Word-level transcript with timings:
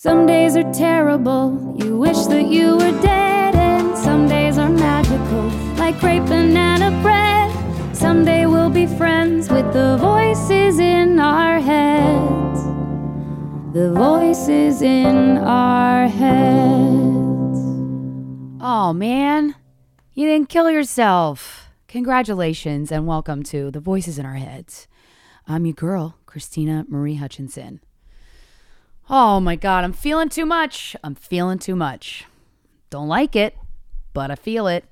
Some 0.00 0.26
days 0.26 0.54
are 0.54 0.72
terrible, 0.72 1.74
you 1.76 1.98
wish 1.98 2.26
that 2.26 2.46
you 2.46 2.76
were 2.76 3.02
dead, 3.02 3.56
and 3.56 3.98
some 3.98 4.28
days 4.28 4.56
are 4.56 4.68
magical, 4.68 5.48
like 5.76 5.98
great 5.98 6.24
banana 6.26 6.92
bread. 7.02 7.50
Someday 7.96 8.46
we'll 8.46 8.70
be 8.70 8.86
friends 8.86 9.50
with 9.50 9.72
the 9.72 9.96
voices 9.96 10.78
in 10.78 11.18
our 11.18 11.58
heads. 11.58 12.62
The 13.72 13.92
voices 13.92 14.82
in 14.82 15.38
our 15.38 16.06
heads. 16.06 17.58
Oh 18.60 18.92
man, 18.94 19.56
you 20.14 20.28
didn't 20.28 20.48
kill 20.48 20.70
yourself. 20.70 21.70
Congratulations 21.88 22.92
and 22.92 23.04
welcome 23.04 23.42
to 23.42 23.72
The 23.72 23.80
Voices 23.80 24.16
in 24.16 24.24
Our 24.24 24.36
Heads. 24.36 24.86
I'm 25.48 25.66
your 25.66 25.74
girl, 25.74 26.18
Krystyna 26.24 26.88
Marie 26.88 27.16
Hutchinson. 27.16 27.80
Oh 29.10 29.40
my 29.40 29.56
God, 29.56 29.84
I'm 29.84 29.94
feeling 29.94 30.28
too 30.28 30.44
much. 30.44 30.94
I'm 31.02 31.14
feeling 31.14 31.58
too 31.58 31.74
much. 31.74 32.26
Don't 32.90 33.08
like 33.08 33.34
it, 33.34 33.56
but 34.12 34.30
I 34.30 34.34
feel 34.34 34.66
it. 34.66 34.84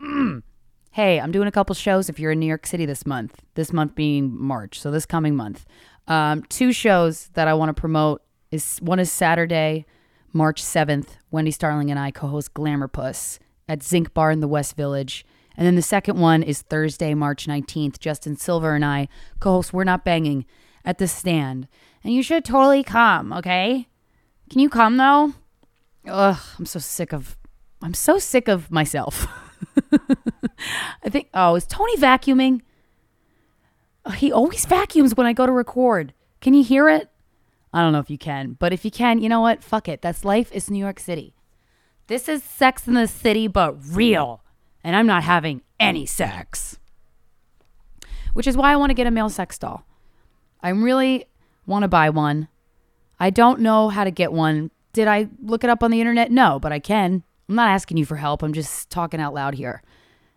Mm. 0.00 0.42
Hey, 0.92 1.18
I'm 1.18 1.32
doing 1.32 1.48
a 1.48 1.50
couple 1.50 1.74
shows 1.74 2.08
if 2.08 2.20
you're 2.20 2.30
in 2.30 2.38
New 2.38 2.46
York 2.46 2.68
City 2.68 2.86
this 2.86 3.04
month, 3.04 3.42
this 3.56 3.72
month 3.72 3.96
being 3.96 4.32
March, 4.32 4.78
so 4.78 4.92
this 4.92 5.04
coming 5.04 5.34
month. 5.34 5.66
Um, 6.06 6.44
two 6.44 6.72
shows 6.72 7.30
that 7.34 7.48
I 7.48 7.54
want 7.54 7.70
to 7.70 7.74
promote 7.74 8.22
is 8.52 8.78
one 8.78 9.00
is 9.00 9.10
Saturday, 9.10 9.86
March 10.32 10.62
7th. 10.62 11.16
Wendy 11.32 11.50
Starling 11.50 11.90
and 11.90 11.98
I 11.98 12.12
co 12.12 12.28
host 12.28 12.54
Glamour 12.54 12.86
Puss 12.86 13.40
at 13.68 13.82
Zinc 13.82 14.14
Bar 14.14 14.30
in 14.30 14.38
the 14.38 14.46
West 14.46 14.76
Village. 14.76 15.26
And 15.56 15.66
then 15.66 15.74
the 15.74 15.82
second 15.82 16.20
one 16.20 16.44
is 16.44 16.62
Thursday, 16.62 17.12
March 17.12 17.48
19th. 17.48 17.98
Justin 17.98 18.36
Silver 18.36 18.76
and 18.76 18.84
I 18.84 19.08
co 19.40 19.54
host 19.54 19.72
We're 19.72 19.82
Not 19.82 20.04
Banging 20.04 20.46
at 20.84 20.98
the 20.98 21.08
stand. 21.08 21.68
And 22.02 22.12
you 22.12 22.22
should 22.22 22.44
totally 22.44 22.82
come, 22.82 23.32
okay? 23.32 23.88
Can 24.50 24.60
you 24.60 24.68
come 24.68 24.96
though? 24.96 25.34
Ugh, 26.06 26.38
I'm 26.58 26.66
so 26.66 26.78
sick 26.78 27.12
of 27.12 27.36
I'm 27.82 27.94
so 27.94 28.18
sick 28.18 28.48
of 28.48 28.70
myself. 28.70 29.26
I 31.02 31.08
think 31.08 31.28
oh, 31.34 31.54
is 31.54 31.66
Tony 31.66 31.96
vacuuming? 31.96 32.62
Oh, 34.06 34.10
he 34.10 34.30
always 34.30 34.66
vacuums 34.66 35.16
when 35.16 35.26
I 35.26 35.32
go 35.32 35.46
to 35.46 35.52
record. 35.52 36.12
Can 36.40 36.52
you 36.52 36.62
hear 36.62 36.88
it? 36.88 37.08
I 37.72 37.80
don't 37.80 37.92
know 37.92 38.00
if 38.00 38.10
you 38.10 38.18
can, 38.18 38.52
but 38.52 38.72
if 38.72 38.84
you 38.84 38.90
can, 38.90 39.18
you 39.18 39.28
know 39.28 39.40
what? 39.40 39.64
Fuck 39.64 39.88
it. 39.88 40.02
That's 40.02 40.24
life. 40.24 40.50
It's 40.52 40.70
New 40.70 40.78
York 40.78 41.00
City. 41.00 41.34
This 42.06 42.28
is 42.28 42.44
Sex 42.44 42.86
in 42.86 42.94
the 42.94 43.08
City, 43.08 43.48
but 43.48 43.74
real. 43.82 44.44
And 44.84 44.94
I'm 44.94 45.06
not 45.06 45.24
having 45.24 45.62
any 45.80 46.04
sex. 46.04 46.78
Which 48.34 48.46
is 48.46 48.56
why 48.56 48.72
I 48.72 48.76
want 48.76 48.90
to 48.90 48.94
get 48.94 49.06
a 49.06 49.10
male 49.10 49.30
sex 49.30 49.58
doll. 49.58 49.86
I'm 50.64 50.82
really 50.82 51.26
want 51.66 51.82
to 51.82 51.88
buy 51.88 52.08
one. 52.08 52.48
I 53.20 53.28
don't 53.28 53.60
know 53.60 53.90
how 53.90 54.02
to 54.02 54.10
get 54.10 54.32
one. 54.32 54.70
Did 54.94 55.06
I 55.06 55.28
look 55.42 55.62
it 55.62 55.70
up 55.70 55.82
on 55.82 55.90
the 55.90 56.00
internet? 56.00 56.32
No, 56.32 56.58
but 56.58 56.72
I 56.72 56.78
can. 56.78 57.22
I'm 57.48 57.54
not 57.54 57.68
asking 57.68 57.98
you 57.98 58.06
for 58.06 58.16
help. 58.16 58.42
I'm 58.42 58.54
just 58.54 58.88
talking 58.88 59.20
out 59.20 59.34
loud 59.34 59.54
here. 59.54 59.82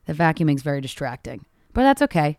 The 0.05 0.13
vacuuming's 0.13 0.63
very 0.63 0.81
distracting, 0.81 1.45
but 1.73 1.83
that's 1.83 2.01
okay. 2.01 2.37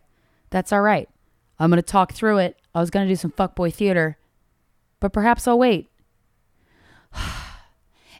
That's 0.51 0.71
all 0.71 0.81
right. 0.81 1.09
I'm 1.57 1.71
going 1.71 1.81
to 1.81 1.81
talk 1.81 2.13
through 2.13 2.37
it. 2.37 2.57
I 2.75 2.79
was 2.79 2.91
going 2.91 3.07
to 3.07 3.11
do 3.11 3.15
some 3.15 3.31
fuckboy 3.31 3.73
theater, 3.73 4.17
but 4.99 5.11
perhaps 5.11 5.47
I'll 5.47 5.59
wait. 5.59 5.89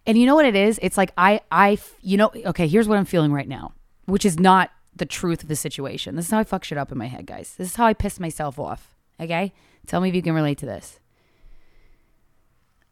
and 0.05 0.17
you 0.17 0.25
know 0.25 0.35
what 0.35 0.45
it 0.45 0.55
is? 0.55 0.79
It's 0.81 0.97
like 0.97 1.11
I, 1.15 1.41
I, 1.51 1.77
you 2.01 2.17
know, 2.17 2.31
okay, 2.47 2.67
here's 2.67 2.87
what 2.87 2.97
I'm 2.97 3.05
feeling 3.05 3.31
right 3.31 3.47
now, 3.47 3.73
which 4.05 4.25
is 4.25 4.39
not 4.39 4.71
the 4.95 5.05
truth 5.05 5.43
of 5.43 5.47
the 5.47 5.55
situation. 5.55 6.15
This 6.15 6.25
is 6.25 6.31
how 6.31 6.39
I 6.39 6.43
fuck 6.43 6.63
shit 6.63 6.77
up 6.77 6.91
in 6.91 6.97
my 6.97 7.07
head, 7.07 7.27
guys. 7.27 7.53
This 7.55 7.69
is 7.69 7.75
how 7.75 7.85
I 7.85 7.93
piss 7.93 8.19
myself 8.19 8.57
off. 8.57 8.95
Okay? 9.19 9.53
Tell 9.87 10.01
me 10.01 10.09
if 10.09 10.15
you 10.15 10.21
can 10.21 10.33
relate 10.33 10.57
to 10.59 10.65
this. 10.65 10.99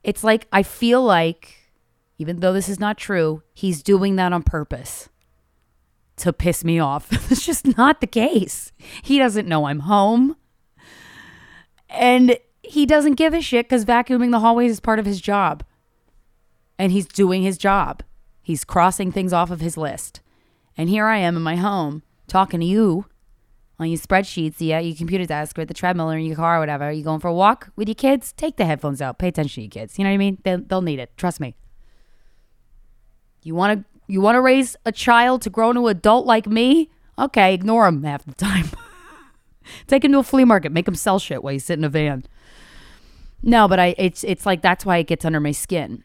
It's 0.03 0.23
like 0.23 0.47
I 0.51 0.63
feel 0.63 1.03
like, 1.03 1.71
even 2.17 2.39
though 2.39 2.53
this 2.53 2.69
is 2.69 2.79
not 2.79 2.97
true, 2.97 3.43
he's 3.53 3.83
doing 3.83 4.15
that 4.15 4.33
on 4.33 4.43
purpose 4.43 5.09
to 6.17 6.33
piss 6.33 6.63
me 6.63 6.79
off. 6.79 7.07
it's 7.31 7.45
just 7.45 7.77
not 7.77 8.01
the 8.01 8.07
case. 8.07 8.71
He 9.03 9.17
doesn't 9.17 9.47
know 9.47 9.65
I'm 9.65 9.81
home. 9.81 10.35
And 11.89 12.37
he 12.61 12.85
doesn't 12.85 13.13
give 13.13 13.33
a 13.33 13.41
shit 13.41 13.67
because 13.67 13.85
vacuuming 13.85 14.31
the 14.31 14.39
hallways 14.39 14.71
is 14.71 14.79
part 14.79 14.99
of 14.99 15.05
his 15.05 15.21
job. 15.21 15.63
And 16.77 16.91
he's 16.91 17.07
doing 17.07 17.43
his 17.43 17.57
job. 17.57 18.03
He's 18.41 18.63
crossing 18.63 19.11
things 19.11 19.33
off 19.33 19.51
of 19.51 19.61
his 19.61 19.77
list. 19.77 20.21
And 20.77 20.89
here 20.89 21.05
I 21.05 21.17
am 21.17 21.35
in 21.35 21.43
my 21.43 21.55
home 21.55 22.03
talking 22.27 22.59
to 22.59 22.65
you 22.65 23.05
on 23.79 23.89
your 23.89 23.99
spreadsheets, 23.99 24.55
yeah, 24.59 24.79
your 24.79 24.95
computer 24.95 25.25
desk 25.25 25.57
or 25.57 25.61
at 25.61 25.67
the 25.67 25.73
treadmill 25.73 26.11
or 26.11 26.17
in 26.17 26.25
your 26.25 26.35
car 26.35 26.57
or 26.57 26.59
whatever. 26.59 26.91
You're 26.91 27.03
going 27.03 27.19
for 27.19 27.27
a 27.27 27.33
walk 27.33 27.69
with 27.75 27.87
your 27.87 27.95
kids? 27.95 28.33
Take 28.33 28.57
the 28.57 28.65
headphones 28.65 29.01
out. 29.01 29.19
Pay 29.19 29.27
attention 29.27 29.55
to 29.55 29.61
your 29.61 29.69
kids. 29.69 29.97
You 29.97 30.03
know 30.03 30.09
what 30.09 30.15
I 30.15 30.17
mean? 30.17 30.39
They'll, 30.43 30.61
they'll 30.61 30.81
need 30.81 30.99
it. 30.99 31.15
Trust 31.15 31.39
me. 31.39 31.55
You 33.43 33.55
want 33.55 33.79
to 33.79 33.85
you 34.07 34.21
want 34.21 34.35
to 34.35 34.41
raise 34.41 34.75
a 34.85 34.91
child 34.91 35.41
to 35.43 35.49
grow 35.49 35.69
into 35.69 35.87
an 35.87 35.97
adult 35.97 36.25
like 36.25 36.47
me? 36.47 36.89
Okay, 37.19 37.53
ignore 37.53 37.85
them 37.85 38.03
half 38.03 38.25
the 38.25 38.33
time. 38.33 38.69
Take 39.87 40.05
him 40.05 40.13
to 40.13 40.19
a 40.19 40.23
flea 40.23 40.45
market, 40.45 40.71
make 40.71 40.87
him 40.87 40.95
sell 40.95 41.19
shit 41.19 41.43
while 41.43 41.51
you 41.51 41.59
sit 41.59 41.77
in 41.77 41.83
a 41.83 41.89
van. 41.89 42.23
No, 43.43 43.67
but 43.67 43.79
I 43.79 43.95
it's 43.97 44.23
it's 44.23 44.45
like 44.45 44.61
that's 44.61 44.85
why 44.85 44.97
it 44.97 45.07
gets 45.07 45.25
under 45.25 45.41
my 45.41 45.51
skin. 45.51 46.03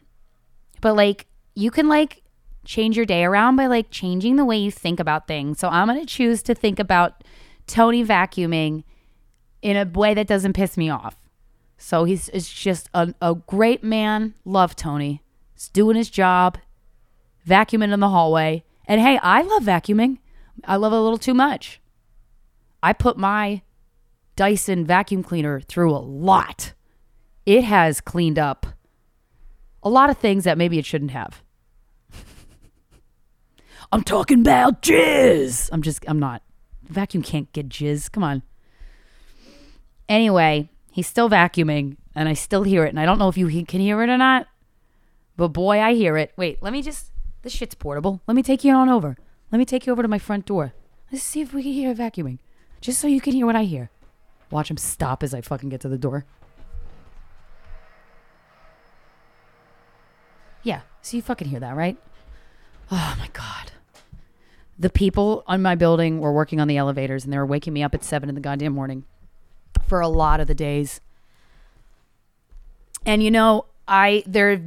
But 0.81 0.95
like 0.95 1.27
you 1.55 1.71
can 1.71 1.87
like 1.87 2.23
change 2.65 2.97
your 2.97 3.05
day 3.05 3.23
around 3.23 3.55
by 3.55 3.67
like 3.67 3.89
changing 3.89 4.35
the 4.35 4.45
way 4.45 4.57
you 4.57 4.71
think 4.71 4.99
about 4.99 5.27
things. 5.27 5.59
So 5.59 5.69
I'm 5.69 5.87
going 5.87 5.99
to 5.99 6.05
choose 6.05 6.43
to 6.43 6.55
think 6.55 6.79
about 6.79 7.23
Tony 7.67 8.03
vacuuming 8.03 8.83
in 9.61 9.77
a 9.77 9.85
way 9.85 10.13
that 10.13 10.27
doesn't 10.27 10.53
piss 10.53 10.77
me 10.77 10.89
off. 10.89 11.15
So 11.77 12.03
he's 12.03 12.29
is 12.29 12.49
just 12.49 12.89
a, 12.93 13.13
a 13.21 13.35
great 13.35 13.83
man. 13.83 14.35
Love 14.45 14.75
Tony. 14.75 15.21
He's 15.53 15.69
doing 15.69 15.95
his 15.95 16.09
job, 16.09 16.57
vacuuming 17.47 17.91
in 17.93 17.99
the 17.99 18.09
hallway. 18.09 18.63
And 18.85 19.01
hey, 19.01 19.17
I 19.21 19.41
love 19.41 19.63
vacuuming. 19.63 20.19
I 20.65 20.75
love 20.75 20.93
it 20.93 20.97
a 20.97 21.01
little 21.01 21.17
too 21.17 21.33
much. 21.33 21.81
I 22.81 22.93
put 22.93 23.17
my 23.17 23.61
Dyson 24.35 24.85
vacuum 24.85 25.23
cleaner 25.23 25.61
through 25.61 25.91
a 25.91 25.99
lot. 25.99 26.73
It 27.45 27.63
has 27.63 28.01
cleaned 28.01 28.39
up 28.39 28.65
a 29.81 29.89
lot 29.89 30.09
of 30.09 30.17
things 30.17 30.43
that 30.45 30.57
maybe 30.57 30.79
it 30.79 30.85
shouldn't 30.85 31.11
have. 31.11 31.43
I'm 33.91 34.03
talking 34.03 34.41
about 34.41 34.81
jizz. 34.81 35.69
I'm 35.71 35.81
just, 35.81 36.03
I'm 36.07 36.19
not 36.19 36.41
vacuum 36.87 37.23
can't 37.23 37.51
get 37.53 37.69
jizz. 37.69 38.11
Come 38.11 38.23
on. 38.23 38.43
Anyway, 40.09 40.69
he's 40.91 41.07
still 41.07 41.29
vacuuming 41.29 41.97
and 42.15 42.29
I 42.29 42.33
still 42.33 42.63
hear 42.63 42.85
it. 42.85 42.89
And 42.89 42.99
I 42.99 43.05
don't 43.05 43.19
know 43.19 43.29
if 43.29 43.37
you 43.37 43.47
can 43.65 43.81
hear 43.81 44.01
it 44.03 44.09
or 44.09 44.17
not, 44.17 44.47
but 45.37 45.49
boy, 45.49 45.79
I 45.79 45.93
hear 45.93 46.17
it. 46.17 46.33
Wait, 46.37 46.61
let 46.61 46.73
me 46.73 46.81
just, 46.81 47.11
this 47.41 47.53
shit's 47.53 47.75
portable. 47.75 48.21
Let 48.27 48.35
me 48.35 48.43
take 48.43 48.63
you 48.63 48.73
on 48.73 48.89
over. 48.89 49.17
Let 49.51 49.59
me 49.59 49.65
take 49.65 49.85
you 49.85 49.91
over 49.91 50.01
to 50.01 50.07
my 50.07 50.19
front 50.19 50.45
door. 50.45 50.73
Let's 51.11 51.23
see 51.23 51.41
if 51.41 51.53
we 51.53 51.63
can 51.63 51.73
hear 51.73 51.93
vacuuming. 51.93 52.39
Just 52.81 52.99
so 52.99 53.07
you 53.07 53.21
can 53.21 53.33
hear 53.33 53.45
what 53.45 53.55
I 53.55 53.63
hear. 53.63 53.89
Watch 54.51 54.69
him 54.69 54.77
stop 54.77 55.23
as 55.23 55.33
I 55.33 55.41
fucking 55.41 55.69
get 55.69 55.81
to 55.81 55.89
the 55.89 55.97
door. 55.97 56.25
Yeah, 60.63 60.81
so 61.01 61.17
you 61.17 61.23
fucking 61.23 61.49
hear 61.49 61.59
that, 61.59 61.75
right? 61.75 61.97
Oh 62.91 63.15
my 63.19 63.29
God 63.33 63.72
the 64.77 64.89
people 64.89 65.43
on 65.47 65.61
my 65.61 65.75
building 65.75 66.19
were 66.19 66.33
working 66.33 66.59
on 66.59 66.67
the 66.67 66.77
elevators 66.77 67.23
and 67.23 67.31
they 67.31 67.37
were 67.37 67.45
waking 67.45 67.73
me 67.73 67.83
up 67.83 67.93
at 67.93 68.03
seven 68.03 68.29
in 68.29 68.35
the 68.35 68.41
goddamn 68.41 68.73
morning 68.73 69.03
for 69.87 70.01
a 70.01 70.07
lot 70.07 70.39
of 70.39 70.47
the 70.47 70.55
days. 70.55 70.99
And 73.05 73.21
you 73.21 73.31
know, 73.31 73.65
I 73.87 74.23
they're 74.25 74.61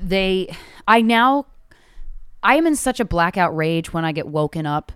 they 0.00 0.54
I 0.88 1.02
now 1.02 1.46
I 2.42 2.56
am 2.56 2.66
in 2.66 2.76
such 2.76 3.00
a 3.00 3.04
blackout 3.04 3.56
rage 3.56 3.92
when 3.92 4.04
I 4.04 4.12
get 4.12 4.26
woken 4.26 4.66
up 4.66 4.92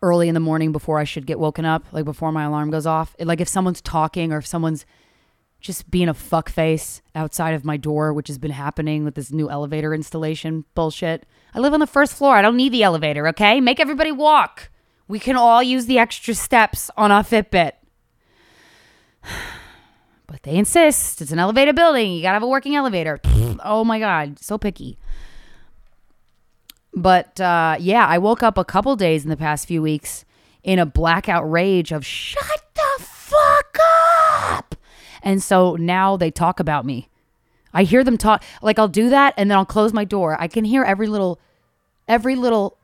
early 0.00 0.28
in 0.28 0.34
the 0.34 0.40
morning 0.40 0.70
before 0.72 0.98
I 0.98 1.04
should 1.04 1.26
get 1.26 1.38
woken 1.38 1.64
up, 1.64 1.84
like 1.92 2.04
before 2.04 2.30
my 2.30 2.44
alarm 2.44 2.70
goes 2.70 2.86
off. 2.86 3.16
Like 3.18 3.40
if 3.40 3.48
someone's 3.48 3.80
talking 3.80 4.32
or 4.32 4.38
if 4.38 4.46
someone's 4.46 4.86
just 5.60 5.90
being 5.90 6.08
a 6.08 6.14
fuckface 6.14 7.00
outside 7.14 7.54
of 7.54 7.64
my 7.64 7.76
door, 7.76 8.12
which 8.12 8.28
has 8.28 8.38
been 8.38 8.50
happening 8.50 9.04
with 9.04 9.14
this 9.14 9.32
new 9.32 9.50
elevator 9.50 9.92
installation 9.92 10.64
bullshit. 10.74 11.26
I 11.54 11.58
live 11.58 11.74
on 11.74 11.80
the 11.80 11.86
first 11.86 12.14
floor. 12.14 12.36
I 12.36 12.42
don't 12.42 12.56
need 12.56 12.72
the 12.72 12.82
elevator, 12.82 13.26
okay? 13.28 13.60
Make 13.60 13.80
everybody 13.80 14.12
walk. 14.12 14.70
We 15.08 15.18
can 15.18 15.36
all 15.36 15.62
use 15.62 15.86
the 15.86 15.98
extra 15.98 16.34
steps 16.34 16.90
on 16.96 17.10
our 17.10 17.22
Fitbit. 17.22 17.72
But 20.30 20.42
they 20.42 20.56
insist. 20.56 21.22
It's 21.22 21.32
an 21.32 21.38
elevator 21.38 21.72
building. 21.72 22.12
You 22.12 22.20
got 22.20 22.32
to 22.32 22.34
have 22.34 22.42
a 22.42 22.48
working 22.48 22.76
elevator. 22.76 23.18
oh 23.64 23.82
my 23.82 23.98
God. 23.98 24.38
So 24.38 24.58
picky. 24.58 24.98
But 26.94 27.40
uh, 27.40 27.76
yeah, 27.80 28.06
I 28.06 28.18
woke 28.18 28.42
up 28.42 28.58
a 28.58 28.64
couple 28.64 28.94
days 28.94 29.24
in 29.24 29.30
the 29.30 29.38
past 29.38 29.66
few 29.66 29.80
weeks 29.80 30.26
in 30.62 30.78
a 30.78 30.84
blackout 30.84 31.50
rage 31.50 31.92
of 31.92 32.04
shut 32.04 32.62
the 32.74 33.02
fuck 33.02 33.78
up. 34.42 34.67
And 35.28 35.42
so 35.42 35.76
now 35.76 36.16
they 36.16 36.30
talk 36.30 36.58
about 36.58 36.86
me. 36.86 37.10
I 37.74 37.82
hear 37.82 38.02
them 38.02 38.16
talk 38.16 38.42
like 38.62 38.78
I'll 38.78 38.88
do 38.88 39.10
that 39.10 39.34
and 39.36 39.50
then 39.50 39.58
I'll 39.58 39.66
close 39.66 39.92
my 39.92 40.06
door. 40.06 40.40
I 40.40 40.48
can 40.48 40.64
hear 40.64 40.82
every 40.84 41.06
little 41.06 41.38
every 42.08 42.34
little 42.34 42.78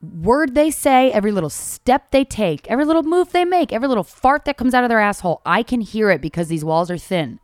word 0.00 0.54
they 0.54 0.70
say, 0.70 1.10
every 1.10 1.32
little 1.32 1.50
step 1.50 2.12
they 2.12 2.24
take, 2.24 2.70
every 2.70 2.84
little 2.84 3.02
move 3.02 3.32
they 3.32 3.44
make, 3.44 3.72
every 3.72 3.88
little 3.88 4.04
fart 4.04 4.44
that 4.44 4.56
comes 4.56 4.72
out 4.72 4.84
of 4.84 4.88
their 4.88 5.00
asshole. 5.00 5.42
I 5.44 5.64
can 5.64 5.80
hear 5.80 6.10
it 6.10 6.20
because 6.20 6.46
these 6.46 6.64
walls 6.64 6.92
are 6.92 6.98
thin. 6.98 7.40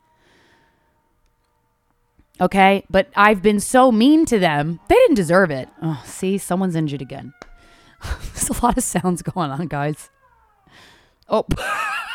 Okay. 2.40 2.84
But 2.88 3.08
I've 3.16 3.42
been 3.42 3.58
so 3.58 3.90
mean 3.90 4.26
to 4.26 4.38
them. 4.38 4.78
They 4.88 4.94
didn't 4.94 5.16
deserve 5.16 5.50
it. 5.50 5.68
Oh, 5.82 6.00
see, 6.06 6.38
someone's 6.38 6.76
injured 6.76 7.02
again. 7.02 7.34
There's 8.04 8.48
a 8.48 8.64
lot 8.64 8.78
of 8.78 8.84
sounds 8.84 9.22
going 9.34 9.50
on, 9.50 9.66
guys. 9.66 10.08
Oh. 11.28 11.46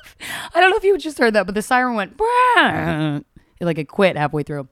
I 0.54 0.60
don't 0.60 0.70
know 0.70 0.76
if 0.76 0.84
you 0.84 0.96
just 0.98 1.18
heard 1.18 1.34
that, 1.34 1.46
but 1.46 1.54
the 1.54 1.62
siren 1.62 1.94
went 1.94 2.16
like 3.60 3.78
it 3.78 3.88
quit 3.88 4.16
halfway 4.16 4.42
through. 4.42 4.68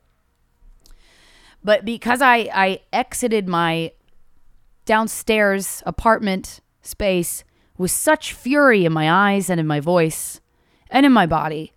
But 1.62 1.84
because 1.84 2.22
I 2.22 2.48
I 2.52 2.80
exited 2.92 3.48
my 3.48 3.92
downstairs 4.84 5.82
apartment 5.86 6.60
space 6.82 7.44
with 7.76 7.90
such 7.90 8.32
fury 8.32 8.84
in 8.84 8.92
my 8.92 9.10
eyes 9.32 9.48
and 9.48 9.60
in 9.60 9.66
my 9.66 9.80
voice 9.80 10.40
and 10.90 11.06
in 11.06 11.12
my 11.12 11.26
body, 11.26 11.72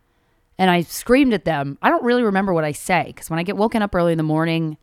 and 0.57 0.71
I 0.71 0.81
screamed 0.81 1.33
at 1.33 1.45
them. 1.45 1.77
I 1.81 1.89
don't 1.89 2.03
really 2.03 2.23
remember 2.23 2.53
what 2.53 2.63
I 2.63 2.71
say 2.71 3.05
because 3.07 3.29
when 3.29 3.39
I 3.39 3.43
get 3.43 3.57
woken 3.57 3.81
up 3.81 3.93
early 3.93 4.13
in 4.13 4.17
the 4.17 4.23
morning, 4.23 4.77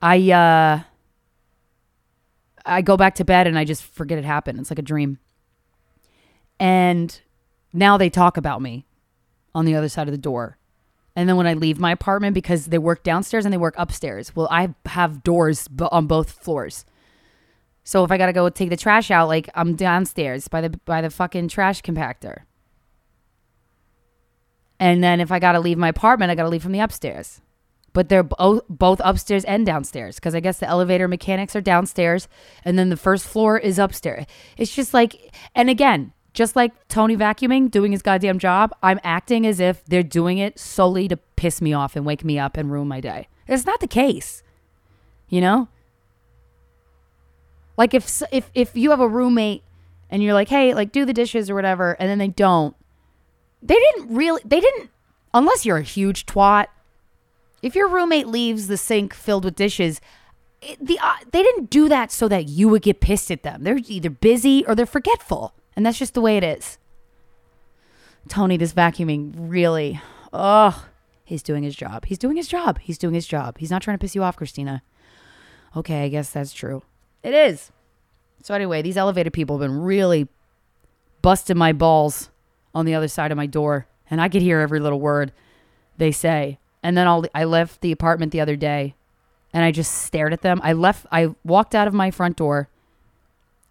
I 0.00 0.30
uh 0.30 0.80
I 2.64 2.82
go 2.82 2.96
back 2.96 3.14
to 3.16 3.24
bed 3.24 3.46
and 3.46 3.58
I 3.58 3.64
just 3.64 3.84
forget 3.84 4.18
it 4.18 4.24
happened. 4.24 4.58
It's 4.58 4.70
like 4.70 4.78
a 4.78 4.82
dream. 4.82 5.18
And 6.58 7.20
now 7.76 7.96
they 7.96 8.10
talk 8.10 8.36
about 8.36 8.62
me 8.62 8.86
on 9.54 9.64
the 9.64 9.74
other 9.74 9.88
side 9.88 10.08
of 10.08 10.12
the 10.12 10.18
door. 10.18 10.58
And 11.14 11.28
then 11.28 11.36
when 11.36 11.46
I 11.46 11.54
leave 11.54 11.78
my 11.78 11.92
apartment, 11.92 12.34
because 12.34 12.66
they 12.66 12.78
work 12.78 13.02
downstairs 13.02 13.46
and 13.46 13.52
they 13.52 13.58
work 13.58 13.74
upstairs, 13.78 14.36
well, 14.36 14.48
I 14.50 14.74
have 14.84 15.22
doors 15.22 15.68
on 15.90 16.06
both 16.06 16.30
floors. 16.30 16.84
So 17.84 18.04
if 18.04 18.10
I 18.10 18.18
gotta 18.18 18.32
go 18.32 18.48
take 18.50 18.68
the 18.68 18.76
trash 18.76 19.10
out, 19.10 19.28
like 19.28 19.48
I'm 19.54 19.76
downstairs 19.76 20.48
by 20.48 20.60
the 20.60 20.70
by 20.84 21.00
the 21.00 21.08
fucking 21.08 21.48
trash 21.48 21.82
compactor. 21.82 22.40
And 24.78 25.02
then 25.02 25.20
if 25.20 25.32
I 25.32 25.38
gotta 25.38 25.60
leave 25.60 25.78
my 25.78 25.88
apartment, 25.88 26.30
I 26.30 26.34
gotta 26.34 26.48
leave 26.48 26.62
from 26.62 26.72
the 26.72 26.80
upstairs. 26.80 27.40
But 27.92 28.10
they're 28.10 28.24
both 28.24 28.64
both 28.68 29.00
upstairs 29.04 29.44
and 29.44 29.64
downstairs 29.64 30.16
because 30.16 30.34
I 30.34 30.40
guess 30.40 30.58
the 30.58 30.68
elevator 30.68 31.08
mechanics 31.08 31.56
are 31.56 31.62
downstairs, 31.62 32.28
and 32.64 32.78
then 32.78 32.90
the 32.90 32.96
first 32.96 33.26
floor 33.26 33.56
is 33.56 33.78
upstairs. 33.78 34.26
It's 34.58 34.74
just 34.74 34.92
like, 34.92 35.34
and 35.54 35.70
again, 35.70 36.12
just 36.36 36.54
like 36.54 36.86
Tony 36.88 37.16
vacuuming, 37.16 37.70
doing 37.70 37.92
his 37.92 38.02
goddamn 38.02 38.38
job, 38.38 38.74
I'm 38.82 39.00
acting 39.02 39.46
as 39.46 39.58
if 39.58 39.82
they're 39.86 40.02
doing 40.02 40.36
it 40.36 40.58
solely 40.58 41.08
to 41.08 41.16
piss 41.16 41.62
me 41.62 41.72
off 41.72 41.96
and 41.96 42.04
wake 42.04 42.24
me 42.24 42.38
up 42.38 42.58
and 42.58 42.70
ruin 42.70 42.86
my 42.86 43.00
day. 43.00 43.28
It's 43.48 43.64
not 43.64 43.80
the 43.80 43.88
case. 43.88 44.42
You 45.30 45.40
know? 45.40 45.68
Like 47.78 47.94
if 47.94 48.22
if 48.30 48.50
if 48.54 48.76
you 48.76 48.90
have 48.90 49.00
a 49.00 49.08
roommate 49.08 49.62
and 50.10 50.22
you're 50.22 50.34
like, 50.34 50.48
"Hey, 50.48 50.74
like 50.74 50.92
do 50.92 51.04
the 51.04 51.12
dishes 51.14 51.50
or 51.50 51.54
whatever," 51.54 51.96
and 51.98 52.08
then 52.08 52.18
they 52.18 52.28
don't. 52.28 52.76
They 53.62 53.74
didn't 53.74 54.14
really 54.14 54.42
they 54.44 54.60
didn't 54.60 54.90
unless 55.32 55.64
you're 55.64 55.78
a 55.78 55.82
huge 55.82 56.26
twat. 56.26 56.66
If 57.62 57.74
your 57.74 57.88
roommate 57.88 58.26
leaves 58.26 58.66
the 58.66 58.76
sink 58.76 59.14
filled 59.14 59.44
with 59.44 59.56
dishes, 59.56 60.00
it, 60.60 60.78
the 60.84 60.98
uh, 61.02 61.16
they 61.32 61.42
didn't 61.42 61.70
do 61.70 61.88
that 61.88 62.12
so 62.12 62.28
that 62.28 62.48
you 62.48 62.68
would 62.68 62.82
get 62.82 63.00
pissed 63.00 63.30
at 63.30 63.42
them. 63.42 63.62
They're 63.64 63.80
either 63.86 64.10
busy 64.10 64.64
or 64.66 64.74
they're 64.74 64.86
forgetful. 64.86 65.55
And 65.76 65.84
that's 65.84 65.98
just 65.98 66.14
the 66.14 66.20
way 66.20 66.36
it 66.36 66.44
is. 66.44 66.78
Tony, 68.28 68.56
this 68.56 68.72
vacuuming 68.72 69.34
really, 69.36 70.00
oh, 70.32 70.86
he's 71.24 71.42
doing 71.42 71.62
his 71.62 71.76
job. 71.76 72.06
He's 72.06 72.18
doing 72.18 72.36
his 72.36 72.48
job. 72.48 72.78
He's 72.80 72.98
doing 72.98 73.14
his 73.14 73.26
job. 73.26 73.58
He's 73.58 73.70
not 73.70 73.82
trying 73.82 73.98
to 73.98 74.00
piss 74.00 74.14
you 74.14 74.22
off, 74.22 74.36
Krystyna. 74.36 74.80
Okay, 75.76 76.04
I 76.04 76.08
guess 76.08 76.30
that's 76.30 76.52
true. 76.52 76.82
It 77.22 77.34
is. 77.34 77.70
So, 78.42 78.54
anyway, 78.54 78.82
these 78.82 78.96
elevator 78.96 79.30
people 79.30 79.58
have 79.58 79.68
been 79.68 79.78
really 79.78 80.28
busting 81.22 81.58
my 81.58 81.72
balls 81.72 82.30
on 82.74 82.84
the 82.86 82.94
other 82.94 83.08
side 83.08 83.30
of 83.30 83.36
my 83.36 83.46
door. 83.46 83.86
And 84.10 84.20
I 84.20 84.28
could 84.28 84.42
hear 84.42 84.60
every 84.60 84.80
little 84.80 85.00
word 85.00 85.32
they 85.98 86.12
say. 86.12 86.58
And 86.82 86.96
then 86.96 87.06
I'll, 87.06 87.24
I 87.34 87.44
left 87.44 87.80
the 87.80 87.92
apartment 87.92 88.32
the 88.32 88.40
other 88.40 88.56
day 88.56 88.94
and 89.52 89.64
I 89.64 89.72
just 89.72 89.92
stared 89.92 90.32
at 90.32 90.42
them. 90.42 90.60
I 90.62 90.72
left, 90.72 91.06
I 91.10 91.34
walked 91.42 91.74
out 91.74 91.88
of 91.88 91.94
my 91.94 92.10
front 92.10 92.36
door. 92.36 92.68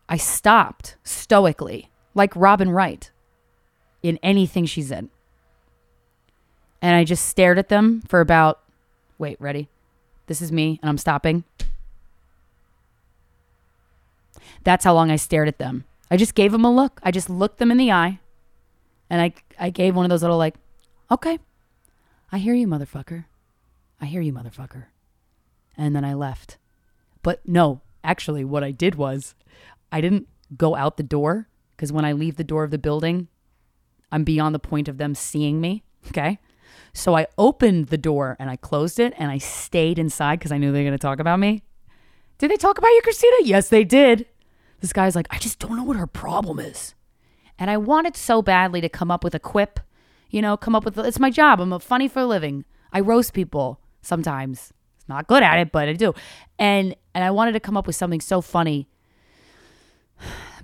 I 0.10 0.18
stopped 0.18 0.98
stoically 1.04 1.90
like 2.16 2.36
Robin 2.36 2.72
Wright 2.72 3.12
in 4.02 4.18
anything 4.24 4.66
she's 4.66 4.90
in. 4.90 5.10
And 6.82 6.96
I 6.96 7.04
just 7.04 7.28
stared 7.28 7.60
at 7.60 7.70
them 7.70 8.02
for 8.08 8.22
about, 8.22 8.62
wait, 9.18 9.40
ready? 9.40 9.70
This 10.28 10.42
is 10.42 10.52
me, 10.52 10.80
and 10.82 10.90
I'm 10.90 10.98
stopping. 10.98 11.44
That's 14.64 14.86
how 14.86 14.94
long 14.94 15.12
I 15.12 15.16
stared 15.16 15.48
at 15.48 15.60
them. 15.60 15.84
I 16.10 16.18
just 16.18 16.36
gave 16.36 16.52
them 16.52 16.66
a 16.66 16.74
look. 16.74 17.00
I 17.04 17.12
just 17.12 17.30
looked 17.30 17.60
them 17.60 17.72
in 17.72 17.78
the 17.78 17.92
eye, 17.92 18.20
and 19.10 19.22
I, 19.22 19.34
I 19.60 19.70
gave 19.70 19.96
one 19.96 20.06
of 20.06 20.10
those 20.10 20.22
little, 20.22 20.38
like, 20.38 20.56
okay, 21.12 21.40
I 22.32 22.38
hear 22.38 22.54
you, 22.54 22.68
motherfucker. 22.68 23.26
I 24.02 24.06
hear 24.06 24.22
you, 24.22 24.34
motherfucker. 24.34 24.86
And 25.78 25.96
then 25.96 26.06
I 26.06 26.14
left. 26.14 26.58
But 27.22 27.42
no, 27.48 27.82
actually, 28.04 28.44
what 28.44 28.64
I 28.64 28.72
did 28.72 28.96
was 28.96 29.36
I 29.92 30.02
didn't 30.02 30.28
go 30.56 30.76
out 30.76 30.98
the 30.98 31.04
door 31.04 31.48
because 31.76 31.92
when 31.92 32.06
I 32.06 32.14
leave 32.14 32.38
the 32.38 32.44
door 32.44 32.64
of 32.64 32.72
the 32.72 32.78
building, 32.78 33.28
I'm 34.12 34.24
beyond 34.24 34.56
the 34.56 34.60
point 34.60 34.88
of 34.88 34.98
them 34.98 35.16
seeing 35.16 35.60
me. 35.60 35.84
Okay. 36.08 36.40
So 36.94 37.16
I 37.18 37.28
opened 37.38 37.88
the 37.88 37.98
door 37.98 38.38
and 38.40 38.50
I 38.50 38.56
closed 38.56 39.00
it 39.00 39.14
and 39.18 39.30
I 39.30 39.38
stayed 39.38 40.00
inside 40.00 40.40
because 40.40 40.52
I 40.52 40.58
knew 40.58 40.72
they 40.72 40.80
were 40.80 40.90
going 40.90 40.98
to 40.98 40.98
talk 40.98 41.20
about 41.20 41.40
me. 41.40 41.62
Did 42.38 42.52
they 42.52 42.56
talk 42.56 42.78
about 42.78 42.88
you, 42.90 43.02
Krystyna? 43.06 43.40
Yes, 43.44 43.70
they 43.70 43.84
did. 43.84 44.26
This 44.80 44.94
guy's 44.94 45.16
like, 45.16 45.28
I 45.30 45.38
just 45.38 45.60
don't 45.60 45.76
know 45.76 45.84
what 45.84 45.98
her 45.98 46.08
problem 46.08 46.60
is. 46.60 46.96
And 47.58 47.70
I 47.70 47.78
wanted 47.78 48.16
so 48.16 48.42
badly 48.42 48.82
to 48.82 48.90
come 48.90 49.12
up 49.12 49.24
with 49.24 49.34
a 49.34 49.40
quip, 49.40 49.80
you 50.30 50.42
know, 50.42 50.58
come 50.58 50.76
up 50.76 50.86
with, 50.86 50.98
it's 51.00 51.20
my 51.20 51.30
job. 51.30 51.60
I'm 51.60 51.74
a 51.74 51.80
funny 51.80 52.08
for 52.08 52.20
a 52.20 52.26
living. 52.26 52.66
I 52.92 53.00
roast 53.00 53.34
people 53.34 53.80
sometimes. 54.02 54.74
It's 54.98 55.08
not 55.08 55.28
good 55.28 55.44
at 55.44 55.60
it, 55.60 55.72
but 55.72 55.88
I 55.90 55.94
do. 55.94 56.14
And, 56.60 56.96
and 57.14 57.24
I 57.24 57.32
wanted 57.32 57.54
to 57.54 57.60
come 57.60 57.78
up 57.78 57.88
with 57.88 57.96
something 57.96 58.22
so 58.22 58.42
funny 58.42 58.88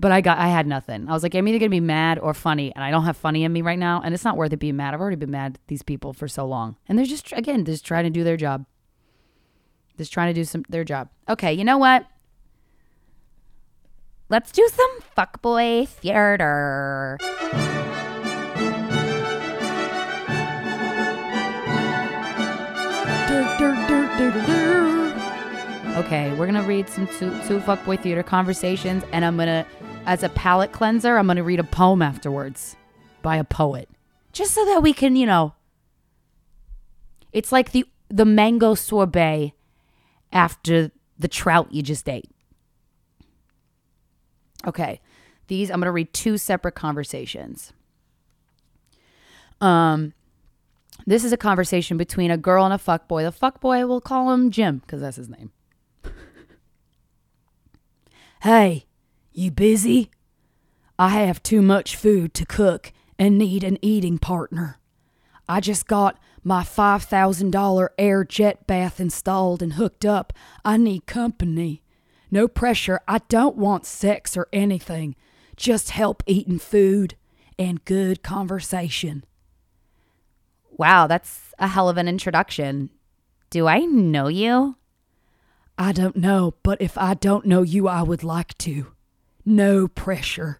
but 0.01 0.11
I 0.11 0.19
got 0.19 0.39
I 0.39 0.47
had 0.47 0.65
nothing. 0.65 1.07
I 1.07 1.13
was 1.13 1.21
like, 1.21 1.35
I'm 1.35 1.47
either 1.47 1.59
gonna 1.59 1.69
be 1.69 1.79
mad 1.79 2.17
or 2.17 2.33
funny, 2.33 2.73
and 2.75 2.83
I 2.83 2.89
don't 2.89 3.03
have 3.03 3.15
funny 3.15 3.43
in 3.43 3.53
me 3.53 3.61
right 3.61 3.77
now, 3.77 4.01
and 4.03 4.15
it's 4.15 4.25
not 4.25 4.35
worth 4.35 4.51
it 4.51 4.57
being 4.57 4.75
mad. 4.75 4.95
I've 4.95 4.99
already 4.99 5.15
been 5.15 5.29
mad 5.31 5.53
at 5.55 5.67
these 5.67 5.83
people 5.83 6.11
for 6.11 6.27
so 6.27 6.45
long, 6.45 6.75
and 6.89 6.97
they're 6.97 7.05
just 7.05 7.31
again 7.33 7.63
just 7.63 7.85
trying 7.85 8.05
to 8.05 8.09
do 8.09 8.23
their 8.23 8.35
job. 8.35 8.65
Just 9.97 10.11
trying 10.11 10.33
to 10.33 10.39
do 10.39 10.43
some 10.43 10.65
their 10.69 10.83
job. 10.83 11.09
Okay, 11.29 11.53
you 11.53 11.63
know 11.63 11.77
what? 11.77 12.07
Let's 14.27 14.51
do 14.51 14.67
some 14.73 14.99
fuckboy 15.15 15.87
theater. 15.87 17.17
Okay, 25.97 26.33
we're 26.33 26.47
gonna 26.47 26.63
read 26.63 26.89
some 26.89 27.05
two, 27.05 27.29
two 27.47 27.59
fuckboy 27.59 27.99
theater 27.99 28.23
conversations, 28.23 29.03
and 29.11 29.23
I'm 29.23 29.37
gonna 29.37 29.67
as 30.05 30.23
a 30.23 30.29
palate 30.29 30.71
cleanser, 30.71 31.17
I'm 31.17 31.27
going 31.27 31.37
to 31.37 31.43
read 31.43 31.59
a 31.59 31.63
poem 31.63 32.01
afterwards 32.01 32.75
by 33.21 33.37
a 33.37 33.43
poet. 33.43 33.89
Just 34.31 34.53
so 34.53 34.65
that 34.65 34.81
we 34.81 34.93
can, 34.93 35.15
you 35.15 35.25
know, 35.25 35.53
it's 37.31 37.51
like 37.51 37.71
the 37.71 37.85
the 38.09 38.25
mango 38.25 38.75
sorbet 38.75 39.53
after 40.33 40.91
the 41.17 41.27
trout 41.27 41.71
you 41.71 41.81
just 41.81 42.09
ate. 42.09 42.29
Okay. 44.65 44.99
These 45.47 45.69
I'm 45.69 45.79
going 45.79 45.85
to 45.85 45.91
read 45.91 46.13
two 46.13 46.37
separate 46.37 46.75
conversations. 46.75 47.73
Um 49.59 50.13
this 51.07 51.23
is 51.23 51.33
a 51.33 51.37
conversation 51.37 51.97
between 51.97 52.31
a 52.31 52.37
girl 52.37 52.63
and 52.63 52.73
a 52.73 52.77
fuckboy. 52.77 53.23
The 53.23 53.37
fuckboy, 53.37 53.87
we'll 53.87 54.01
call 54.01 54.31
him 54.31 54.51
Jim 54.51 54.79
because 54.79 55.01
that's 55.01 55.17
his 55.17 55.29
name. 55.29 55.51
hey, 58.43 58.85
you 59.33 59.51
busy? 59.51 60.11
I 60.99 61.09
have 61.09 61.41
too 61.41 61.61
much 61.61 61.95
food 61.95 62.33
to 62.35 62.45
cook 62.45 62.91
and 63.17 63.37
need 63.37 63.63
an 63.63 63.77
eating 63.81 64.17
partner. 64.17 64.79
I 65.47 65.59
just 65.59 65.87
got 65.87 66.19
my 66.43 66.63
$5,000 66.63 67.89
air 67.97 68.23
jet 68.23 68.67
bath 68.67 68.99
installed 68.99 69.61
and 69.61 69.73
hooked 69.73 70.05
up. 70.05 70.33
I 70.63 70.77
need 70.77 71.05
company. 71.05 71.83
No 72.29 72.47
pressure. 72.47 72.99
I 73.07 73.19
don't 73.29 73.57
want 73.57 73.85
sex 73.85 74.37
or 74.37 74.47
anything. 74.53 75.15
Just 75.55 75.91
help 75.91 76.23
eating 76.25 76.59
food 76.59 77.15
and 77.59 77.83
good 77.85 78.23
conversation. 78.23 79.23
Wow, 80.71 81.07
that's 81.07 81.53
a 81.59 81.67
hell 81.67 81.89
of 81.89 81.97
an 81.97 82.07
introduction. 82.07 82.89
Do 83.49 83.67
I 83.67 83.79
know 83.79 84.29
you? 84.29 84.77
I 85.77 85.91
don't 85.91 86.15
know, 86.15 86.55
but 86.63 86.81
if 86.81 86.97
I 86.97 87.13
don't 87.13 87.45
know 87.45 87.61
you, 87.61 87.87
I 87.87 88.01
would 88.01 88.23
like 88.23 88.57
to. 88.59 88.87
No 89.45 89.87
pressure. 89.87 90.59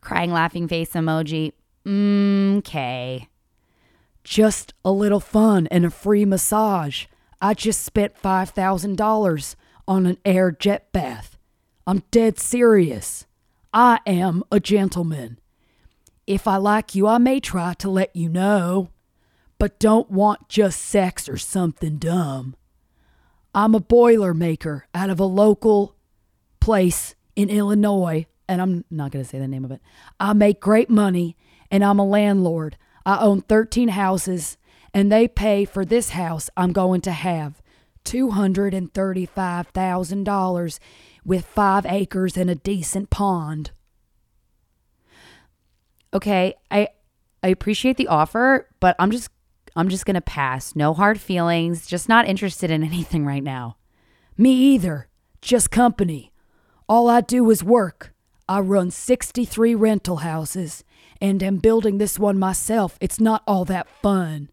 Crying 0.00 0.32
laughing 0.32 0.68
face 0.68 0.92
emoji. 0.92 1.52
Okay. 1.86 3.28
Just 4.24 4.74
a 4.84 4.92
little 4.92 5.20
fun 5.20 5.66
and 5.68 5.84
a 5.84 5.90
free 5.90 6.24
massage. 6.24 7.06
I 7.40 7.54
just 7.54 7.82
spent 7.82 8.20
$5,000 8.22 9.56
on 9.88 10.06
an 10.06 10.18
air 10.24 10.50
jet 10.50 10.92
bath. 10.92 11.38
I'm 11.86 12.02
dead 12.10 12.38
serious. 12.38 13.26
I 13.72 14.00
am 14.06 14.42
a 14.52 14.60
gentleman. 14.60 15.38
If 16.26 16.46
I 16.46 16.58
like 16.58 16.94
you, 16.94 17.06
I 17.06 17.18
may 17.18 17.40
try 17.40 17.74
to 17.74 17.90
let 17.90 18.14
you 18.14 18.28
know. 18.28 18.90
but 19.60 19.78
don't 19.78 20.10
want 20.10 20.48
just 20.48 20.80
sex 20.80 21.28
or 21.28 21.36
something 21.36 21.98
dumb. 21.98 22.56
I'm 23.54 23.74
a 23.74 23.80
boiler 23.80 24.32
maker 24.32 24.86
out 24.94 25.10
of 25.10 25.20
a 25.20 25.24
local 25.24 25.94
place 26.60 27.14
in 27.36 27.50
Illinois, 27.50 28.26
and 28.48 28.60
I'm 28.60 28.84
not 28.90 29.12
going 29.12 29.24
to 29.24 29.28
say 29.28 29.38
the 29.38 29.48
name 29.48 29.64
of 29.64 29.70
it. 29.70 29.80
I 30.18 30.32
make 30.32 30.60
great 30.60 30.90
money, 30.90 31.36
and 31.70 31.84
I'm 31.84 31.98
a 31.98 32.06
landlord. 32.06 32.76
I 33.06 33.18
own 33.18 33.42
13 33.42 33.88
houses, 33.88 34.56
and 34.92 35.10
they 35.10 35.28
pay 35.28 35.64
for 35.64 35.84
this 35.84 36.10
house 36.10 36.50
I'm 36.56 36.72
going 36.72 37.00
to 37.02 37.12
have 37.12 37.62
$235,000 38.04 40.78
with 41.24 41.44
five 41.44 41.86
acres 41.86 42.36
and 42.36 42.50
a 42.50 42.54
decent 42.54 43.10
pond. 43.10 43.72
Okay, 46.12 46.54
I 46.70 46.88
I 47.42 47.48
appreciate 47.48 47.96
the 47.96 48.08
offer, 48.08 48.68
but 48.80 48.96
I'm 48.98 49.10
just 49.10 49.30
I'm 49.76 49.88
just 49.88 50.04
going 50.04 50.14
to 50.14 50.20
pass. 50.20 50.74
No 50.74 50.92
hard 50.92 51.20
feelings, 51.20 51.86
just 51.86 52.08
not 52.08 52.26
interested 52.26 52.70
in 52.70 52.82
anything 52.84 53.24
right 53.24 53.42
now. 53.42 53.76
Me 54.36 54.52
either. 54.52 55.08
Just 55.40 55.70
company. 55.70 56.29
All 56.90 57.08
I 57.08 57.20
do 57.20 57.48
is 57.52 57.62
work. 57.62 58.12
I 58.48 58.58
run 58.58 58.90
63 58.90 59.76
rental 59.76 60.16
houses 60.16 60.82
and 61.20 61.40
am 61.40 61.58
building 61.58 61.98
this 61.98 62.18
one 62.18 62.36
myself. 62.36 62.98
It's 63.00 63.20
not 63.20 63.44
all 63.46 63.64
that 63.66 63.88
fun. 64.02 64.50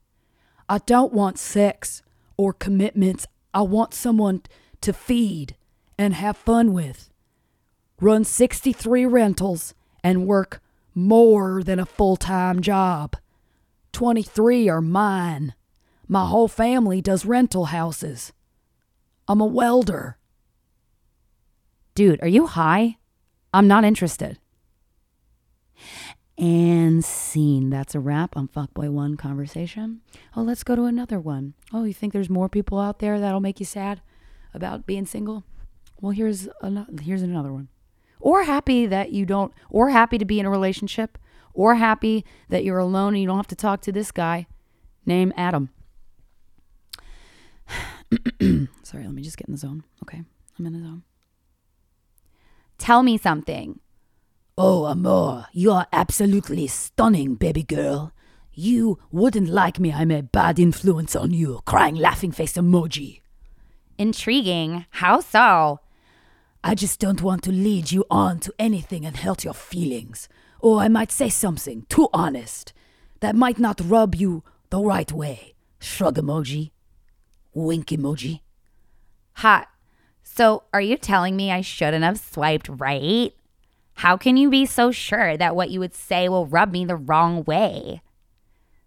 I 0.70 0.78
don't 0.78 1.12
want 1.12 1.40
sex 1.40 2.04
or 2.38 2.54
commitments. 2.54 3.26
I 3.56 3.64
want 3.64 3.96
someone 3.96 4.44
to 4.82 4.94
feed 4.94 5.56
and 5.98 6.14
have 6.14 6.38
fun 6.38 6.74
with. 6.74 7.10
Run 8.00 8.24
63 8.24 9.08
rentals 9.08 9.74
and 10.04 10.28
work 10.28 10.62
more 10.94 11.64
than 11.64 11.80
a 11.80 11.88
full 11.88 12.18
time 12.18 12.62
job. 12.62 13.16
23 13.94 14.70
are 14.70 14.80
mine. 14.80 15.56
My 16.08 16.28
whole 16.28 16.48
family 16.48 17.02
does 17.02 17.26
rental 17.26 17.66
houses. 17.66 18.32
I'm 19.28 19.42
a 19.42 19.46
welder. 19.48 20.17
Dude, 21.98 22.22
are 22.22 22.28
you 22.28 22.46
high? 22.46 22.98
I'm 23.52 23.68
not 23.68 23.84
interested. 23.84 24.38
And 26.38 27.04
scene. 27.04 27.72
That's 27.72 27.96
a 27.96 28.00
wrap 28.00 28.38
on 28.38 28.50
Fuckboy 28.50 28.92
One 28.92 29.18
conversation. 29.18 30.02
Oh, 30.36 30.44
let's 30.44 30.64
go 30.64 30.76
to 30.76 30.84
another 30.84 31.20
one. 31.20 31.56
Oh, 31.74 31.86
you 31.86 31.96
think 31.96 32.14
there's 32.14 32.30
more 32.30 32.50
people 32.50 32.80
out 32.80 33.00
there 33.00 33.20
that'll 33.20 33.40
make 33.40 33.60
you 33.60 33.66
sad 33.66 34.02
about 34.54 34.86
being 34.86 35.08
single? 35.08 35.44
Well, 36.00 36.12
here's 36.12 36.48
another, 36.62 37.02
here's 37.02 37.24
another 37.24 37.52
one. 37.52 37.68
Or 38.20 38.44
happy 38.44 38.86
that 38.86 39.12
you 39.12 39.26
don't, 39.26 39.52
or 39.68 39.90
happy 39.90 40.20
to 40.20 40.26
be 40.26 40.40
in 40.40 40.46
a 40.46 40.52
relationship, 40.52 41.18
or 41.56 41.74
happy 41.74 42.24
that 42.50 42.64
you're 42.64 42.78
alone 42.78 43.16
and 43.16 43.22
you 43.24 43.28
don't 43.28 43.38
have 43.38 43.48
to 43.48 43.56
talk 43.56 43.82
to 43.82 43.92
this 43.92 44.12
guy 44.12 44.46
named 45.04 45.34
Adam. 45.36 45.70
Sorry, 48.84 49.04
let 49.04 49.16
me 49.16 49.24
just 49.24 49.38
get 49.38 49.48
in 49.48 49.54
the 49.54 49.58
zone. 49.58 49.84
Okay, 50.04 50.22
I'm 50.60 50.66
in 50.68 50.74
the 50.74 50.80
zone. 50.88 51.02
Tell 52.78 53.04
me 53.04 53.18
something. 53.18 53.80
Oh, 54.58 54.86
Amor, 54.86 55.48
you 55.54 55.72
are 55.72 55.88
absolutely 55.92 56.68
stunning, 56.68 57.36
baby 57.36 57.64
girl. 57.64 58.12
You 58.54 58.98
wouldn't 59.12 59.50
like 59.50 59.80
me. 59.80 59.94
I'm 59.94 60.10
a 60.10 60.24
bad 60.24 60.58
influence 60.58 61.16
on 61.16 61.32
you. 61.32 61.62
Crying 61.66 61.96
laughing 61.96 62.32
face 62.32 62.54
emoji. 62.54 63.22
Intriguing. 64.00 64.86
How 64.90 65.20
so? 65.20 65.80
I 66.64 66.74
just 66.74 67.00
don't 67.00 67.22
want 67.22 67.44
to 67.44 67.52
lead 67.52 67.92
you 67.92 68.06
on 68.10 68.40
to 68.40 68.54
anything 68.58 69.06
and 69.06 69.18
hurt 69.18 69.44
your 69.44 69.54
feelings. 69.54 70.28
Or 70.60 70.80
I 70.80 70.88
might 70.88 71.12
say 71.12 71.30
something 71.30 71.86
too 71.88 72.10
honest 72.14 72.74
that 73.20 73.36
might 73.36 73.60
not 73.60 73.80
rub 73.84 74.16
you 74.16 74.44
the 74.72 74.80
right 74.82 75.12
way. 75.12 75.54
Shrug 75.80 76.16
emoji. 76.16 76.72
Wink 77.54 77.88
emoji. 77.88 78.42
Hot. 79.34 79.68
So, 80.38 80.64
are 80.72 80.82
you 80.82 80.98
telling 80.98 81.36
me 81.36 81.52
I 81.52 81.62
shouldn't 81.62 82.04
have 82.04 82.20
swiped 82.20 82.70
right? 82.70 83.34
How 83.96 84.18
can 84.18 84.38
you 84.38 84.52
be 84.52 84.68
so 84.68 84.92
sure 84.92 85.36
that 85.36 85.56
what 85.56 85.72
you 85.72 85.80
would 85.80 85.96
say 85.96 86.30
will 86.30 86.46
rub 86.46 86.72
me 86.72 86.86
the 86.86 86.96
wrong 86.96 87.44
way? 87.46 88.04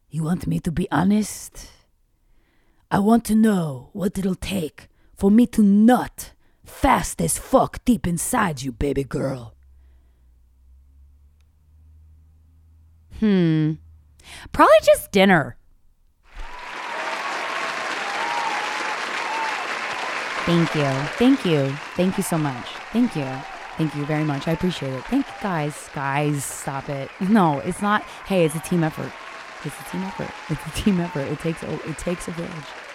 You 0.09 0.23
want 0.23 0.47
me 0.47 0.61
to 0.61 0.71
be 0.71 0.87
honest? 0.93 1.73
I 2.89 3.01
want 3.01 3.25
to 3.25 3.35
know 3.35 3.91
what 3.93 4.17
it'll 4.17 4.37
take 4.37 4.87
for 5.17 5.29
me 5.29 5.45
to 5.49 5.61
nut 5.61 6.35
fast 6.65 7.21
as 7.21 7.37
fuck 7.37 7.85
deep 7.85 8.07
inside 8.07 8.63
you, 8.63 8.71
baby 8.71 9.03
girl. 9.03 9.57
Hmm. 13.19 13.73
Probably 14.53 14.81
just 14.85 15.11
dinner. 15.11 15.57
Thank 20.47 20.75
you. 20.75 20.91
Thank 21.19 21.45
you. 21.45 21.69
Thank 21.97 22.17
you 22.17 22.23
so 22.23 22.39
much. 22.39 22.67
Thank 22.93 23.15
you. 23.15 23.29
Thank 23.77 23.95
you 23.95 24.05
very 24.05 24.25
much. 24.25 24.49
I 24.49 24.53
appreciate 24.53 24.93
it. 24.93 25.05
Thank 25.05 25.27
you 25.27 25.33
guys. 25.43 25.89
Guys, 25.95 26.45
stop 26.45 26.89
it. 26.89 27.11
No, 27.21 27.61
it's 27.61 27.81
not. 27.81 28.03
Hey, 28.27 28.45
it's 28.45 28.55
a 28.55 28.61
team 28.61 28.83
effort. 28.83 29.13
It's 29.65 29.79
a 29.79 29.91
team 29.91 30.03
effort. 30.03 30.31
It's 30.51 30.67
a 30.67 30.83
team 30.83 30.99
effort. 31.01 31.29
It 31.29 31.39
takes 31.41 31.63
a, 31.63 31.73
it 31.89 31.99
takes 31.99 32.27
a 32.29 32.33
village. 32.33 32.51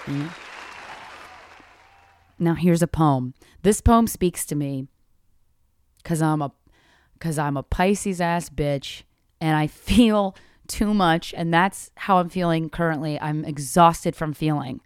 Know? 0.07 0.29
Now 2.39 2.55
here's 2.55 2.81
a 2.81 2.87
poem. 2.87 3.33
This 3.61 3.79
poem 3.79 4.07
speaks 4.07 4.45
to 4.47 4.55
me 4.55 4.87
cuz 6.03 6.21
I'm 6.21 6.41
a 6.41 6.51
cuz 7.19 7.39
I'm 7.39 7.57
a 7.57 7.63
Pisces 7.63 8.19
ass 8.19 8.49
bitch 8.49 9.03
and 9.39 9.55
I 9.55 9.67
feel 9.87 10.35
too 10.67 10.93
much 10.93 11.33
and 11.37 11.53
that's 11.53 11.91
how 11.95 12.17
I'm 12.17 12.29
feeling 12.29 12.69
currently. 12.69 13.19
I'm 13.19 13.45
exhausted 13.45 14.15
from 14.15 14.33
feeling. 14.33 14.81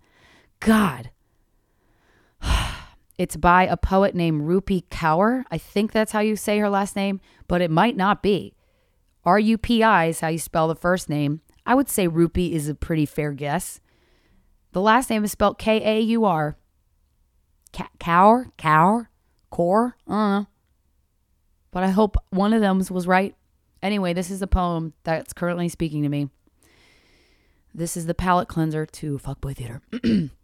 God. 0.60 1.10
It's 3.20 3.36
by 3.36 3.66
a 3.66 3.76
poet 3.76 4.16
named 4.16 4.44
Rupi 4.44 4.86
Kaur. 4.90 5.44
I 5.52 5.58
think 5.58 5.92
that's 5.92 6.14
how 6.14 6.22
you 6.22 6.38
say 6.38 6.58
her 6.60 6.70
last 6.70 6.96
name, 6.96 7.20
but 7.50 7.62
it 7.62 7.70
might 7.70 7.98
not 7.98 8.24
be. 8.24 8.54
R 9.26 9.38
U 9.38 9.58
P 9.58 9.84
I 9.84 10.06
is 10.06 10.22
how 10.22 10.30
you 10.30 10.40
spell 10.40 10.70
the 10.70 10.76
first 10.76 11.10
name. 11.10 11.42
I 11.66 11.76
would 11.76 11.90
say 11.90 12.08
Rupi 12.08 12.54
is 12.54 12.70
a 12.70 12.76
pretty 12.76 13.06
fair 13.06 13.34
guess. 13.34 13.82
The 14.72 14.80
last 14.80 15.10
name 15.10 15.26
is 15.26 15.34
spelled 15.34 15.58
K 15.58 15.82
A 15.84 16.00
U 16.00 16.24
R. 16.24 16.56
Kaur? 17.74 18.52
Kaur? 18.58 19.08
Core? 19.50 19.98
I 20.08 20.14
don't. 20.14 20.48
But 21.72 21.84
I 21.84 21.90
hope 21.90 22.16
one 22.30 22.54
of 22.54 22.62
them 22.62 22.82
was 22.90 23.06
right. 23.06 23.36
Anyway, 23.84 24.14
this 24.14 24.32
is 24.32 24.40
the 24.40 24.48
poem 24.48 24.94
that's 25.04 25.34
currently 25.34 25.68
speaking 25.68 26.04
to 26.04 26.10
me. 26.10 26.30
This 27.74 27.98
is 27.98 28.06
the 28.06 28.16
palate 28.16 28.48
cleanser 28.48 28.86
to 28.86 29.20
Fuckboy 29.20 29.58
Theater. 29.58 29.82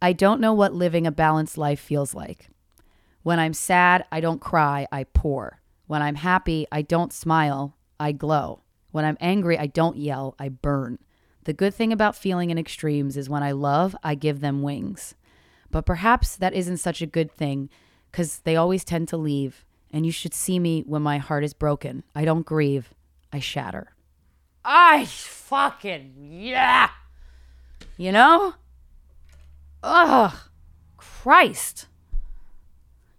I 0.00 0.12
don't 0.12 0.40
know 0.40 0.52
what 0.52 0.74
living 0.74 1.06
a 1.06 1.10
balanced 1.10 1.56
life 1.56 1.80
feels 1.80 2.14
like. 2.14 2.48
When 3.22 3.38
I'm 3.38 3.54
sad, 3.54 4.04
I 4.12 4.20
don't 4.20 4.40
cry, 4.40 4.86
I 4.92 5.04
pour. 5.04 5.60
When 5.86 6.02
I'm 6.02 6.16
happy, 6.16 6.66
I 6.70 6.82
don't 6.82 7.12
smile, 7.12 7.76
I 7.98 8.12
glow. 8.12 8.60
When 8.92 9.04
I'm 9.04 9.16
angry, 9.20 9.58
I 9.58 9.66
don't 9.66 9.96
yell, 9.96 10.34
I 10.38 10.48
burn. 10.48 10.98
The 11.44 11.52
good 11.52 11.74
thing 11.74 11.92
about 11.92 12.16
feeling 12.16 12.50
in 12.50 12.58
extremes 12.58 13.16
is 13.16 13.30
when 13.30 13.42
I 13.42 13.52
love, 13.52 13.96
I 14.02 14.14
give 14.14 14.40
them 14.40 14.62
wings. 14.62 15.14
But 15.70 15.86
perhaps 15.86 16.36
that 16.36 16.54
isn't 16.54 16.78
such 16.78 17.02
a 17.02 17.06
good 17.06 17.30
thing 17.30 17.70
because 18.10 18.40
they 18.40 18.56
always 18.56 18.84
tend 18.84 19.08
to 19.08 19.16
leave. 19.16 19.64
And 19.92 20.04
you 20.04 20.12
should 20.12 20.34
see 20.34 20.58
me 20.58 20.82
when 20.86 21.02
my 21.02 21.18
heart 21.18 21.44
is 21.44 21.54
broken. 21.54 22.02
I 22.14 22.24
don't 22.24 22.44
grieve, 22.44 22.92
I 23.32 23.38
shatter. 23.38 23.92
I 24.64 25.04
fucking, 25.04 26.14
yeah. 26.18 26.90
You 27.96 28.12
know? 28.12 28.54
Ugh, 29.88 30.34
Christ. 30.96 31.86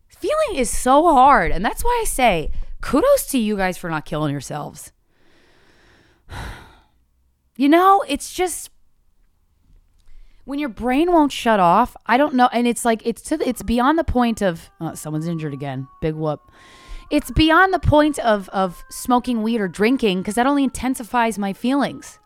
Feeling 0.09 0.55
is 0.55 0.69
so 0.69 1.03
hard. 1.03 1.51
And 1.51 1.63
that's 1.63 1.83
why 1.83 1.99
I 2.01 2.05
say 2.05 2.51
kudos 2.81 3.27
to 3.27 3.37
you 3.37 3.55
guys 3.55 3.77
for 3.77 3.89
not 3.89 4.05
killing 4.05 4.31
yourselves. 4.31 4.91
You 7.59 7.69
know, 7.69 8.05
it's 8.07 8.35
just 8.35 8.69
when 10.45 10.59
your 10.59 10.69
brain 10.69 11.11
won't 11.11 11.31
shut 11.31 11.59
off. 11.59 11.97
I 12.05 12.15
don't 12.15 12.35
know, 12.35 12.47
and 12.53 12.67
it's 12.67 12.85
like 12.85 13.01
it's 13.03 13.23
to 13.23 13.37
the, 13.37 13.49
it's 13.49 13.63
beyond 13.63 13.97
the 13.97 14.03
point 14.03 14.43
of 14.43 14.69
oh, 14.79 14.93
someone's 14.93 15.27
injured 15.27 15.55
again. 15.55 15.87
Big 15.99 16.13
whoop. 16.13 16.39
It's 17.09 17.31
beyond 17.31 17.73
the 17.73 17.79
point 17.79 18.19
of 18.19 18.47
of 18.49 18.83
smoking 18.91 19.41
weed 19.41 19.59
or 19.59 19.67
drinking 19.67 20.19
because 20.19 20.35
that 20.35 20.45
only 20.45 20.63
intensifies 20.63 21.39
my 21.39 21.51
feelings. 21.51 22.19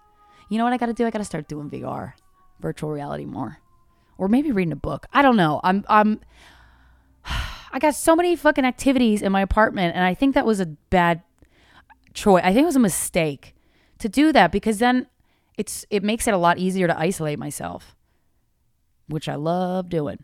You 0.49 0.57
know 0.57 0.65
what 0.65 0.73
I 0.73 0.77
got 0.77 0.87
to 0.87 0.93
do? 0.93 1.07
I 1.07 1.11
got 1.11 1.19
to 1.19 1.23
start 1.23 1.47
doing 1.47 1.69
VR, 1.69 2.11
virtual 2.59 2.91
reality 2.91 3.23
more, 3.23 3.59
or 4.21 4.27
maybe 4.27 4.51
reading 4.51 4.71
a 4.71 4.77
book. 4.77 5.07
I 5.11 5.23
don't 5.23 5.35
know. 5.35 5.59
I'm 5.63 5.83
I'm. 5.89 6.21
I 7.73 7.79
got 7.79 7.95
so 7.95 8.15
many 8.15 8.35
fucking 8.35 8.65
activities 8.65 9.21
in 9.21 9.31
my 9.31 9.41
apartment, 9.41 9.95
and 9.95 10.05
I 10.05 10.13
think 10.13 10.35
that 10.35 10.45
was 10.45 10.59
a 10.59 10.67
bad 10.67 11.23
choice. 12.13 12.43
I 12.45 12.53
think 12.53 12.63
it 12.63 12.67
was 12.67 12.75
a 12.75 12.79
mistake 12.79 13.55
to 13.97 14.07
do 14.07 14.31
that 14.31 14.51
because 14.51 14.77
then 14.77 15.07
it's 15.57 15.85
it 15.89 16.03
makes 16.03 16.27
it 16.27 16.35
a 16.35 16.37
lot 16.37 16.59
easier 16.59 16.85
to 16.85 16.97
isolate 16.97 17.39
myself, 17.39 17.95
which 19.07 19.27
I 19.27 19.35
love 19.35 19.89
doing. 19.89 20.23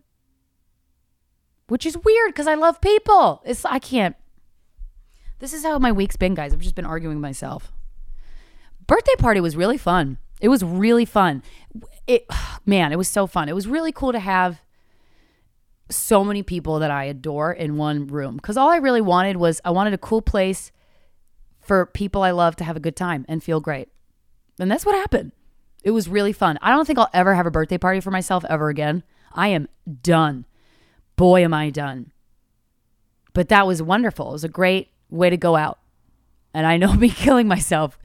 Which 1.68 1.86
is 1.86 1.98
weird 1.98 2.30
because 2.30 2.48
I 2.48 2.54
love 2.54 2.80
people. 2.80 3.42
It's 3.46 3.66
I 3.66 3.80
can't. 3.80 4.16
This 5.40 5.54
is 5.54 5.64
how 5.64 5.80
my 5.80 5.92
week's 5.92 6.18
been, 6.18 6.36
guys. 6.36 6.54
I've 6.54 6.60
just 6.60 6.76
been 6.76 6.86
arguing 6.86 7.16
with 7.16 7.22
myself. 7.24 7.72
Birthday 8.86 9.16
party 9.18 9.42
was 9.42 9.56
really 9.56 9.78
fun. 9.78 10.20
It 10.40 10.50
was 10.50 10.64
really 10.64 11.06
fun. 11.06 11.42
It 12.08 12.26
man, 12.66 12.92
it 12.92 12.98
was 12.98 13.08
so 13.08 13.28
fun. 13.28 13.50
It 13.50 13.56
was 13.56 13.68
really 13.68 13.92
cool 13.92 14.12
to 14.12 14.20
have 14.20 14.62
so 15.90 16.24
many 16.24 16.44
people 16.44 16.80
that 16.80 16.92
I 16.92 17.06
adore 17.06 17.54
in 17.54 17.78
one 17.78 18.08
room 18.08 18.40
cuz 18.40 18.58
all 18.58 18.70
I 18.70 18.78
really 18.78 19.02
wanted 19.02 19.38
was 19.38 19.62
I 19.64 19.72
wanted 19.72 19.94
a 19.94 19.98
cool 19.98 20.22
place 20.22 20.72
for 21.62 21.86
people 21.86 22.24
I 22.24 22.32
love 22.32 22.56
to 22.58 22.64
have 22.64 22.76
a 22.76 22.82
good 22.82 22.96
time 22.96 23.26
and 23.28 23.44
feel 23.44 23.60
great. 23.60 23.90
And 24.60 24.72
that's 24.72 24.86
what 24.86 24.96
happened. 24.96 25.34
It 25.84 25.92
was 25.92 26.10
really 26.10 26.34
fun. 26.34 26.58
I 26.62 26.72
don't 26.72 26.86
think 26.86 26.98
I'll 27.00 27.10
ever 27.14 27.36
have 27.36 27.46
a 27.46 27.52
birthday 27.52 27.78
party 27.78 28.00
for 28.00 28.12
myself 28.12 28.44
ever 28.50 28.70
again. 28.70 29.04
I 29.34 29.50
am 29.50 29.68
done. 30.02 30.46
Boy, 31.16 31.44
am 31.44 31.54
I 31.54 31.70
done. 31.70 32.12
But 33.34 33.50
that 33.50 33.68
was 33.68 33.82
wonderful. 33.82 34.30
It 34.30 34.34
was 34.34 34.44
a 34.44 34.50
great 34.50 34.90
way 35.10 35.30
to 35.30 35.38
go 35.38 35.56
out. 35.56 35.80
And 36.54 36.66
I 36.66 36.78
know 36.78 36.94
me 36.96 37.10
killing 37.10 37.48
myself, 37.48 38.00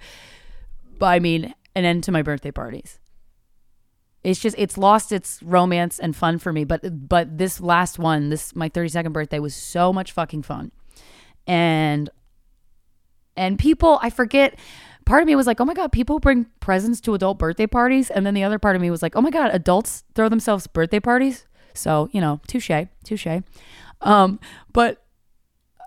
but 0.98 1.06
I 1.06 1.18
mean, 1.18 1.54
an 1.74 1.84
end 1.84 2.04
to 2.04 2.12
my 2.12 2.22
birthday 2.22 2.50
parties. 2.50 2.98
It's 4.24 4.38
just 4.38 4.54
it's 4.58 4.78
lost 4.78 5.10
its 5.10 5.42
romance 5.42 5.98
and 5.98 6.14
fun 6.14 6.38
for 6.38 6.52
me. 6.52 6.64
But 6.64 7.08
but 7.08 7.38
this 7.38 7.60
last 7.60 7.98
one, 7.98 8.28
this 8.28 8.54
my 8.54 8.68
32nd 8.68 9.12
birthday 9.12 9.38
was 9.38 9.54
so 9.54 9.92
much 9.92 10.12
fucking 10.12 10.42
fun. 10.42 10.70
And 11.46 12.08
and 13.36 13.58
people, 13.58 13.98
I 14.02 14.10
forget 14.10 14.58
part 15.04 15.22
of 15.22 15.26
me 15.26 15.34
was 15.34 15.46
like, 15.46 15.60
oh 15.60 15.64
my 15.64 15.74
God, 15.74 15.90
people 15.92 16.18
bring 16.18 16.46
presents 16.60 17.00
to 17.02 17.14
adult 17.14 17.38
birthday 17.38 17.66
parties. 17.66 18.10
And 18.10 18.24
then 18.24 18.34
the 18.34 18.44
other 18.44 18.58
part 18.58 18.76
of 18.76 18.82
me 18.82 18.90
was 18.90 19.02
like, 19.02 19.16
oh 19.16 19.20
my 19.20 19.30
God, 19.30 19.50
adults 19.52 20.04
throw 20.14 20.28
themselves 20.28 20.66
birthday 20.66 21.00
parties. 21.00 21.46
So, 21.74 22.08
you 22.12 22.20
know, 22.20 22.40
touche, 22.46 22.70
touche. 23.04 23.42
Um, 24.02 24.38
but 24.72 25.04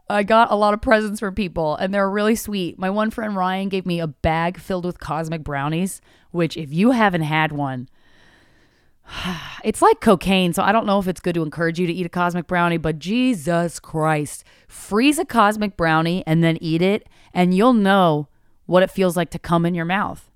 I 0.09 0.23
got 0.23 0.51
a 0.51 0.55
lot 0.55 0.73
of 0.73 0.81
presents 0.81 1.19
from 1.19 1.35
people 1.35 1.75
and 1.75 1.93
they're 1.93 2.09
really 2.09 2.35
sweet. 2.35 2.77
My 2.77 2.89
one 2.89 3.11
friend 3.11 3.35
Ryan 3.35 3.69
gave 3.69 3.85
me 3.85 3.99
a 3.99 4.07
bag 4.07 4.59
filled 4.59 4.85
with 4.85 4.99
cosmic 4.99 5.43
brownies, 5.43 6.01
which 6.31 6.57
if 6.57 6.73
you 6.73 6.91
haven't 6.91 7.23
had 7.23 7.51
one, 7.51 7.89
it's 9.63 9.81
like 9.81 10.01
cocaine. 10.01 10.53
So 10.53 10.63
I 10.63 10.71
don't 10.71 10.85
know 10.85 11.00
if 11.00 11.07
it's 11.07 11.21
good 11.21 11.35
to 11.35 11.43
encourage 11.43 11.79
you 11.79 11.88
to 11.88 11.93
eat 11.93 12.05
a 12.05 12.09
cosmic 12.09 12.47
brownie, 12.47 12.77
but 12.77 13.00
Jesus 13.00 13.79
Christ, 13.79 14.43
freeze 14.67 15.19
a 15.19 15.25
cosmic 15.25 15.77
brownie 15.77 16.24
and 16.25 16.43
then 16.43 16.57
eat 16.62 16.81
it, 16.81 17.07
and 17.33 17.53
you'll 17.53 17.74
know 17.74 18.27
what 18.65 18.83
it 18.83 18.91
feels 18.91 19.15
like 19.15 19.29
to 19.31 19.39
come 19.39 19.65
in 19.65 19.75
your 19.75 19.85
mouth. 19.85 20.31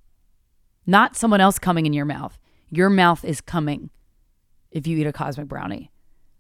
Not 0.86 1.16
someone 1.16 1.42
else 1.42 1.60
coming 1.60 1.86
in 1.86 1.94
your 1.94 2.06
mouth. 2.06 2.38
Your 2.70 2.90
mouth 2.90 3.26
is 3.26 3.42
coming 3.42 3.90
if 4.72 4.86
you 4.86 4.98
eat 4.98 5.08
a 5.08 5.14
cosmic 5.14 5.48
brownie. 5.48 5.92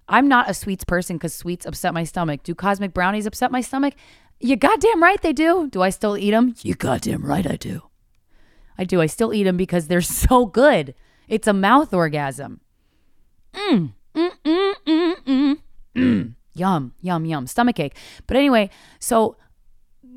I'm 0.07 0.27
not 0.27 0.50
a 0.50 0.53
sweets 0.53 0.83
person 0.83 1.17
because 1.17 1.33
sweets 1.33 1.65
upset 1.65 1.93
my 1.93 2.03
stomach. 2.03 2.43
Do 2.43 2.55
cosmic 2.55 2.93
brownies 2.93 3.25
upset 3.25 3.51
my 3.51 3.62
stomach? 3.62 3.93
You 4.39 4.55
goddamn 4.55 5.03
right 5.03 5.21
they 5.21 5.33
do. 5.33 5.69
Do 5.69 5.81
I 5.81 5.89
still 5.89 6.17
eat 6.17 6.31
them? 6.31 6.55
You 6.62 6.74
goddamn 6.74 7.24
right 7.24 7.45
I 7.45 7.57
do. 7.57 7.83
I 8.77 8.86
do. 8.86 9.01
I 9.01 9.05
still 9.05 9.33
eat 9.33 9.43
them 9.43 9.57
because 9.57 9.88
they're 9.88 10.01
so 10.01 10.45
good. 10.45 10.95
It's 11.29 11.48
a 11.48 11.53
mouth 11.53 11.93
orgasm. 11.93 12.59
Mm, 13.53 13.93
mm, 14.15 14.31
mm, 14.43 14.74
mm, 14.86 15.15
mm, 15.25 15.57
mm. 15.95 16.36
Yum, 16.55 16.93
yum, 17.01 17.25
yum. 17.25 17.48
Stomach 17.48 17.79
ache. 17.79 17.95
But 18.27 18.36
anyway, 18.36 18.69
so 19.00 19.38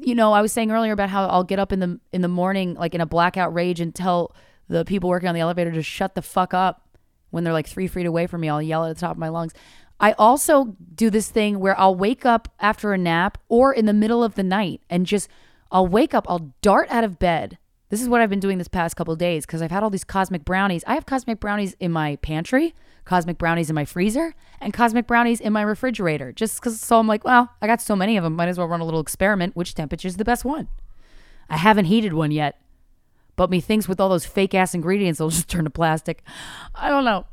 you 0.01 0.15
know, 0.15 0.33
I 0.33 0.43
was 0.43 0.53
saying 0.53 0.73
earlier 0.73 0.93
about 0.93 1.11
how 1.11 1.27
I'll 1.29 1.45
get 1.45 1.59
up 1.59 1.73
in 1.73 1.81
the 1.81 2.01
in 2.13 2.23
the 2.23 2.29
morning 2.29 2.75
like 2.75 2.95
in 2.95 3.01
a 3.01 3.07
blackout 3.07 3.55
rage 3.55 3.81
and 3.81 3.95
tell 3.95 4.35
the 4.69 4.85
people 4.85 5.09
working 5.09 5.29
on 5.29 5.35
the 5.35 5.41
elevator 5.41 5.71
to 5.71 5.83
shut 5.83 6.15
the 6.15 6.23
fuck 6.23 6.55
up 6.55 6.89
when 7.31 7.45
they're 7.45 7.53
like 7.53 7.69
three 7.69 7.87
feet 7.87 8.07
away 8.07 8.27
from 8.27 8.41
me. 8.41 8.49
I'll 8.49 8.63
yell 8.63 8.85
at 8.85 8.95
the 8.95 9.01
top 9.01 9.13
of 9.13 9.19
my 9.19 9.29
lungs. 9.29 9.53
I 10.01 10.13
also 10.13 10.77
do 10.95 11.11
this 11.11 11.29
thing 11.29 11.61
where 11.61 11.79
I'll 11.79 11.95
wake 11.95 12.27
up 12.27 12.49
after 12.59 12.93
a 12.93 12.99
nap 12.99 13.39
or 13.49 13.73
in 13.73 13.87
the 13.87 13.93
middle 13.93 14.25
of 14.25 14.35
the 14.35 14.43
night 14.43 14.81
and 14.91 15.07
just 15.07 15.29
I'll 15.71 15.87
wake 15.87 16.15
up, 16.15 16.27
I'll 16.29 16.53
dart 16.61 16.89
out 16.91 17.05
of 17.05 17.19
bed. 17.19 17.59
This 17.93 18.01
is 18.01 18.09
what 18.09 18.23
I've 18.23 18.31
been 18.31 18.41
doing 18.41 18.57
this 18.57 18.69
past 18.69 18.97
couple 18.97 19.15
days 19.17 19.45
because 19.45 19.61
I've 19.61 19.71
had 19.71 19.83
all 19.83 19.91
these 19.91 20.03
cosmic 20.03 20.47
brownies. 20.47 20.83
I 20.87 20.95
have 20.95 21.05
cosmic 21.05 21.39
brownies 21.39 21.77
in 21.79 21.93
my 21.93 22.17
pantry 22.17 22.75
cosmic 23.05 23.37
brownies 23.37 23.69
in 23.69 23.75
my 23.75 23.85
freezer 23.85 24.35
and 24.63 24.73
cosmic 24.73 25.07
brownies 25.07 25.43
in 25.43 25.53
my 25.53 25.61
refrigerator. 25.61 26.33
Just 26.33 26.59
because, 26.59 26.81
so 26.81 26.99
I'm 26.99 27.07
like, 27.07 27.23
well, 27.23 27.51
I 27.61 27.67
got 27.67 27.83
so 27.83 27.95
many 27.95 28.17
of 28.17 28.25
them, 28.25 28.35
might 28.35 28.49
as 28.49 28.57
well 28.57 28.67
run 28.67 28.81
a 28.81 28.87
little 28.87 29.01
experiment. 29.01 29.55
Which 29.55 29.75
temperature 29.75 30.09
is 30.09 30.17
the 30.17 30.25
best 30.25 30.43
one? 30.43 30.69
I 31.51 31.59
haven't 31.59 31.85
heated 31.85 32.15
one 32.15 32.31
yet, 32.31 32.59
but 33.37 33.51
methinks 33.51 33.89
with 33.89 34.01
all 34.01 34.09
those 34.09 34.25
fake 34.25 34.55
ass 34.55 34.73
ingredients, 34.73 35.19
they'll 35.19 35.29
just 35.29 35.51
turn 35.51 35.65
to 35.65 35.71
plastic. 35.71 36.23
I 36.75 36.89
don't 36.89 37.05
know. 37.05 37.27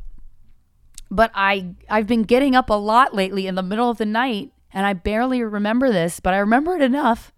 But 1.09 1.31
I 1.33 1.75
I've 1.89 2.05
been 2.05 2.23
getting 2.23 2.53
up 2.53 2.69
a 2.69 2.73
lot 2.73 3.15
lately 3.15 3.47
in 3.47 3.55
the 3.55 3.63
middle 3.63 3.89
of 3.89 3.97
the 3.97 4.05
night, 4.05 4.51
and 4.73 4.85
I 4.85 4.91
barely 4.91 5.41
remember 5.41 5.89
this, 5.89 6.19
but 6.19 6.33
I 6.33 6.39
remember 6.39 6.75
it 6.75 6.81
enough. 6.81 7.31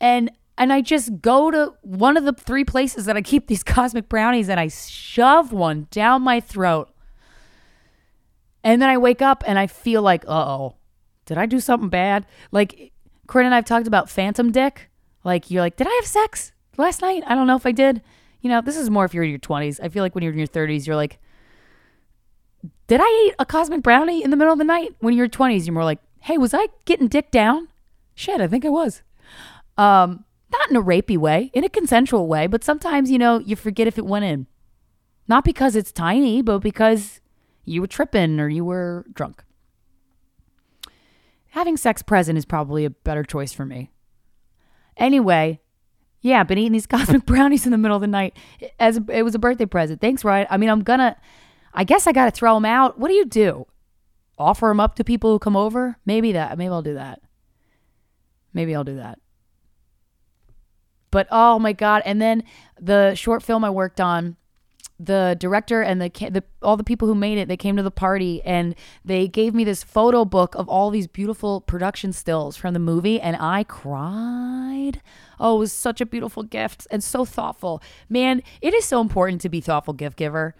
And 0.00 0.30
and 0.58 0.72
I 0.72 0.80
just 0.80 1.20
go 1.22 1.50
to 1.50 1.74
one 1.82 2.16
of 2.16 2.24
the 2.24 2.32
three 2.32 2.64
places 2.64 3.06
that 3.06 3.16
I 3.16 3.22
keep 3.22 3.46
these 3.46 3.62
cosmic 3.64 4.08
brownies 4.08 4.48
and 4.48 4.60
I 4.60 4.68
shove 4.68 5.52
one 5.52 5.86
down 5.90 6.22
my 6.22 6.40
throat. 6.40 6.90
And 8.64 8.82
then 8.82 8.90
I 8.90 8.98
wake 8.98 9.22
up 9.22 9.44
and 9.46 9.58
I 9.58 9.68
feel 9.68 10.02
like, 10.02 10.24
oh, 10.28 10.74
did 11.24 11.38
I 11.38 11.46
do 11.46 11.60
something 11.60 11.88
bad? 11.88 12.26
Like, 12.50 12.92
Corinne 13.26 13.46
and 13.46 13.54
I 13.54 13.58
have 13.58 13.64
talked 13.64 13.86
about 13.86 14.10
phantom 14.10 14.50
dick. 14.50 14.90
Like, 15.24 15.50
you're 15.50 15.62
like, 15.62 15.76
did 15.76 15.86
I 15.86 15.94
have 15.94 16.06
sex 16.06 16.52
last 16.76 17.00
night? 17.02 17.22
I 17.26 17.34
don't 17.34 17.46
know 17.46 17.56
if 17.56 17.66
I 17.66 17.72
did. 17.72 18.02
You 18.40 18.50
know, 18.50 18.60
this 18.60 18.76
is 18.76 18.90
more 18.90 19.04
if 19.04 19.14
you're 19.14 19.24
in 19.24 19.30
your 19.30 19.38
20s. 19.38 19.78
I 19.82 19.88
feel 19.88 20.02
like 20.02 20.14
when 20.14 20.24
you're 20.24 20.32
in 20.32 20.38
your 20.38 20.48
30s, 20.48 20.86
you're 20.86 20.96
like, 20.96 21.18
did 22.88 23.00
I 23.02 23.26
eat 23.26 23.34
a 23.38 23.46
cosmic 23.46 23.82
brownie 23.82 24.24
in 24.24 24.30
the 24.30 24.36
middle 24.36 24.52
of 24.52 24.58
the 24.58 24.64
night? 24.64 24.94
When 24.98 25.14
you're 25.14 25.28
20s, 25.28 25.66
you're 25.66 25.74
more 25.74 25.84
like, 25.84 26.00
hey, 26.20 26.38
was 26.38 26.54
I 26.54 26.68
getting 26.84 27.08
dick 27.08 27.30
down? 27.30 27.68
Shit, 28.14 28.40
I 28.40 28.48
think 28.48 28.64
I 28.64 28.70
was. 28.70 29.02
Um, 29.76 30.24
not 30.50 30.70
in 30.70 30.76
a 30.76 30.82
rapey 30.82 31.16
way, 31.16 31.50
in 31.52 31.64
a 31.64 31.68
consensual 31.68 32.26
way, 32.26 32.46
but 32.46 32.64
sometimes, 32.64 33.10
you 33.10 33.18
know, 33.18 33.38
you 33.38 33.56
forget 33.56 33.86
if 33.86 33.98
it 33.98 34.06
went 34.06 34.24
in. 34.24 34.46
Not 35.26 35.44
because 35.44 35.76
it's 35.76 35.92
tiny, 35.92 36.40
but 36.40 36.60
because 36.60 37.20
you 37.64 37.80
were 37.80 37.86
tripping 37.86 38.40
or 38.40 38.48
you 38.48 38.64
were 38.64 39.04
drunk. 39.12 39.44
Having 41.50 41.76
sex 41.76 42.02
present 42.02 42.38
is 42.38 42.44
probably 42.44 42.84
a 42.84 42.90
better 42.90 43.22
choice 43.22 43.52
for 43.52 43.66
me. 43.66 43.90
Anyway, 44.96 45.60
yeah, 46.20 46.42
been 46.44 46.58
eating 46.58 46.72
these 46.72 46.86
cosmic 46.88 47.26
brownies 47.26 47.66
in 47.66 47.72
the 47.72 47.78
middle 47.78 47.96
of 47.96 48.00
the 48.00 48.06
night 48.06 48.36
as 48.78 49.00
it 49.08 49.22
was 49.22 49.34
a 49.34 49.38
birthday 49.38 49.66
present. 49.66 50.00
Thanks, 50.00 50.24
Ryan. 50.24 50.46
I 50.50 50.56
mean, 50.56 50.70
I'm 50.70 50.82
gonna. 50.82 51.16
I 51.74 51.84
guess 51.84 52.06
I 52.06 52.12
gotta 52.12 52.30
throw 52.30 52.54
them 52.54 52.64
out. 52.64 52.98
What 52.98 53.08
do 53.08 53.14
you 53.14 53.26
do? 53.26 53.66
Offer 54.38 54.68
them 54.68 54.80
up 54.80 54.94
to 54.96 55.04
people 55.04 55.32
who 55.32 55.38
come 55.38 55.56
over? 55.56 55.96
Maybe 56.06 56.32
that. 56.32 56.56
Maybe 56.56 56.72
I'll 56.72 56.82
do 56.82 56.94
that. 56.94 57.20
Maybe 58.52 58.74
I'll 58.74 58.84
do 58.84 58.96
that. 58.96 59.18
But 61.10 61.26
oh 61.30 61.58
my 61.58 61.72
god! 61.72 62.02
And 62.04 62.20
then 62.20 62.44
the 62.80 63.14
short 63.14 63.42
film 63.42 63.64
I 63.64 63.70
worked 63.70 64.00
on, 64.00 64.36
the 65.00 65.36
director 65.38 65.80
and 65.80 66.00
the, 66.02 66.08
the 66.08 66.42
all 66.60 66.76
the 66.76 66.84
people 66.84 67.06
who 67.06 67.14
made 67.14 67.38
it, 67.38 67.46
they 67.46 67.56
came 67.56 67.76
to 67.76 67.82
the 67.82 67.90
party 67.90 68.42
and 68.44 68.74
they 69.04 69.28
gave 69.28 69.54
me 69.54 69.62
this 69.62 69.82
photo 69.84 70.24
book 70.24 70.54
of 70.56 70.68
all 70.68 70.90
these 70.90 71.06
beautiful 71.06 71.60
production 71.60 72.12
stills 72.12 72.56
from 72.56 72.74
the 72.74 72.80
movie, 72.80 73.20
and 73.20 73.36
I 73.38 73.64
cried. 73.64 75.00
Oh, 75.38 75.56
it 75.56 75.58
was 75.60 75.72
such 75.72 76.00
a 76.00 76.06
beautiful 76.06 76.42
gift 76.42 76.86
and 76.90 77.02
so 77.02 77.24
thoughtful. 77.24 77.80
Man, 78.08 78.42
it 78.60 78.74
is 78.74 78.84
so 78.84 79.00
important 79.00 79.40
to 79.42 79.48
be 79.48 79.60
thoughtful 79.60 79.94
gift 79.94 80.16
giver. 80.16 80.56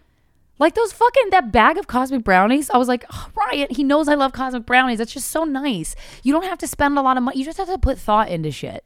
Like 0.61 0.75
those 0.75 0.93
fucking 0.93 1.31
that 1.31 1.53
bag 1.53 1.79
of 1.79 1.87
cosmic 1.87 2.25
brownies. 2.25 2.71
I 2.71 2.79
was 2.79 2.89
like, 2.89 3.05
oh, 3.13 3.31
Ryan, 3.35 3.69
he 3.71 3.85
knows 3.85 4.09
I 4.09 4.15
love 4.15 4.33
cosmic 4.33 4.67
brownies. 4.67 4.99
That's 4.99 5.13
just 5.13 5.31
so 5.31 5.45
nice. 5.45 5.95
You 6.23 6.33
don't 6.33 6.45
have 6.45 6.59
to 6.59 6.67
spend 6.67 6.99
a 6.99 7.03
lot 7.03 7.17
of 7.17 7.23
money. 7.23 7.39
You 7.39 7.45
just 7.45 7.59
have 7.59 7.69
to 7.69 7.79
put 7.79 7.99
thought 7.99 8.29
into 8.29 8.51
shit 8.51 8.85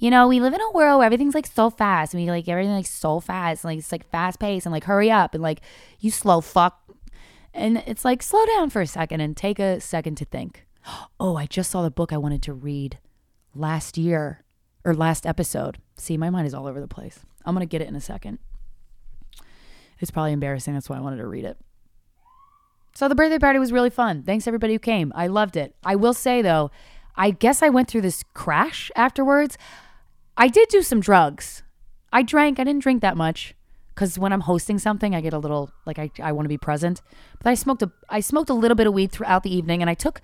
you 0.00 0.10
know, 0.10 0.26
we 0.26 0.40
live 0.40 0.54
in 0.54 0.60
a 0.60 0.70
world 0.72 0.98
where 0.98 1.06
everything's 1.06 1.34
like 1.34 1.46
so 1.46 1.68
fast 1.68 2.14
and 2.14 2.22
we 2.22 2.30
like 2.30 2.48
everything 2.48 2.72
like 2.72 2.86
so 2.86 3.20
fast. 3.20 3.62
And, 3.62 3.70
like 3.70 3.78
it's 3.78 3.92
like 3.92 4.10
fast 4.10 4.40
paced 4.40 4.64
and 4.64 4.72
like 4.72 4.84
hurry 4.84 5.10
up 5.10 5.34
and 5.34 5.42
like 5.42 5.60
you 6.00 6.10
slow 6.10 6.40
fuck. 6.40 6.80
And 7.52 7.82
it's 7.86 8.04
like 8.04 8.22
slow 8.22 8.44
down 8.46 8.70
for 8.70 8.80
a 8.80 8.86
second 8.86 9.20
and 9.20 9.36
take 9.36 9.58
a 9.58 9.78
second 9.80 10.16
to 10.16 10.24
think. 10.24 10.66
Oh, 11.20 11.36
I 11.36 11.44
just 11.44 11.70
saw 11.70 11.82
the 11.82 11.90
book 11.90 12.12
I 12.12 12.16
wanted 12.16 12.42
to 12.44 12.54
read 12.54 12.98
last 13.54 13.98
year 13.98 14.42
or 14.82 14.94
last 14.94 15.26
episode. 15.26 15.76
See, 15.98 16.16
my 16.16 16.30
mind 16.30 16.46
is 16.46 16.54
all 16.54 16.66
over 16.66 16.80
the 16.80 16.88
place. 16.88 17.20
I'm 17.44 17.54
going 17.54 17.66
to 17.66 17.70
get 17.70 17.82
it 17.82 17.88
in 17.88 17.94
a 17.94 18.00
second. 18.00 18.38
It's 19.98 20.10
probably 20.10 20.32
embarrassing. 20.32 20.72
That's 20.72 20.88
why 20.88 20.96
I 20.96 21.00
wanted 21.00 21.18
to 21.18 21.26
read 21.26 21.44
it. 21.44 21.58
So 22.94 23.06
the 23.06 23.14
birthday 23.14 23.38
party 23.38 23.58
was 23.58 23.70
really 23.70 23.90
fun. 23.90 24.22
Thanks 24.22 24.46
everybody 24.46 24.72
who 24.72 24.78
came. 24.78 25.12
I 25.14 25.26
loved 25.26 25.58
it. 25.58 25.74
I 25.84 25.96
will 25.96 26.14
say 26.14 26.40
though, 26.40 26.70
I 27.14 27.30
guess 27.30 27.62
I 27.62 27.68
went 27.68 27.88
through 27.88 28.00
this 28.00 28.24
crash 28.32 28.90
afterwards. 28.96 29.58
I 30.40 30.48
did 30.48 30.70
do 30.70 30.80
some 30.80 31.00
drugs. 31.00 31.62
I 32.14 32.22
drank. 32.22 32.58
I 32.58 32.64
didn't 32.64 32.82
drink 32.82 33.02
that 33.02 33.14
much 33.14 33.54
because 33.94 34.18
when 34.18 34.32
I'm 34.32 34.40
hosting 34.40 34.78
something, 34.78 35.14
I 35.14 35.20
get 35.20 35.34
a 35.34 35.38
little 35.38 35.70
like 35.84 35.98
I, 35.98 36.10
I 36.22 36.32
want 36.32 36.46
to 36.46 36.48
be 36.48 36.56
present. 36.56 37.02
But 37.42 37.50
I 37.50 37.54
smoked 37.54 37.82
a 37.82 37.92
I 38.08 38.20
smoked 38.20 38.48
a 38.48 38.54
little 38.54 38.74
bit 38.74 38.86
of 38.86 38.94
weed 38.94 39.12
throughout 39.12 39.42
the 39.42 39.54
evening, 39.54 39.82
and 39.82 39.90
I 39.90 39.94
took 39.94 40.22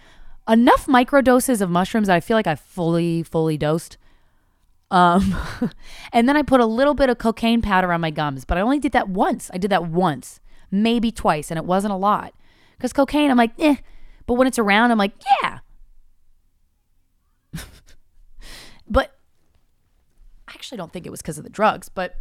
enough 0.49 0.89
micro 0.89 1.21
doses 1.21 1.61
of 1.61 1.69
mushrooms 1.69 2.07
that 2.07 2.17
I 2.17 2.21
feel 2.21 2.35
like 2.35 2.47
I 2.47 2.55
fully 2.55 3.23
fully 3.25 3.59
dosed. 3.59 3.99
Um, 4.91 5.37
and 6.15 6.27
then 6.27 6.35
I 6.35 6.41
put 6.41 6.61
a 6.61 6.67
little 6.67 6.95
bit 6.95 7.11
of 7.11 7.19
cocaine 7.19 7.61
powder 7.61 7.93
on 7.93 8.01
my 8.01 8.11
gums, 8.11 8.47
but 8.47 8.57
I 8.57 8.63
only 8.63 8.79
did 8.79 8.93
that 8.93 9.11
once. 9.11 9.51
I 9.53 9.59
did 9.59 9.71
that 9.71 9.85
once, 9.85 10.41
maybe 10.71 11.13
twice, 11.13 11.51
and 11.51 11.59
it 11.59 11.67
wasn't 11.67 11.93
a 11.93 11.97
lot. 11.97 12.33
Because 12.79 12.95
cocaine, 12.95 13.31
I'm 13.31 13.37
like, 13.37 13.53
eh. 13.59 13.77
But 14.27 14.35
when 14.35 14.47
it's 14.47 14.59
around, 14.59 14.93
I'm 14.93 14.99
like, 14.99 15.13
yeah. 15.43 15.59
actually 20.67 20.79
don't 20.79 20.93
think 20.93 21.07
it 21.07 21.11
was 21.11 21.23
because 21.23 21.39
of 21.39 21.45
the 21.45 21.51
drugs, 21.51 21.89
but 21.89 22.17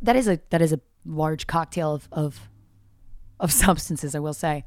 that 0.00 0.14
is 0.14 0.28
a 0.28 0.40
that 0.50 0.62
is 0.62 0.72
a 0.72 0.80
large 1.04 1.46
cocktail 1.48 1.92
of 1.92 2.08
of, 2.12 2.48
of 3.40 3.52
substances, 3.66 4.14
I 4.14 4.20
will 4.20 4.34
say. 4.34 4.64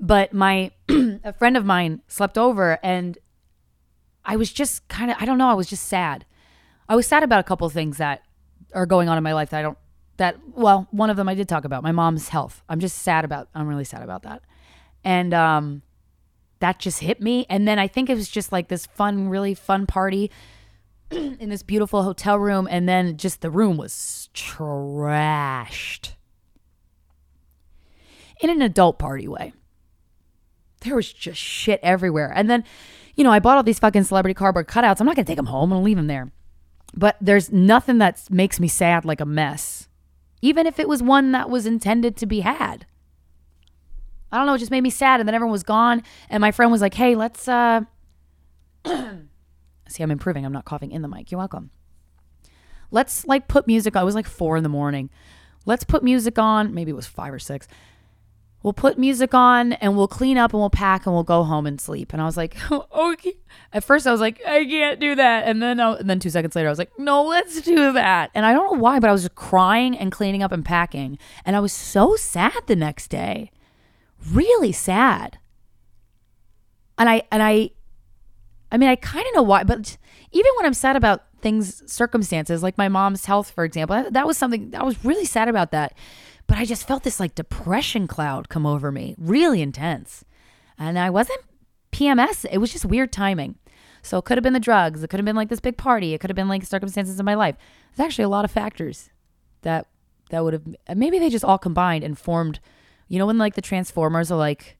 But 0.00 0.32
my 0.32 0.72
a 0.88 1.34
friend 1.34 1.56
of 1.56 1.66
mine 1.66 2.00
slept 2.08 2.38
over 2.38 2.78
and 2.82 3.18
I 4.24 4.36
was 4.36 4.52
just 4.52 4.88
kind 4.88 5.10
of 5.10 5.18
I 5.20 5.26
don't 5.26 5.36
know, 5.36 5.48
I 5.48 5.54
was 5.54 5.68
just 5.68 5.84
sad. 5.84 6.24
I 6.88 6.96
was 6.96 7.06
sad 7.06 7.22
about 7.22 7.40
a 7.40 7.44
couple 7.44 7.68
things 7.68 7.98
that 7.98 8.22
are 8.74 8.86
going 8.86 9.08
on 9.08 9.18
in 9.18 9.22
my 9.22 9.34
life 9.34 9.50
that 9.50 9.58
I 9.58 9.62
don't 9.62 9.78
that 10.16 10.38
well, 10.54 10.88
one 10.92 11.10
of 11.10 11.16
them 11.16 11.28
I 11.28 11.34
did 11.34 11.48
talk 11.48 11.66
about, 11.66 11.82
my 11.82 11.92
mom's 11.92 12.30
health. 12.30 12.62
I'm 12.70 12.80
just 12.80 12.98
sad 12.98 13.26
about 13.26 13.48
I'm 13.54 13.68
really 13.68 13.84
sad 13.84 14.02
about 14.02 14.22
that. 14.22 14.42
And 15.04 15.34
um 15.34 15.82
that 16.60 16.78
just 16.78 17.00
hit 17.00 17.20
me 17.20 17.44
and 17.50 17.68
then 17.68 17.78
I 17.78 17.86
think 17.86 18.08
it 18.08 18.14
was 18.14 18.30
just 18.30 18.50
like 18.50 18.68
this 18.68 18.86
fun 18.86 19.28
really 19.28 19.52
fun 19.52 19.86
party 19.86 20.30
in 21.40 21.48
this 21.48 21.62
beautiful 21.62 22.02
hotel 22.02 22.38
room 22.38 22.66
and 22.70 22.88
then 22.88 23.16
just 23.16 23.40
the 23.40 23.50
room 23.50 23.76
was 23.76 24.28
trashed. 24.34 26.12
In 28.40 28.50
an 28.50 28.62
adult 28.62 28.98
party 28.98 29.28
way. 29.28 29.52
There 30.80 30.96
was 30.96 31.12
just 31.12 31.40
shit 31.40 31.80
everywhere. 31.82 32.32
And 32.34 32.50
then, 32.50 32.64
you 33.14 33.24
know, 33.24 33.30
I 33.30 33.38
bought 33.38 33.56
all 33.56 33.62
these 33.62 33.78
fucking 33.78 34.04
celebrity 34.04 34.34
cardboard 34.34 34.66
cutouts. 34.66 35.00
I'm 35.00 35.06
not 35.06 35.16
to 35.16 35.24
take 35.24 35.36
them 35.36 35.46
home. 35.46 35.72
I'm 35.72 35.78
to 35.78 35.84
leave 35.84 35.96
them 35.96 36.08
there. 36.08 36.30
But 36.96 37.16
there's 37.20 37.50
nothing 37.52 37.98
that 37.98 38.22
makes 38.30 38.60
me 38.60 38.68
sad 38.68 39.04
like 39.04 39.20
a 39.20 39.26
mess, 39.26 39.88
even 40.42 40.66
if 40.66 40.78
it 40.78 40.88
was 40.88 41.02
one 41.02 41.32
that 41.32 41.48
was 41.48 41.66
intended 41.66 42.16
to 42.18 42.26
be 42.26 42.40
had. 42.40 42.86
I 44.30 44.36
don't 44.36 44.46
know, 44.46 44.54
it 44.54 44.58
just 44.58 44.70
made 44.70 44.82
me 44.82 44.90
sad. 44.90 45.20
And 45.20 45.28
then 45.28 45.34
everyone 45.34 45.52
was 45.52 45.62
gone. 45.62 46.02
And 46.28 46.40
my 46.40 46.50
friend 46.50 46.70
was 46.70 46.80
like, 46.80 46.94
hey, 46.94 47.14
let's, 47.14 47.48
uh, 47.48 47.82
see, 49.88 50.02
I'm 50.02 50.10
improving. 50.10 50.44
I'm 50.44 50.52
not 50.52 50.64
coughing 50.64 50.90
in 50.90 51.02
the 51.02 51.08
mic. 51.08 51.30
You're 51.30 51.38
welcome. 51.38 51.70
Let's 52.90 53.26
like 53.26 53.48
put 53.48 53.66
music 53.66 53.96
on. 53.96 54.02
It 54.02 54.06
was 54.06 54.14
like 54.14 54.26
four 54.26 54.56
in 54.56 54.62
the 54.62 54.68
morning. 54.68 55.10
Let's 55.66 55.84
put 55.84 56.02
music 56.02 56.38
on. 56.38 56.74
Maybe 56.74 56.90
it 56.90 56.94
was 56.94 57.06
five 57.06 57.32
or 57.32 57.38
six. 57.38 57.66
We'll 58.62 58.72
put 58.72 58.98
music 58.98 59.34
on 59.34 59.74
and 59.74 59.94
we'll 59.94 60.08
clean 60.08 60.38
up 60.38 60.54
and 60.54 60.60
we'll 60.60 60.70
pack 60.70 61.04
and 61.04 61.14
we'll 61.14 61.22
go 61.22 61.44
home 61.44 61.66
and 61.66 61.78
sleep. 61.78 62.14
And 62.14 62.22
I 62.22 62.24
was 62.24 62.38
like, 62.38 62.56
okay. 62.72 63.34
At 63.74 63.84
first, 63.84 64.06
I 64.06 64.10
was 64.10 64.22
like, 64.22 64.40
I 64.46 64.64
can't 64.64 64.98
do 64.98 65.14
that. 65.16 65.46
And 65.46 65.62
then, 65.62 65.80
I, 65.80 65.92
and 65.96 66.08
then 66.08 66.18
two 66.18 66.30
seconds 66.30 66.56
later, 66.56 66.68
I 66.68 66.70
was 66.70 66.78
like, 66.78 66.98
no, 66.98 67.24
let's 67.24 67.60
do 67.60 67.92
that. 67.92 68.30
And 68.34 68.46
I 68.46 68.54
don't 68.54 68.72
know 68.72 68.80
why, 68.80 69.00
but 69.00 69.10
I 69.10 69.12
was 69.12 69.22
just 69.22 69.34
crying 69.34 69.98
and 69.98 70.10
cleaning 70.10 70.42
up 70.42 70.50
and 70.50 70.64
packing. 70.64 71.18
And 71.44 71.56
I 71.56 71.60
was 71.60 71.74
so 71.74 72.16
sad 72.16 72.54
the 72.66 72.74
next 72.74 73.08
day, 73.08 73.50
really 74.32 74.72
sad. 74.72 75.38
And 76.96 77.10
I 77.10 77.24
and 77.30 77.42
I, 77.42 77.70
I 78.74 78.76
mean, 78.76 78.88
I 78.88 78.96
kind 78.96 79.24
of 79.24 79.34
know 79.36 79.42
why, 79.44 79.62
but 79.62 79.96
even 80.32 80.50
when 80.56 80.66
I'm 80.66 80.74
sad 80.74 80.96
about 80.96 81.22
things, 81.40 81.80
circumstances 81.90 82.60
like 82.60 82.76
my 82.76 82.88
mom's 82.88 83.24
health, 83.24 83.52
for 83.52 83.62
example, 83.62 84.10
that 84.10 84.26
was 84.26 84.36
something 84.36 84.74
I 84.74 84.82
was 84.82 85.04
really 85.04 85.26
sad 85.26 85.48
about 85.48 85.70
that. 85.70 85.96
But 86.48 86.58
I 86.58 86.64
just 86.64 86.84
felt 86.84 87.04
this 87.04 87.20
like 87.20 87.36
depression 87.36 88.08
cloud 88.08 88.48
come 88.48 88.66
over 88.66 88.90
me, 88.90 89.14
really 89.16 89.62
intense. 89.62 90.24
And 90.76 90.98
I 90.98 91.08
wasn't 91.08 91.38
PMS, 91.92 92.46
it 92.50 92.58
was 92.58 92.72
just 92.72 92.84
weird 92.84 93.12
timing. 93.12 93.54
So 94.02 94.18
it 94.18 94.24
could 94.24 94.36
have 94.36 94.42
been 94.42 94.54
the 94.54 94.60
drugs, 94.60 95.04
it 95.04 95.08
could 95.08 95.20
have 95.20 95.24
been 95.24 95.36
like 95.36 95.50
this 95.50 95.60
big 95.60 95.76
party, 95.76 96.12
it 96.12 96.18
could 96.18 96.30
have 96.30 96.36
been 96.36 96.48
like 96.48 96.64
circumstances 96.64 97.20
in 97.20 97.24
my 97.24 97.36
life. 97.36 97.54
There's 97.94 98.04
actually 98.04 98.24
a 98.24 98.28
lot 98.28 98.44
of 98.44 98.50
factors 98.50 99.08
that 99.62 99.86
that 100.30 100.42
would 100.42 100.52
have 100.52 100.64
maybe 100.96 101.20
they 101.20 101.30
just 101.30 101.44
all 101.44 101.58
combined 101.58 102.02
and 102.02 102.18
formed, 102.18 102.58
you 103.06 103.20
know, 103.20 103.26
when 103.26 103.38
like 103.38 103.54
the 103.54 103.62
Transformers 103.62 104.32
are 104.32 104.38
like, 104.38 104.78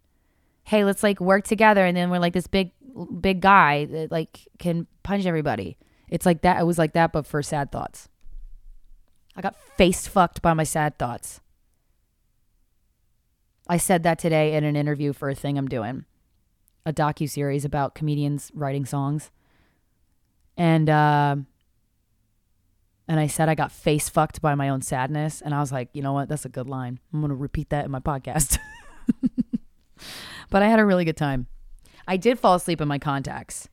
hey, 0.65 0.83
let's 0.83 1.05
like 1.05 1.21
work 1.21 1.45
together 1.45 1.85
and 1.87 1.97
then 1.97 2.11
we're 2.11 2.19
like 2.19 2.33
this 2.33 2.49
big 2.49 2.73
big 3.21 3.41
guy 3.41 3.85
that 3.87 4.11
like 4.11 4.49
can 4.59 4.87
punch 5.03 5.27
everybody. 5.27 5.77
It's 6.09 6.27
like 6.27 6.43
that. 6.43 6.61
It 6.61 6.65
was 6.65 6.79
like 6.79 6.93
that, 6.93 7.13
but 7.13 7.27
for 7.27 7.43
sad 7.43 7.73
thoughts. 7.73 8.09
I 9.37 9.41
got 9.41 9.57
face 9.77 10.07
fucked 10.07 10.43
by 10.43 10.55
my 10.55 10.65
sad 10.65 10.99
thoughts. 10.99 11.41
I 13.69 13.79
said 13.79 14.03
that 14.03 14.19
today 14.19 14.55
in 14.55 14.65
an 14.65 14.77
interview 14.77 15.13
for 15.13 15.29
a 15.29 15.35
thing 15.35 15.57
I'm 15.57 15.69
doing, 15.69 16.05
a 16.85 16.93
docu 16.93 17.29
series 17.29 17.65
about 17.65 17.95
comedians 17.95 18.53
writing 18.55 18.85
songs, 18.85 19.31
and 20.57 20.89
uh, 20.91 21.37
and 23.09 23.21
I 23.21 23.27
said 23.27 23.49
I 23.49 23.55
got 23.55 23.73
face 23.73 24.09
fucked 24.09 24.43
by 24.43 24.55
my 24.55 24.69
own 24.69 24.83
sadness, 24.83 25.41
and 25.41 25.55
I 25.55 25.61
was 25.61 25.73
like, 25.73 25.89
you 25.95 26.03
know 26.03 26.13
what, 26.13 26.29
that's 26.29 26.45
a 26.45 26.51
good 26.51 26.69
line. 26.69 27.01
I'm 27.13 27.23
gonna 27.23 27.35
repeat 27.35 27.71
that 27.71 27.87
in 27.87 27.91
my 27.91 28.01
podcast. 28.01 28.59
but 30.51 30.63
I 30.63 30.69
had 30.69 30.79
a 30.79 30.85
really 30.85 31.07
good 31.07 31.17
time. 31.17 31.47
I 32.07 32.17
did 32.17 32.39
fall 32.39 32.55
asleep 32.55 32.81
in 32.81 32.89
my 32.89 32.99
contacts. 32.99 33.69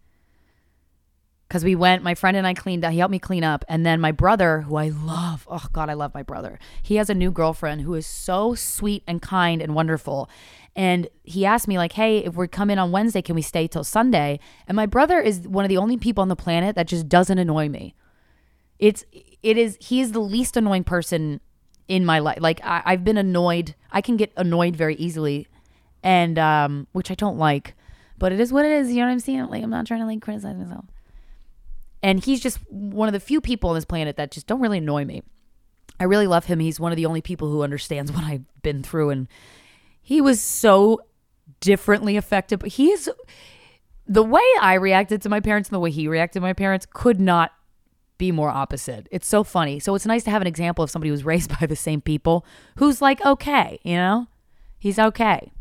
Because 1.47 1.65
we 1.65 1.75
went 1.75 2.01
my 2.01 2.15
friend 2.15 2.37
and 2.37 2.47
i 2.47 2.53
cleaned 2.53 2.85
up 2.85 2.93
he 2.93 2.99
helped 2.99 3.11
me 3.11 3.19
clean 3.19 3.43
up 3.43 3.65
and 3.67 3.85
then 3.85 3.99
my 3.99 4.13
brother 4.13 4.61
who 4.61 4.77
i 4.77 4.87
love 4.87 5.45
oh 5.51 5.65
god 5.73 5.89
i 5.89 5.93
love 5.93 6.13
my 6.13 6.23
brother. 6.23 6.57
He 6.81 6.95
has 6.95 7.09
a 7.09 7.13
new 7.13 7.29
girlfriend 7.29 7.81
who 7.81 7.93
is 7.93 8.07
so 8.07 8.55
sweet 8.55 9.03
and 9.05 9.21
kind 9.21 9.61
and 9.61 9.75
wonderful. 9.75 10.29
And 10.77 11.09
he 11.23 11.45
asked 11.45 11.67
me 11.67 11.77
like 11.77 11.91
hey 11.91 12.19
if 12.19 12.35
we 12.35 12.47
come 12.47 12.69
in 12.69 12.79
on 12.79 12.93
wednesday 12.93 13.21
can 13.21 13.35
we 13.35 13.41
stay 13.41 13.67
till 13.67 13.83
sunday? 13.83 14.39
And 14.65 14.77
my 14.77 14.85
brother 14.85 15.19
is 15.19 15.45
one 15.45 15.65
of 15.65 15.69
the 15.69 15.75
only 15.75 15.97
people 15.97 16.21
on 16.21 16.29
the 16.29 16.37
planet 16.37 16.77
that 16.77 16.87
just 16.87 17.09
doesn't 17.09 17.37
annoy 17.37 17.67
me. 17.67 17.95
It's 18.79 19.03
it 19.43 19.57
is 19.57 19.77
he 19.81 19.99
is 19.99 20.13
the 20.13 20.21
least 20.21 20.55
annoying 20.55 20.85
person 20.85 21.41
in 21.89 22.05
my 22.05 22.19
life. 22.19 22.37
Like 22.39 22.61
I, 22.63 22.81
i've 22.85 23.03
been 23.03 23.17
annoyed 23.17 23.75
i 23.91 23.99
can 23.99 24.15
get 24.15 24.31
annoyed 24.37 24.77
very 24.77 24.95
easily. 24.95 25.47
And 26.01 26.39
um 26.39 26.87
which 26.93 27.11
i 27.11 27.13
don't 27.13 27.37
like 27.37 27.75
but 28.21 28.31
it 28.31 28.39
is 28.39 28.53
what 28.53 28.65
it 28.65 28.71
is 28.71 28.89
you 28.89 28.99
know 28.99 29.07
what 29.07 29.11
i'm 29.11 29.19
saying 29.19 29.45
like 29.47 29.63
i'm 29.63 29.69
not 29.69 29.85
trying 29.85 29.99
to 29.99 30.05
like 30.05 30.21
criticize 30.21 30.55
myself 30.55 30.85
and 32.03 32.23
he's 32.23 32.39
just 32.39 32.59
one 32.69 33.07
of 33.07 33.13
the 33.13 33.19
few 33.19 33.41
people 33.41 33.69
on 33.69 33.75
this 33.75 33.85
planet 33.85 34.17
that 34.17 34.31
just 34.31 34.47
don't 34.47 34.59
really 34.59 34.79
annoy 34.79 35.05
me. 35.05 35.23
I 35.99 36.05
really 36.05 36.27
love 36.27 36.45
him. 36.45 36.59
He's 36.59 36.79
one 36.79 36.91
of 36.91 36.95
the 36.95 37.05
only 37.05 37.21
people 37.21 37.49
who 37.49 37.61
understands 37.61 38.11
what 38.11 38.23
I've 38.23 38.45
been 38.63 38.81
through. 38.81 39.11
And 39.11 39.27
he 40.01 40.19
was 40.19 40.41
so 40.41 41.01
differently 41.59 42.17
affected. 42.17 42.59
But 42.59 42.69
he 42.69 42.89
is 42.89 43.09
the 44.07 44.23
way 44.23 44.41
I 44.59 44.75
reacted 44.75 45.21
to 45.21 45.29
my 45.29 45.39
parents 45.39 45.69
and 45.69 45.75
the 45.75 45.79
way 45.79 45.91
he 45.91 46.07
reacted 46.07 46.39
to 46.39 46.41
my 46.41 46.53
parents 46.53 46.87
could 46.91 47.19
not 47.19 47.51
be 48.17 48.31
more 48.31 48.49
opposite. 48.49 49.07
It's 49.11 49.27
so 49.27 49.43
funny. 49.43 49.79
So 49.79 49.93
it's 49.93 50.05
nice 50.05 50.23
to 50.23 50.31
have 50.31 50.41
an 50.41 50.47
example 50.47 50.83
of 50.83 50.89
somebody 50.89 51.09
who's 51.09 51.23
raised 51.23 51.55
by 51.59 51.67
the 51.67 51.75
same 51.75 52.01
people 52.01 52.45
who's 52.77 52.99
like, 52.99 53.23
okay, 53.23 53.79
you 53.83 53.95
know, 53.95 54.27
he's 54.79 54.97
okay 54.97 55.51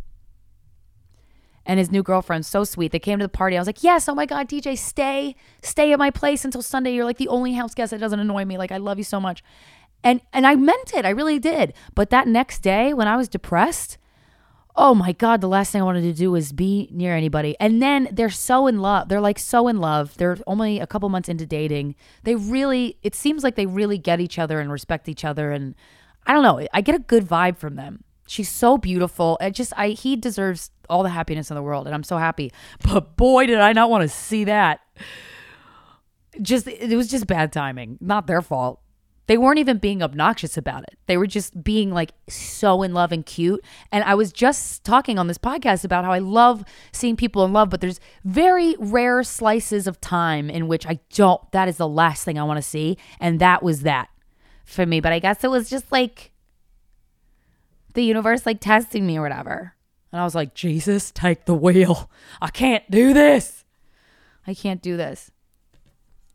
and 1.71 1.79
his 1.79 1.93
new 1.93 2.03
girlfriend 2.03 2.45
so 2.45 2.65
sweet. 2.65 2.91
They 2.91 2.99
came 2.99 3.21
to 3.21 3.25
the 3.25 3.29
party. 3.29 3.57
I 3.57 3.61
was 3.61 3.69
like 3.69 3.85
yes 3.85 4.09
oh 4.09 4.15
my 4.15 4.27
god 4.27 4.49
dj 4.49 4.77
stay 4.77 5.37
stay 5.63 5.93
at 5.93 6.01
my 6.01 6.11
place 6.11 6.45
until 6.45 6.63
sunday. 6.63 6.93
You're 6.93 7.05
like 7.05 7.19
the 7.19 7.29
only 7.29 7.53
house 7.53 7.75
guest 7.75 7.93
that 7.93 8.01
doesn't 8.01 8.19
annoy 8.19 8.45
me. 8.45 8.59
Like 8.59 8.73
i 8.73 8.77
love 8.77 8.99
you 8.99 9.05
so 9.05 9.21
much. 9.21 9.45
And 10.03 10.21
and 10.33 10.49
i 10.49 10.57
meant 10.57 10.93
it. 10.93 11.05
I 11.05 11.11
really 11.11 11.39
did. 11.39 11.73
But 11.95 12.11
that 12.11 12.27
next 12.27 12.63
day 12.63 12.93
when 12.93 13.07
i 13.07 13.17
was 13.17 13.29
depressed 13.29 13.99
oh 14.77 14.95
my 14.95 15.13
god 15.13 15.41
the 15.41 15.49
last 15.49 15.73
thing 15.73 15.81
i 15.81 15.85
wanted 15.85 16.03
to 16.03 16.13
do 16.13 16.33
was 16.33 16.53
be 16.53 16.89
near 16.91 17.15
anybody. 17.15 17.55
And 17.61 17.81
then 17.81 18.09
they're 18.11 18.31
so 18.31 18.67
in 18.67 18.81
love. 18.81 19.09
They're 19.09 19.21
like 19.21 19.39
so 19.39 19.69
in 19.69 19.79
love. 19.79 20.17
They're 20.17 20.39
only 20.49 20.81
a 20.81 20.89
couple 20.89 21.09
months 21.09 21.29
into 21.29 21.47
dating. 21.47 21.95
They 22.25 22.35
really 22.35 22.97
it 23.05 23.15
seems 23.15 23.45
like 23.45 23.55
they 23.55 23.67
really 23.67 23.99
get 23.99 24.19
each 24.21 24.41
other 24.41 24.59
and 24.59 24.73
respect 24.73 25.09
each 25.09 25.25
other. 25.25 25.53
And 25.53 25.77
i 26.27 26.33
don't 26.33 26.43
know. 26.43 26.67
I 26.75 26.81
get 26.81 26.97
a 26.97 26.99
good 26.99 27.25
vibe 27.25 27.59
from 27.59 27.77
them. 27.77 28.03
She's 28.27 28.49
so 28.49 28.77
beautiful. 28.77 29.39
It 29.41 29.53
just 29.53 29.73
I 29.77 29.91
he 29.91 30.17
deserves 30.17 30.73
all 30.91 31.03
the 31.03 31.09
happiness 31.09 31.51
in 31.51 31.55
the 31.55 31.63
world 31.63 31.87
and 31.87 31.95
I'm 31.95 32.03
so 32.03 32.19
happy. 32.19 32.53
But 32.83 33.17
boy 33.17 33.47
did 33.47 33.61
I 33.61 33.73
not 33.73 33.91
want 33.91 34.03
to 34.03 34.09
see 34.09 34.45
that. 34.45 34.81
Just 36.43 36.69
it 36.69 36.97
was 36.97 37.09
just 37.09 37.27
bad 37.27 37.53
timing. 37.53 37.99
Not 38.01 38.27
their 38.27 38.43
fault. 38.43 38.81
They 39.27 39.39
weren't 39.39 39.61
even 39.61 39.79
being 39.79 40.03
obnoxious 40.03 40.57
about 40.57 40.83
it. 40.83 40.99
They 41.07 41.17
were 41.17 41.27
just 41.27 41.63
being 41.63 41.93
like 41.93 42.11
so 42.29 42.83
in 42.83 42.93
love 42.93 43.13
and 43.13 43.25
cute. 43.25 43.65
And 43.93 44.03
I 44.03 44.15
was 44.15 44.33
just 44.33 44.83
talking 44.83 45.21
on 45.21 45.29
this 45.29 45.39
podcast 45.39 45.85
about 45.85 46.05
how 46.05 46.11
I 46.11 46.19
love 46.19 46.65
seeing 46.91 47.15
people 47.15 47.45
in 47.45 47.53
love, 47.53 47.71
but 47.71 47.81
there's 47.81 48.01
very 48.25 48.75
rare 48.81 49.23
slices 49.23 49.87
of 49.87 50.01
time 50.01 50.51
in 50.51 50.67
which 50.67 50.85
I 50.85 50.99
don't, 51.15 51.41
that 51.53 51.69
is 51.69 51.77
the 51.77 51.87
last 51.87 52.25
thing 52.25 52.41
I 52.41 52.43
want 52.43 52.59
to 52.59 52.69
see. 52.69 52.99
And 53.21 53.39
that 53.39 53.63
was 53.63 53.83
that 53.83 54.09
for 54.65 54.85
me. 54.85 54.99
But 54.99 55.13
I 55.13 55.21
guess 55.21 55.45
it 55.45 55.51
was 55.51 55.71
just 55.71 55.93
like, 55.93 56.33
the 57.95 58.05
universe 58.05 58.47
like 58.47 58.61
testing 58.61 59.07
me 59.07 59.19
or 59.19 59.23
whatever. 59.23 59.75
And 60.13 60.21
I 60.21 60.25
was 60.25 60.35
like, 60.35 60.55
Jesus, 60.55 61.11
take 61.11 61.45
the 61.45 61.55
wheel. 61.55 62.11
I 62.41 62.49
can't 62.49 62.89
do 62.91 63.13
this. 63.13 63.65
I 64.47 64.55
can't 64.55 64.83
do 64.83 64.97
this. 64.97 65.31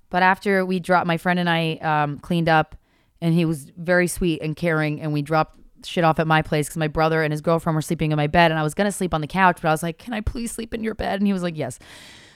But 0.09 0.23
after 0.23 0.65
we 0.65 0.79
dropped, 0.79 1.07
my 1.07 1.17
friend 1.17 1.39
and 1.39 1.49
I 1.49 1.75
um, 1.75 2.19
cleaned 2.19 2.47
up, 2.47 2.75
and 3.21 3.33
he 3.33 3.43
was 3.45 3.71
very 3.77 4.07
sweet 4.07 4.41
and 4.41 4.55
caring, 4.55 5.01
and 5.01 5.11
we 5.11 5.21
dropped 5.21 5.59
shit 5.83 6.03
off 6.03 6.19
at 6.19 6.27
my 6.27 6.41
place 6.41 6.67
because 6.67 6.77
my 6.77 6.87
brother 6.87 7.21
and 7.21 7.31
his 7.31 7.41
girlfriend 7.41 7.75
were 7.75 7.81
sleeping 7.81 8.11
in 8.11 8.17
my 8.17 8.27
bed, 8.27 8.51
and 8.51 8.59
I 8.59 8.63
was 8.63 8.73
gonna 8.73 8.91
sleep 8.91 9.13
on 9.13 9.21
the 9.21 9.27
couch, 9.27 9.59
but 9.61 9.67
I 9.67 9.71
was 9.71 9.83
like, 9.83 9.97
"Can 9.97 10.13
I 10.13 10.21
please 10.21 10.51
sleep 10.51 10.73
in 10.73 10.83
your 10.83 10.95
bed?" 10.95 11.19
And 11.19 11.27
he 11.27 11.33
was 11.33 11.43
like, 11.43 11.57
"Yes." 11.57 11.79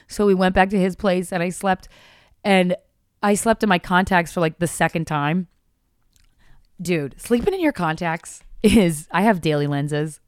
So 0.08 0.26
we 0.26 0.34
went 0.34 0.54
back 0.54 0.70
to 0.70 0.78
his 0.78 0.96
place, 0.96 1.32
and 1.32 1.42
I 1.42 1.48
slept, 1.48 1.88
and 2.44 2.76
I 3.22 3.34
slept 3.34 3.62
in 3.62 3.68
my 3.68 3.78
contacts 3.78 4.32
for 4.32 4.40
like 4.40 4.58
the 4.58 4.66
second 4.66 5.06
time. 5.06 5.48
Dude, 6.80 7.20
sleeping 7.20 7.54
in 7.54 7.60
your 7.60 7.72
contacts 7.72 8.42
is 8.62 9.08
I 9.10 9.22
have 9.22 9.40
daily 9.40 9.66
lenses. 9.66 10.19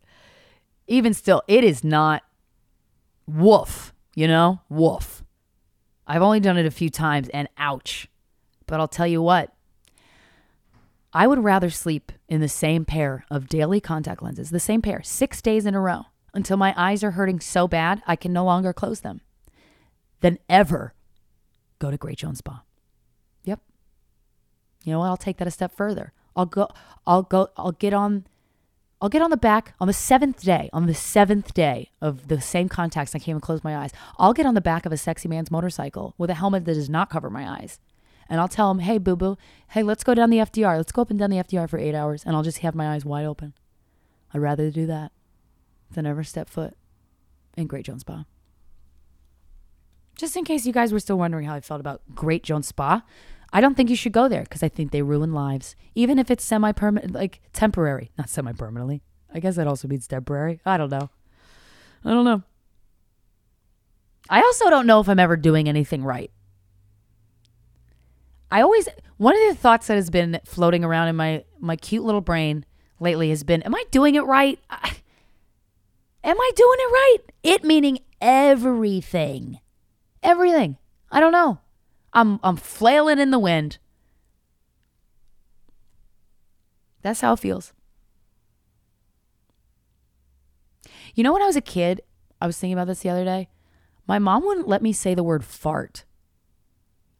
Even 0.86 1.14
still, 1.14 1.42
it 1.46 1.64
is 1.64 1.84
not 1.84 2.22
woof, 3.26 3.94
you 4.14 4.26
know? 4.26 4.60
Woof. 4.68 5.22
I've 6.06 6.22
only 6.22 6.40
done 6.40 6.58
it 6.58 6.66
a 6.66 6.70
few 6.70 6.90
times 6.90 7.28
and 7.30 7.48
ouch. 7.56 8.08
But 8.66 8.80
I'll 8.80 8.88
tell 8.88 9.06
you 9.06 9.22
what, 9.22 9.52
I 11.12 11.26
would 11.26 11.44
rather 11.44 11.70
sleep 11.70 12.10
in 12.28 12.40
the 12.40 12.48
same 12.48 12.84
pair 12.84 13.24
of 13.30 13.48
daily 13.48 13.80
contact 13.80 14.22
lenses, 14.22 14.50
the 14.50 14.60
same 14.60 14.80
pair, 14.82 15.02
six 15.02 15.42
days 15.42 15.66
in 15.66 15.74
a 15.74 15.80
row, 15.80 16.06
until 16.32 16.56
my 16.56 16.74
eyes 16.76 17.04
are 17.04 17.12
hurting 17.12 17.40
so 17.40 17.68
bad 17.68 18.02
I 18.06 18.16
can 18.16 18.32
no 18.32 18.44
longer 18.44 18.72
close 18.72 19.00
them, 19.00 19.20
than 20.20 20.38
ever 20.48 20.94
go 21.78 21.90
to 21.90 21.98
Great 21.98 22.18
Jones 22.18 22.38
Spa. 22.38 22.62
Yep. 23.44 23.60
You 24.84 24.92
know 24.92 25.00
what? 25.00 25.08
I'll 25.08 25.16
take 25.16 25.36
that 25.38 25.48
a 25.48 25.50
step 25.50 25.74
further. 25.76 26.12
I'll 26.34 26.46
go. 26.46 26.68
I'll 27.06 27.22
go. 27.22 27.48
I'll 27.56 27.72
get 27.72 27.92
on. 27.92 28.26
I'll 29.02 29.10
get 29.10 29.20
on 29.20 29.30
the 29.30 29.36
back 29.36 29.74
on 29.78 29.88
the 29.88 29.92
seventh 29.92 30.42
day. 30.42 30.70
On 30.72 30.86
the 30.86 30.94
seventh 30.94 31.52
day 31.52 31.90
of 32.00 32.28
the 32.28 32.40
same 32.40 32.70
contacts, 32.70 33.14
I 33.14 33.18
can't 33.18 33.30
even 33.30 33.40
close 33.40 33.62
my 33.62 33.76
eyes. 33.76 33.90
I'll 34.16 34.32
get 34.32 34.46
on 34.46 34.54
the 34.54 34.62
back 34.62 34.86
of 34.86 34.92
a 34.92 34.96
sexy 34.96 35.28
man's 35.28 35.50
motorcycle 35.50 36.14
with 36.16 36.30
a 36.30 36.34
helmet 36.34 36.64
that 36.64 36.74
does 36.74 36.88
not 36.88 37.10
cover 37.10 37.28
my 37.28 37.46
eyes 37.46 37.78
and 38.32 38.40
I'll 38.40 38.48
tell 38.48 38.70
him, 38.70 38.78
hey, 38.78 38.96
boo 38.96 39.14
boo, 39.14 39.36
hey, 39.68 39.82
let's 39.82 40.02
go 40.02 40.14
down 40.14 40.30
the 40.30 40.38
FDR. 40.38 40.78
Let's 40.78 40.90
go 40.90 41.02
up 41.02 41.10
and 41.10 41.18
down 41.18 41.28
the 41.28 41.36
FDR 41.36 41.68
for 41.68 41.78
eight 41.78 41.94
hours, 41.94 42.24
and 42.24 42.34
I'll 42.34 42.42
just 42.42 42.58
have 42.58 42.74
my 42.74 42.94
eyes 42.94 43.04
wide 43.04 43.26
open. 43.26 43.52
I'd 44.32 44.38
rather 44.38 44.70
do 44.70 44.86
that 44.86 45.12
than 45.90 46.06
ever 46.06 46.24
step 46.24 46.48
foot 46.48 46.74
in 47.58 47.66
Great 47.66 47.84
Jones 47.84 48.00
Spa. 48.00 48.24
Just 50.16 50.34
in 50.34 50.44
case 50.44 50.64
you 50.64 50.72
guys 50.72 50.94
were 50.94 50.98
still 50.98 51.18
wondering 51.18 51.44
how 51.44 51.54
I 51.54 51.60
felt 51.60 51.80
about 51.80 52.00
Great 52.14 52.42
Jones 52.42 52.68
Spa, 52.68 53.02
I 53.52 53.60
don't 53.60 53.76
think 53.76 53.90
you 53.90 53.96
should 53.96 54.12
go 54.12 54.28
there 54.28 54.42
because 54.42 54.62
I 54.62 54.68
think 54.68 54.90
they 54.90 55.02
ruin 55.02 55.32
lives, 55.32 55.76
even 55.94 56.18
if 56.18 56.30
it's 56.30 56.44
semi 56.44 56.72
permanent, 56.72 57.12
like 57.12 57.40
temporary, 57.52 58.10
not 58.16 58.30
semi 58.30 58.52
permanently. 58.52 59.02
I 59.34 59.40
guess 59.40 59.56
that 59.56 59.66
also 59.66 59.88
means 59.88 60.06
temporary. 60.06 60.60
I 60.64 60.76
don't 60.76 60.90
know. 60.90 61.10
I 62.04 62.10
don't 62.10 62.24
know. 62.24 62.42
I 64.28 64.40
also 64.40 64.70
don't 64.70 64.86
know 64.86 65.00
if 65.00 65.08
I'm 65.08 65.18
ever 65.18 65.36
doing 65.36 65.68
anything 65.68 66.02
right. 66.04 66.30
I 68.50 68.62
always 68.62 68.88
one 69.16 69.34
of 69.34 69.48
the 69.48 69.60
thoughts 69.60 69.86
that 69.86 69.94
has 69.94 70.10
been 70.10 70.40
floating 70.44 70.84
around 70.84 71.08
in 71.08 71.16
my 71.16 71.44
my 71.58 71.76
cute 71.76 72.04
little 72.04 72.20
brain 72.20 72.64
lately 73.00 73.30
has 73.30 73.42
been, 73.44 73.62
am 73.62 73.74
I 73.74 73.84
doing 73.90 74.14
it 74.14 74.24
right? 74.24 74.58
Am 76.24 76.40
I 76.40 76.50
doing 76.54 76.78
it 76.78 76.92
right? 76.92 77.18
It 77.42 77.64
meaning 77.64 77.98
everything. 78.20 79.58
Everything. 80.22 80.76
I 81.10 81.18
don't 81.18 81.32
know. 81.32 81.58
I'm 82.12 82.40
I'm 82.42 82.56
flailing 82.56 83.18
in 83.18 83.30
the 83.30 83.38
wind. 83.38 83.78
That's 87.02 87.20
how 87.20 87.32
it 87.32 87.40
feels. 87.40 87.72
You 91.14 91.24
know 91.24 91.32
when 91.32 91.42
I 91.42 91.46
was 91.46 91.56
a 91.56 91.60
kid, 91.60 92.00
I 92.40 92.46
was 92.46 92.58
thinking 92.58 92.74
about 92.74 92.86
this 92.86 93.00
the 93.00 93.10
other 93.10 93.24
day. 93.24 93.48
My 94.06 94.18
mom 94.18 94.44
wouldn't 94.44 94.68
let 94.68 94.82
me 94.82 94.92
say 94.92 95.14
the 95.14 95.22
word 95.22 95.44
fart. 95.44 96.04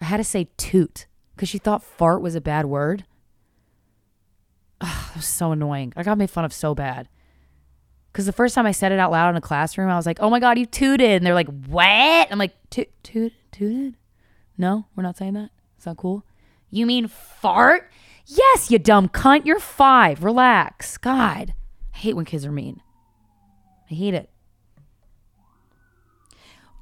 I 0.01 0.07
had 0.07 0.17
to 0.17 0.25
say 0.25 0.49
toot 0.57 1.07
because 1.35 1.49
she 1.49 1.59
thought 1.59 1.83
fart 1.83 2.23
was 2.23 2.35
a 2.35 2.41
bad 2.41 2.67
word. 2.67 3.05
Ugh, 4.81 5.11
it 5.11 5.17
was 5.17 5.27
so 5.27 5.53
annoying. 5.53 5.93
I 5.97 6.03
got 6.03 6.19
made 6.19 6.31
fun 6.31 6.45
of 6.45 6.53
so 6.53 6.75
bad. 6.75 7.09
Because 8.13 8.27
the 8.27 8.33
first 8.33 8.55
time 8.55 8.67
I 8.67 8.73
said 8.73 8.93
it 8.93 8.99
out 8.99 9.11
loud 9.11 9.31
in 9.31 9.37
a 9.37 9.41
classroom, 9.41 9.89
I 9.89 9.97
was 9.97 10.07
like, 10.07 10.19
oh 10.21 10.29
my 10.29 10.41
God, 10.41 10.59
you 10.59 10.67
tooted. 10.67 11.11
And 11.11 11.25
they're 11.25 11.35
like, 11.35 11.49
what? 11.67 12.29
I'm 12.31 12.39
like, 12.39 12.55
toot, 12.69 12.89
toot, 13.03 13.33
tooted? 13.53 13.97
No, 14.63 14.87
we're 14.95 15.03
not 15.03 15.17
saying 15.17 15.33
that. 15.33 15.51
Is 15.77 15.85
that. 15.87 15.97
Cool. 15.97 16.25
You 16.71 16.87
mean 16.87 17.09
fart? 17.09 17.91
Yes, 18.27 18.71
you 18.71 18.79
dumb 18.79 19.09
cunt. 19.09 19.45
You're 19.45 19.59
five. 19.59 20.23
Relax. 20.23 20.97
God. 20.99 21.53
I 21.93 21.99
hate 21.99 22.15
when 22.15 22.25
kids 22.25 22.47
are 22.47 22.53
mean. 22.53 22.81
I 23.91 23.95
hate 23.95 24.15
it. 24.15 24.31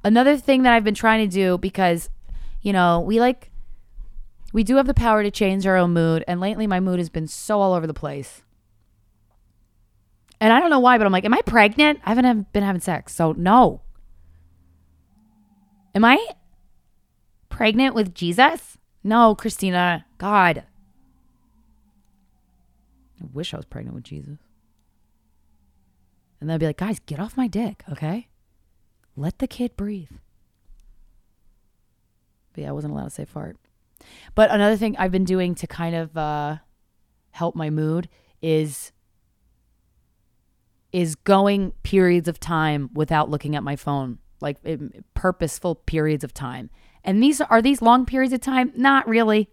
Another 0.03 0.37
thing 0.37 0.61
that 0.61 0.73
I've 0.73 0.83
been 0.83 0.93
trying 0.93 1.27
to 1.27 1.33
do 1.33 1.57
because, 1.57 2.11
you 2.61 2.71
know, 2.71 2.99
we 2.99 3.19
like 3.19 3.49
we 4.53 4.63
do 4.63 4.75
have 4.75 4.85
the 4.85 4.93
power 4.93 5.23
to 5.23 5.31
change 5.31 5.65
our 5.65 5.75
own 5.75 5.91
mood. 5.91 6.23
And 6.27 6.39
lately, 6.39 6.67
my 6.67 6.79
mood 6.79 6.99
has 6.99 7.09
been 7.09 7.27
so 7.27 7.61
all 7.61 7.73
over 7.73 7.87
the 7.87 7.95
place. 7.95 8.43
And 10.39 10.53
I 10.53 10.59
don't 10.59 10.69
know 10.69 10.79
why, 10.79 10.99
but 10.99 11.07
I'm 11.07 11.13
like, 11.13 11.25
am 11.25 11.33
I 11.33 11.41
pregnant? 11.41 11.99
I 12.05 12.13
haven't 12.13 12.53
been 12.53 12.63
having 12.63 12.81
sex. 12.81 13.15
So, 13.15 13.31
no. 13.31 13.81
Am 15.95 16.05
I 16.05 16.23
pregnant 17.51 17.93
with 17.93 18.15
Jesus? 18.15 18.77
No, 19.03 19.35
Krystyna. 19.35 20.05
God. 20.17 20.63
I 23.21 23.25
wish 23.31 23.53
I 23.53 23.57
was 23.57 23.65
pregnant 23.65 23.95
with 23.95 24.03
Jesus. 24.03 24.39
And 26.39 26.49
then 26.49 26.55
I'd 26.55 26.59
be 26.59 26.65
like, 26.65 26.77
guys, 26.77 26.99
get 26.99 27.19
off 27.19 27.37
my 27.37 27.47
dick, 27.47 27.83
okay? 27.91 28.27
Let 29.15 29.37
the 29.39 29.47
kid 29.47 29.77
breathe. 29.77 30.09
But 32.53 32.63
yeah, 32.63 32.69
I 32.69 32.71
wasn't 32.71 32.93
allowed 32.93 33.05
to 33.05 33.09
say 33.11 33.25
fart. 33.25 33.57
But 34.33 34.49
another 34.49 34.75
thing 34.75 34.95
I've 34.97 35.11
been 35.11 35.23
doing 35.23 35.53
to 35.55 35.67
kind 35.67 35.95
of 35.95 36.17
uh, 36.17 36.57
help 37.31 37.55
my 37.55 37.69
mood 37.69 38.09
is 38.41 38.91
is 40.91 41.15
going 41.15 41.71
periods 41.83 42.27
of 42.27 42.37
time 42.39 42.89
without 42.93 43.29
looking 43.29 43.55
at 43.55 43.63
my 43.63 43.77
phone, 43.77 44.17
like 44.41 44.57
purposeful 45.13 45.75
periods 45.75 46.23
of 46.23 46.33
time. 46.33 46.69
And 47.03 47.21
these 47.21 47.41
are 47.41 47.61
these 47.61 47.81
long 47.81 48.05
periods 48.05 48.33
of 48.33 48.41
time? 48.41 48.71
Not 48.75 49.07
really. 49.07 49.49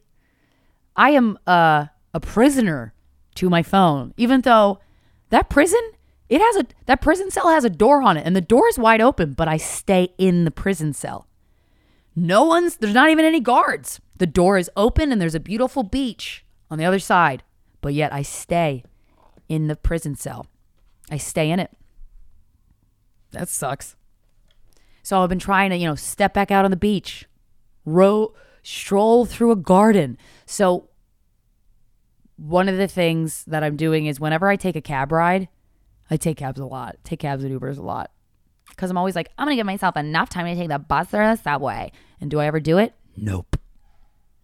I 0.97 1.11
am 1.11 1.39
uh, 1.47 1.87
a 2.13 2.21
prisoner 2.21 2.93
to 3.37 3.49
my 3.49 3.63
phone, 3.63 4.13
even 4.17 4.43
though 4.43 4.81
that 5.31 5.49
prison 5.49 5.81
it 6.29 6.41
has 6.41 6.57
a 6.57 6.67
that 6.87 7.01
prison 7.01 7.31
cell 7.31 7.49
has 7.49 7.65
a 7.65 7.71
door 7.71 8.03
on 8.03 8.17
it 8.17 8.27
and 8.27 8.37
the 8.37 8.41
door 8.41 8.69
is 8.69 8.79
wide 8.79 9.01
open, 9.01 9.33
but 9.33 9.49
I 9.49 9.57
stay 9.57 10.13
in 10.19 10.45
the 10.45 10.51
prison 10.51 10.93
cell. 10.93 11.27
No 12.15 12.45
one's 12.45 12.77
there's 12.77 12.95
not 12.95 13.11
even 13.11 13.25
any 13.25 13.41
guards. 13.41 14.01
The 14.19 14.27
door 14.27 14.59
is 14.59 14.71
open 14.77 15.13
and 15.13 15.21
there's 15.21 15.35
a 15.35 15.41
beautiful 15.41 15.83
beach 15.83 16.45
on 16.71 16.79
the 16.79 16.85
other 16.85 16.99
side, 16.99 17.43
but 17.81 17.95
yet 17.95 18.13
I 18.13 18.23
stay 18.23 18.85
in 19.49 19.69
the 19.69 19.77
prison 19.77 20.15
cell. 20.17 20.47
I 21.11 21.17
stay 21.17 21.51
in 21.51 21.61
it. 21.61 21.71
That 23.31 23.49
sucks. 23.49 23.97
So 25.03 25.23
I've 25.23 25.29
been 25.29 25.39
trying 25.39 25.71
to, 25.71 25.77
you 25.77 25.89
know, 25.89 25.95
step 25.95 26.35
back 26.35 26.51
out 26.51 26.65
on 26.67 26.71
the 26.71 26.77
beach, 26.77 27.27
row, 27.95 28.35
stroll 28.63 29.25
through 29.27 29.51
a 29.51 29.57
garden. 29.57 30.19
So 30.47 30.89
one 32.37 32.69
of 32.69 32.77
the 32.77 32.89
things 32.89 33.45
that 33.47 33.65
I'm 33.65 33.77
doing 33.77 34.07
is 34.07 34.21
whenever 34.21 34.49
I 34.49 34.57
take 34.57 34.77
a 34.77 34.81
cab 34.81 35.13
ride, 35.13 35.49
I 36.11 36.17
take 36.17 36.39
cabs 36.39 36.61
a 36.61 36.67
lot, 36.67 36.97
take 37.05 37.21
cabs 37.21 37.45
and 37.45 37.61
Ubers 37.61 37.79
a 37.79 37.83
lot. 37.83 38.11
Because 38.71 38.91
I'm 38.91 38.99
always 38.99 39.17
like, 39.17 39.31
I'm 39.37 39.47
going 39.47 39.57
to 39.57 39.61
give 39.61 39.67
myself 39.67 39.97
enough 39.97 40.29
time 40.29 40.47
to 40.47 40.55
take 40.55 40.69
the 40.69 40.79
bus 40.79 41.13
or 41.13 41.19
the 41.19 41.37
subway. 41.37 41.91
And 42.21 42.31
do 42.31 42.39
I 42.39 42.47
ever 42.47 42.61
do 42.61 42.79
it? 42.79 42.95
Nope. 43.17 43.57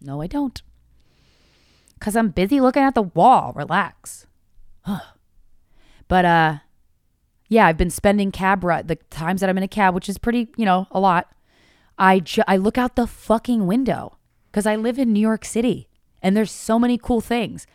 No, 0.01 0.21
I 0.21 0.27
don't. 0.27 0.61
Cause 2.01 2.17
I'm 2.17 2.29
busy 2.29 2.61
looking 2.61 2.83
at 2.83 2.95
the 2.95 3.03
wall. 3.03 3.53
Relax. 3.55 4.27
but 6.09 6.25
uh 6.25 6.59
yeah, 7.49 7.67
I've 7.67 7.77
been 7.77 7.91
spending 7.91 8.33
cab 8.33 8.65
ride 8.65 8.89
the 8.89 8.97
times 8.97 9.41
that 9.41 9.49
I'm 9.49 9.57
in 9.57 9.65
a 9.65 9.69
cab, 9.69 9.95
which 9.95 10.09
is 10.09 10.19
pretty, 10.19 10.51
you 10.57 10.65
know, 10.65 10.87
a 10.91 10.99
lot. 11.01 11.31
I 11.99 12.21
ju- 12.21 12.43
I 12.47 12.57
look 12.57 12.79
out 12.79 12.97
the 12.97 13.07
fucking 13.07 13.67
window 13.67 14.19
cuz 14.53 14.67
I 14.67 14.77
live 14.77 14.99
in 14.99 15.13
New 15.13 15.21
York 15.21 15.45
City 15.45 15.89
and 16.23 16.37
there's 16.37 16.51
so 16.51 16.79
many 16.79 16.99
cool 16.99 17.21
things 17.21 17.67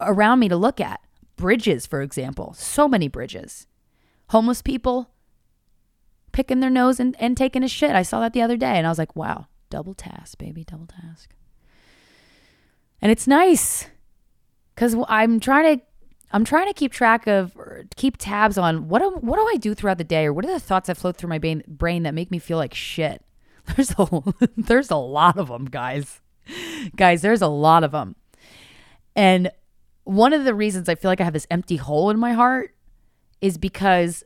around 0.00 0.38
me 0.38 0.48
to 0.48 0.56
look 0.56 0.80
at. 0.80 1.00
Bridges, 1.36 1.86
for 1.86 2.02
example. 2.02 2.54
So 2.54 2.88
many 2.88 3.08
bridges. 3.08 3.66
Homeless 4.30 4.62
people 4.62 5.10
picking 6.32 6.60
their 6.60 6.70
nose 6.70 7.00
and, 7.00 7.16
and 7.18 7.36
taking 7.36 7.62
a 7.62 7.68
shit. 7.68 7.90
I 7.90 8.02
saw 8.02 8.20
that 8.20 8.32
the 8.32 8.42
other 8.42 8.56
day 8.56 8.76
and 8.76 8.86
I 8.86 8.90
was 8.90 8.98
like, 8.98 9.16
wow, 9.16 9.46
double 9.70 9.94
task, 9.94 10.38
baby, 10.38 10.64
double 10.64 10.86
task. 10.86 11.34
And 13.00 13.10
it's 13.12 13.26
nice 13.26 13.86
cuz 14.76 14.94
I'm 15.08 15.40
trying 15.40 15.78
to 15.78 15.84
I'm 16.30 16.44
trying 16.44 16.66
to 16.66 16.74
keep 16.74 16.92
track 16.92 17.26
of 17.26 17.56
er, 17.56 17.86
keep 17.96 18.16
tabs 18.18 18.58
on 18.58 18.88
what 18.88 19.22
what 19.22 19.36
do 19.36 19.46
I 19.48 19.56
do 19.56 19.74
throughout 19.74 19.98
the 19.98 20.04
day 20.04 20.26
or 20.26 20.32
what 20.32 20.44
are 20.44 20.52
the 20.52 20.60
thoughts 20.60 20.88
that 20.88 20.96
float 20.96 21.16
through 21.16 21.30
my 21.30 21.38
brain 21.66 22.02
that 22.02 22.14
make 22.14 22.30
me 22.30 22.38
feel 22.38 22.58
like 22.58 22.74
shit. 22.74 23.24
There's 23.76 23.92
a 23.98 24.22
there's 24.56 24.90
a 24.90 24.96
lot 24.96 25.38
of 25.38 25.48
them, 25.48 25.66
guys. 25.66 26.20
Guys, 26.96 27.22
there's 27.22 27.42
a 27.42 27.48
lot 27.48 27.84
of 27.84 27.92
them. 27.92 28.16
And 29.14 29.50
one 30.04 30.32
of 30.32 30.44
the 30.44 30.54
reasons 30.54 30.88
I 30.88 30.94
feel 30.94 31.10
like 31.10 31.20
I 31.20 31.24
have 31.24 31.34
this 31.34 31.46
empty 31.50 31.76
hole 31.76 32.08
in 32.08 32.18
my 32.18 32.32
heart 32.32 32.74
is 33.40 33.58
because 33.58 34.24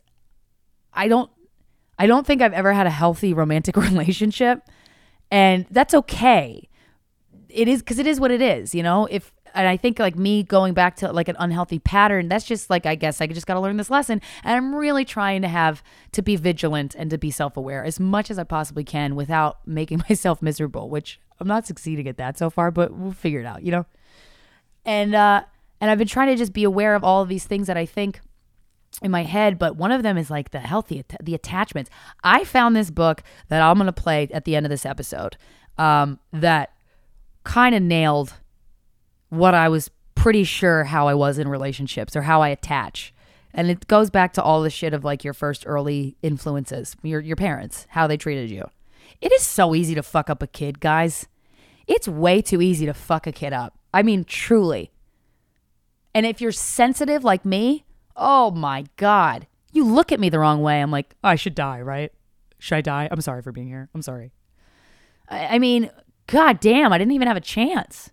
I 0.92 1.08
don't 1.08 1.30
I 1.98 2.06
don't 2.06 2.26
think 2.26 2.40
I've 2.40 2.52
ever 2.52 2.72
had 2.72 2.86
a 2.86 2.90
healthy 2.90 3.34
romantic 3.34 3.76
relationship 3.88 4.62
and 5.30 5.66
that's 5.70 5.94
okay 5.94 6.68
it 7.52 7.68
is 7.68 7.80
because 7.80 7.98
it 7.98 8.06
is 8.06 8.18
what 8.18 8.30
it 8.30 8.40
is, 8.40 8.74
you 8.74 8.82
know. 8.82 9.06
If 9.06 9.32
and 9.54 9.68
I 9.68 9.76
think 9.76 9.98
like 9.98 10.16
me 10.16 10.42
going 10.42 10.74
back 10.74 10.96
to 10.96 11.12
like 11.12 11.28
an 11.28 11.36
unhealthy 11.38 11.78
pattern, 11.78 12.28
that's 12.28 12.44
just 12.44 12.70
like 12.70 12.86
I 12.86 12.94
guess 12.94 13.20
I 13.20 13.26
just 13.26 13.46
got 13.46 13.54
to 13.54 13.60
learn 13.60 13.76
this 13.76 13.90
lesson, 13.90 14.20
and 14.44 14.56
I'm 14.56 14.74
really 14.74 15.04
trying 15.04 15.42
to 15.42 15.48
have 15.48 15.82
to 16.12 16.22
be 16.22 16.36
vigilant 16.36 16.94
and 16.94 17.10
to 17.10 17.18
be 17.18 17.30
self 17.30 17.56
aware 17.56 17.84
as 17.84 17.98
much 18.00 18.30
as 18.30 18.38
I 18.38 18.44
possibly 18.44 18.84
can 18.84 19.14
without 19.14 19.66
making 19.66 20.02
myself 20.08 20.42
miserable. 20.42 20.88
Which 20.88 21.20
I'm 21.40 21.48
not 21.48 21.66
succeeding 21.66 22.08
at 22.08 22.16
that 22.18 22.38
so 22.38 22.50
far, 22.50 22.70
but 22.70 22.92
we'll 22.92 23.12
figure 23.12 23.40
it 23.40 23.46
out, 23.46 23.62
you 23.62 23.72
know. 23.72 23.86
And 24.84 25.14
uh, 25.14 25.42
and 25.80 25.90
I've 25.90 25.98
been 25.98 26.08
trying 26.08 26.28
to 26.28 26.36
just 26.36 26.52
be 26.52 26.64
aware 26.64 26.94
of 26.94 27.04
all 27.04 27.22
of 27.22 27.28
these 27.28 27.44
things 27.44 27.66
that 27.66 27.76
I 27.76 27.86
think 27.86 28.20
in 29.00 29.10
my 29.10 29.22
head, 29.22 29.58
but 29.58 29.76
one 29.76 29.90
of 29.90 30.02
them 30.02 30.18
is 30.18 30.30
like 30.30 30.50
the 30.50 30.60
healthy, 30.60 31.04
the 31.22 31.34
attachments. 31.34 31.90
I 32.22 32.44
found 32.44 32.76
this 32.76 32.90
book 32.90 33.22
that 33.48 33.62
I'm 33.62 33.76
going 33.76 33.86
to 33.86 33.92
play 33.92 34.28
at 34.32 34.44
the 34.44 34.54
end 34.54 34.66
of 34.66 34.70
this 34.70 34.84
episode 34.84 35.36
um, 35.78 36.18
that 36.32 36.74
kind 37.44 37.74
of 37.74 37.82
nailed 37.82 38.34
what 39.32 39.54
I 39.54 39.70
was 39.70 39.90
pretty 40.14 40.44
sure 40.44 40.84
how 40.84 41.08
I 41.08 41.14
was 41.14 41.38
in 41.38 41.48
relationships 41.48 42.14
or 42.14 42.22
how 42.22 42.42
I 42.42 42.50
attach. 42.50 43.14
And 43.54 43.70
it 43.70 43.88
goes 43.88 44.10
back 44.10 44.34
to 44.34 44.42
all 44.42 44.60
the 44.60 44.68
shit 44.68 44.92
of 44.92 45.04
like 45.04 45.24
your 45.24 45.32
first 45.32 45.64
early 45.66 46.16
influences, 46.22 46.94
your 47.02 47.20
your 47.20 47.36
parents, 47.36 47.86
how 47.90 48.06
they 48.06 48.18
treated 48.18 48.50
you. 48.50 48.68
It 49.22 49.32
is 49.32 49.42
so 49.42 49.74
easy 49.74 49.94
to 49.94 50.02
fuck 50.02 50.28
up 50.28 50.42
a 50.42 50.46
kid, 50.46 50.80
guys. 50.80 51.28
It's 51.86 52.06
way 52.06 52.42
too 52.42 52.60
easy 52.60 52.84
to 52.84 52.92
fuck 52.92 53.26
a 53.26 53.32
kid 53.32 53.54
up. 53.54 53.78
I 53.94 54.02
mean, 54.02 54.24
truly. 54.24 54.92
And 56.14 56.26
if 56.26 56.42
you're 56.42 56.52
sensitive 56.52 57.24
like 57.24 57.46
me, 57.46 57.86
oh 58.14 58.50
my 58.50 58.84
God, 58.98 59.46
you 59.72 59.84
look 59.84 60.12
at 60.12 60.20
me 60.20 60.28
the 60.28 60.38
wrong 60.38 60.60
way. 60.60 60.82
I'm 60.82 60.90
like, 60.90 61.14
I 61.24 61.36
should 61.36 61.54
die, 61.54 61.80
right? 61.80 62.12
Should 62.58 62.76
I 62.76 62.80
die? 62.82 63.08
I'm 63.10 63.22
sorry 63.22 63.40
for 63.40 63.50
being 63.50 63.68
here. 63.68 63.88
I'm 63.94 64.02
sorry. 64.02 64.32
I, 65.28 65.56
I 65.56 65.58
mean, 65.58 65.90
God 66.26 66.60
damn, 66.60 66.92
I 66.92 66.98
didn't 66.98 67.12
even 67.12 67.28
have 67.28 67.36
a 67.38 67.40
chance. 67.40 68.10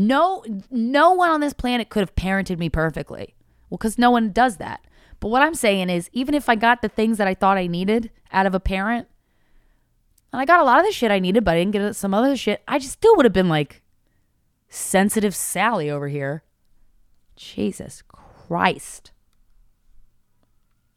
No, 0.00 0.42
no 0.70 1.12
one 1.12 1.28
on 1.28 1.42
this 1.42 1.52
planet 1.52 1.90
could 1.90 2.00
have 2.00 2.16
parented 2.16 2.58
me 2.58 2.70
perfectly. 2.70 3.34
Well, 3.68 3.76
because 3.76 3.98
no 3.98 4.10
one 4.10 4.32
does 4.32 4.56
that. 4.56 4.80
But 5.20 5.28
what 5.28 5.42
I'm 5.42 5.54
saying 5.54 5.90
is, 5.90 6.08
even 6.14 6.34
if 6.34 6.48
I 6.48 6.54
got 6.54 6.80
the 6.80 6.88
things 6.88 7.18
that 7.18 7.28
I 7.28 7.34
thought 7.34 7.58
I 7.58 7.66
needed 7.66 8.10
out 8.32 8.46
of 8.46 8.54
a 8.54 8.60
parent, 8.60 9.08
and 10.32 10.40
I 10.40 10.46
got 10.46 10.58
a 10.58 10.64
lot 10.64 10.80
of 10.80 10.86
the 10.86 10.92
shit 10.92 11.10
I 11.10 11.18
needed, 11.18 11.44
but 11.44 11.54
I 11.54 11.58
didn't 11.58 11.72
get 11.72 11.96
some 11.96 12.14
other 12.14 12.34
shit, 12.34 12.62
I 12.66 12.78
just 12.78 12.94
still 12.94 13.14
would 13.16 13.26
have 13.26 13.34
been 13.34 13.50
like 13.50 13.82
sensitive 14.70 15.36
Sally 15.36 15.90
over 15.90 16.08
here. 16.08 16.44
Jesus 17.36 18.02
Christ. 18.08 19.12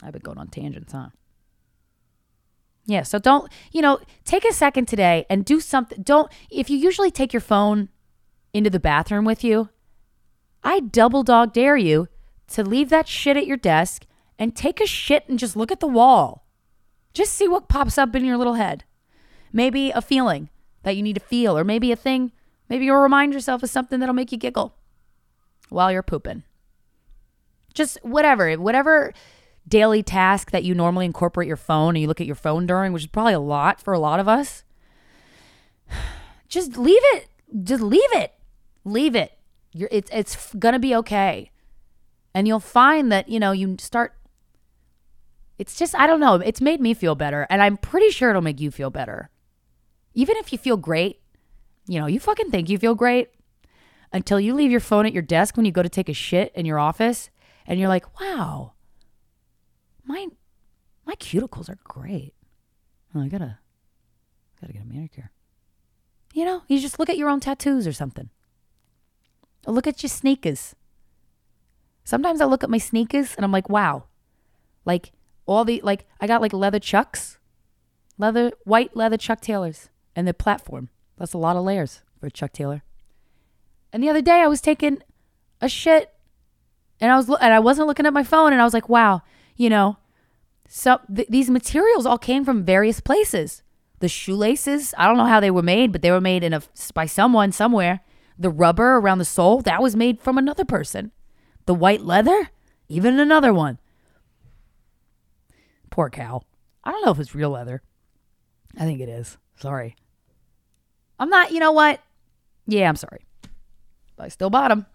I've 0.02 0.14
been 0.14 0.22
going 0.22 0.38
on 0.38 0.48
tangents, 0.48 0.94
huh? 0.94 1.10
Yeah, 2.86 3.04
so 3.04 3.20
don't, 3.20 3.52
you 3.74 3.82
know, 3.82 4.00
take 4.24 4.46
a 4.46 4.54
second 4.54 4.88
today 4.88 5.26
and 5.30 5.44
do 5.44 5.60
something. 5.60 6.02
Don't, 6.02 6.32
if 6.50 6.70
you 6.70 6.78
usually 6.78 7.12
take 7.12 7.34
your 7.34 7.42
phone 7.42 7.90
into 8.54 8.70
the 8.70 8.80
bathroom 8.80 9.26
with 9.26 9.44
you, 9.44 9.70
I 10.64 10.80
double 10.80 11.24
dog 11.24 11.54
dare 11.54 11.78
you 11.78 12.08
to 12.50 12.64
leave 12.64 12.90
that 12.90 13.08
shit 13.08 13.36
at 13.36 13.48
your 13.48 13.58
desk 13.58 14.06
and 14.40 14.56
take 14.56 14.80
a 14.80 14.86
shit 14.86 15.28
and 15.28 15.40
just 15.40 15.56
look 15.56 15.72
at 15.72 15.80
the 15.80 15.88
wall. 15.88 16.46
Just 17.14 17.34
see 17.34 17.48
what 17.48 17.68
pops 17.68 17.98
up 17.98 18.16
in 18.16 18.26
your 18.26 18.38
little 18.38 18.56
head. 18.56 18.84
Maybe 19.52 19.92
a 19.92 20.02
feeling 20.02 20.50
that 20.84 20.96
you 20.96 21.04
need 21.04 21.14
to 21.14 21.20
feel, 21.20 21.58
or 21.58 21.64
maybe 21.64 21.92
a 21.92 21.96
thing, 21.96 22.32
maybe 22.70 22.86
you'll 22.86 22.98
remind 22.98 23.34
yourself 23.34 23.64
of 23.64 23.70
something 23.70 24.00
that'll 24.00 24.16
make 24.16 24.32
you 24.32 24.38
giggle 24.38 24.76
while 25.70 25.92
you're 25.92 26.04
pooping. 26.04 26.44
Just 27.74 27.98
whatever, 28.04 28.54
whatever 28.56 29.14
daily 29.68 30.04
task 30.04 30.52
that 30.52 30.64
you 30.64 30.76
normally 30.76 31.06
incorporate 31.06 31.48
your 31.48 31.58
phone 31.58 31.96
and 31.96 32.02
you 32.02 32.08
look 32.08 32.22
at 32.22 32.28
your 32.28 32.36
phone 32.36 32.66
during, 32.66 32.94
which 32.94 33.04
is 33.04 33.08
probably 33.08 33.34
a 33.34 33.40
lot 33.40 33.82
for 33.82 33.94
a 33.94 34.00
lot 34.00 34.20
of 34.20 34.28
us. 34.28 34.64
Just 36.48 36.78
leave 36.78 37.02
it. 37.16 37.30
Just 37.64 37.82
leave 37.82 38.02
it. 38.14 38.34
Leave 38.86 39.16
it. 39.16 39.38
You're, 39.74 39.90
it's 39.92 40.10
it's 40.14 40.54
gonna 40.56 40.80
be 40.80 40.96
okay, 40.96 41.52
and 42.34 42.48
you'll 42.48 42.60
find 42.60 43.12
that 43.12 43.30
you 43.30 43.40
know 43.40 43.52
you 43.52 43.76
start. 43.80 44.14
It's 45.58 45.76
just 45.76 45.96
I 45.96 46.06
don't 46.06 46.20
know. 46.20 46.36
It's 46.36 46.62
made 46.62 46.80
me 46.80 46.94
feel 46.94 47.16
better, 47.16 47.48
and 47.50 47.62
I'm 47.62 47.78
pretty 47.78 48.10
sure 48.10 48.30
it'll 48.30 48.42
make 48.42 48.60
you 48.60 48.72
feel 48.72 48.90
better. 48.90 49.30
Even 50.14 50.38
if 50.38 50.52
you 50.52 50.60
feel 50.60 50.78
great, 50.78 51.22
you 51.88 52.00
know 52.00 52.06
you 52.06 52.20
fucking 52.20 52.52
think 52.52 52.70
you 52.70 52.78
feel 52.78 52.94
great 52.96 53.30
until 54.12 54.40
you 54.40 54.54
leave 54.54 54.70
your 54.70 54.80
phone 54.80 55.08
at 55.08 55.14
your 55.14 55.24
desk 55.24 55.58
when 55.58 55.66
you 55.66 55.72
go 55.72 55.82
to 55.82 55.90
take 55.90 56.10
a 56.10 56.14
shit 56.14 56.52
in 56.54 56.66
your 56.66 56.78
office, 56.78 57.32
and 57.66 57.80
you're 57.80 57.90
like, 57.90 58.20
wow, 58.20 58.74
my 60.06 60.28
my 61.06 61.16
cuticles 61.16 61.70
are 61.70 61.80
great. 61.84 62.34
Oh, 63.16 63.22
I 63.22 63.28
gotta 63.28 63.58
gotta 64.62 64.74
get 64.74 64.84
a 64.84 64.86
manicure. 64.86 65.32
You 66.34 66.46
know, 66.46 66.64
you 66.68 66.80
just 66.80 67.00
look 67.00 67.10
at 67.10 67.18
your 67.18 67.30
own 67.30 67.40
tattoos 67.40 67.88
or 67.88 67.94
something. 67.94 68.30
Look 69.66 69.88
at 69.88 70.04
your 70.04 70.10
sneakers. 70.10 70.76
Sometimes 72.04 72.42
I 72.42 72.46
look 72.46 72.64
at 72.64 72.70
my 72.70 72.78
sneakers 72.78 73.34
and 73.36 73.46
I'm 73.46 73.52
like, 73.52 73.70
wow. 73.70 74.06
Like 74.86 75.12
all 75.46 75.64
the 75.64 75.82
like 75.84 76.06
I 76.20 76.28
got 76.28 76.42
like 76.42 76.54
leather 76.54 76.80
chucks. 76.80 77.38
Leather 78.18 78.52
white 78.66 78.96
leather 78.96 79.18
Chuck 79.18 79.42
Taylors 79.42 79.90
and 80.16 80.28
the 80.28 80.34
platform. 80.34 80.90
That's 81.18 81.34
a 81.34 81.38
lot 81.38 81.56
of 81.56 81.64
layers 81.64 82.02
for 82.20 82.30
Chuck 82.30 82.54
Taylor. 82.54 82.84
And 83.92 84.04
the 84.04 84.10
other 84.10 84.22
day 84.22 84.42
I 84.42 84.48
was 84.48 84.62
taking 84.62 85.02
a 85.62 85.70
shit 85.70 86.14
and 87.00 87.12
I 87.12 87.18
was 87.18 87.30
and 87.30 87.54
I 87.54 87.60
wasn't 87.60 87.88
looking 87.88 88.06
at 88.06 88.14
my 88.14 88.24
phone 88.24 88.52
and 88.54 88.62
I 88.62 88.66
was 88.66 88.74
like, 88.74 88.90
wow, 88.90 89.22
you 89.56 89.70
know, 89.70 89.98
so 90.68 91.00
th- 91.14 91.28
these 91.30 91.50
materials 91.50 92.06
all 92.06 92.18
came 92.18 92.44
from 92.44 92.66
various 92.66 93.00
places. 93.00 93.62
The 94.00 94.10
shoelaces, 94.10 94.94
I 94.98 95.08
don't 95.08 95.18
know 95.18 95.26
how 95.26 95.40
they 95.40 95.52
were 95.52 95.62
made, 95.62 95.92
but 95.92 96.02
they 96.02 96.12
were 96.12 96.22
made 96.22 96.44
in 96.44 96.54
a 96.54 96.62
by 96.94 97.06
someone 97.06 97.52
somewhere. 97.52 98.02
The 98.44 98.50
rubber 98.50 98.98
around 98.98 99.20
the 99.20 99.26
sole, 99.26 99.62
that 99.62 99.82
was 99.82 99.96
made 99.96 100.20
from 100.20 100.38
another 100.38 100.66
person. 100.66 101.14
The 101.66 101.74
white 101.74 102.02
leather, 102.02 102.50
even 102.90 103.18
another 103.18 103.54
one. 103.54 103.80
Poor 105.90 106.10
cow. 106.10 106.42
I 106.84 106.92
don't 106.92 107.06
know 107.06 107.12
if 107.12 107.20
it's 107.20 107.34
real 107.34 107.52
leather. 107.52 107.82
I 108.78 108.82
think 108.82 109.00
it 109.00 109.08
is. 109.08 109.38
Sorry. 109.56 109.96
I'm 111.18 111.30
not, 111.30 111.54
you 111.54 111.62
know 111.62 111.72
what? 111.72 112.02
Yeah, 112.68 112.90
I'm 112.90 112.98
sorry. 112.98 113.26
But 114.18 114.26
I 114.26 114.28
still 114.28 114.50
bought 114.50 114.68
them. 114.68 114.88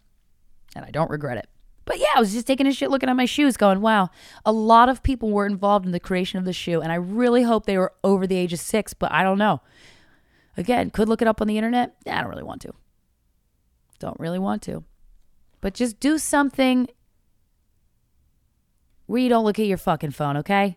And 0.77 0.85
I 0.85 0.91
don't 0.91 1.11
regret 1.11 1.39
it. 1.39 1.49
But 1.87 1.99
yeah, 1.99 2.13
I 2.17 2.21
was 2.21 2.35
just 2.35 2.47
taking 2.47 2.67
a 2.67 2.73
shit 2.75 2.91
looking 2.91 3.09
at 3.09 3.17
my 3.17 3.25
shoes, 3.25 3.57
going, 3.57 3.81
wow, 3.81 4.11
a 4.45 4.53
lot 4.53 4.91
of 4.91 5.03
people 5.03 5.31
were 5.31 5.47
involved 5.47 5.87
in 5.87 5.93
the 5.93 6.01
creation 6.01 6.39
of 6.39 6.45
the 6.45 6.53
shoe. 6.53 6.83
And 6.83 6.93
I 6.93 6.97
really 6.97 7.45
hope 7.45 7.65
they 7.65 7.79
were 7.79 7.95
over 8.05 8.27
the 8.27 8.37
age 8.37 8.53
of 8.53 8.61
six, 8.61 8.93
but 8.93 9.11
I 9.11 9.23
don't 9.23 9.39
know. 9.39 9.63
Again, 10.59 10.91
could 10.91 11.09
look 11.09 11.23
it 11.23 11.29
up 11.29 11.41
on 11.41 11.47
the 11.47 11.57
internet. 11.57 11.95
I 12.07 12.21
don't 12.21 12.29
really 12.29 12.43
want 12.43 12.61
to. 12.61 12.75
Don't 13.99 14.19
really 14.19 14.39
want 14.39 14.63
to. 14.63 14.85
But 15.61 15.75
just 15.75 15.99
do 15.99 16.19
something 16.19 16.89
where 19.07 19.21
you 19.21 19.29
don't 19.29 19.45
look 19.45 19.59
at 19.59 19.67
your 19.67 19.79
fucking 19.79 20.13
phone, 20.13 20.37
okay? 20.37 20.77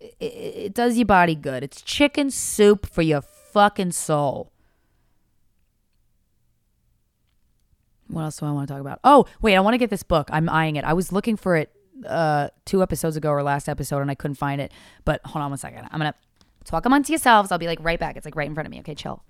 It, 0.00 0.14
it, 0.20 0.26
it 0.26 0.74
does 0.74 0.96
your 0.96 1.06
body 1.06 1.34
good. 1.34 1.62
It's 1.62 1.82
chicken 1.82 2.30
soup 2.30 2.86
for 2.86 3.02
your 3.02 3.22
fucking 3.22 3.92
soul. 3.92 4.52
What 8.08 8.22
else 8.22 8.36
do 8.36 8.46
I 8.46 8.52
want 8.52 8.68
to 8.68 8.74
talk 8.74 8.80
about? 8.80 9.00
Oh, 9.02 9.26
wait, 9.40 9.56
I 9.56 9.60
want 9.60 9.74
to 9.74 9.78
get 9.78 9.90
this 9.90 10.02
book. 10.02 10.28
I'm 10.30 10.48
eyeing 10.48 10.76
it. 10.76 10.84
I 10.84 10.92
was 10.92 11.10
looking 11.10 11.36
for 11.36 11.56
it 11.56 11.70
uh, 12.06 12.48
two 12.64 12.82
episodes 12.82 13.16
ago 13.16 13.30
or 13.30 13.42
last 13.42 13.68
episode 13.68 14.00
and 14.00 14.10
I 14.10 14.14
couldn't 14.14 14.34
find 14.36 14.60
it. 14.60 14.70
But 15.04 15.20
hold 15.24 15.42
on 15.42 15.50
one 15.50 15.58
second. 15.58 15.88
I'm 15.90 16.00
to 16.00 16.14
talk 16.64 16.84
amongst 16.84 17.08
yourselves. 17.10 17.50
I'll 17.50 17.58
be 17.58 17.66
like 17.66 17.78
right 17.80 17.98
back. 17.98 18.16
It's 18.16 18.24
like 18.24 18.36
right 18.36 18.46
in 18.46 18.54
front 18.54 18.66
of 18.66 18.70
me. 18.70 18.80
Okay, 18.80 18.94
chill. 18.94 19.22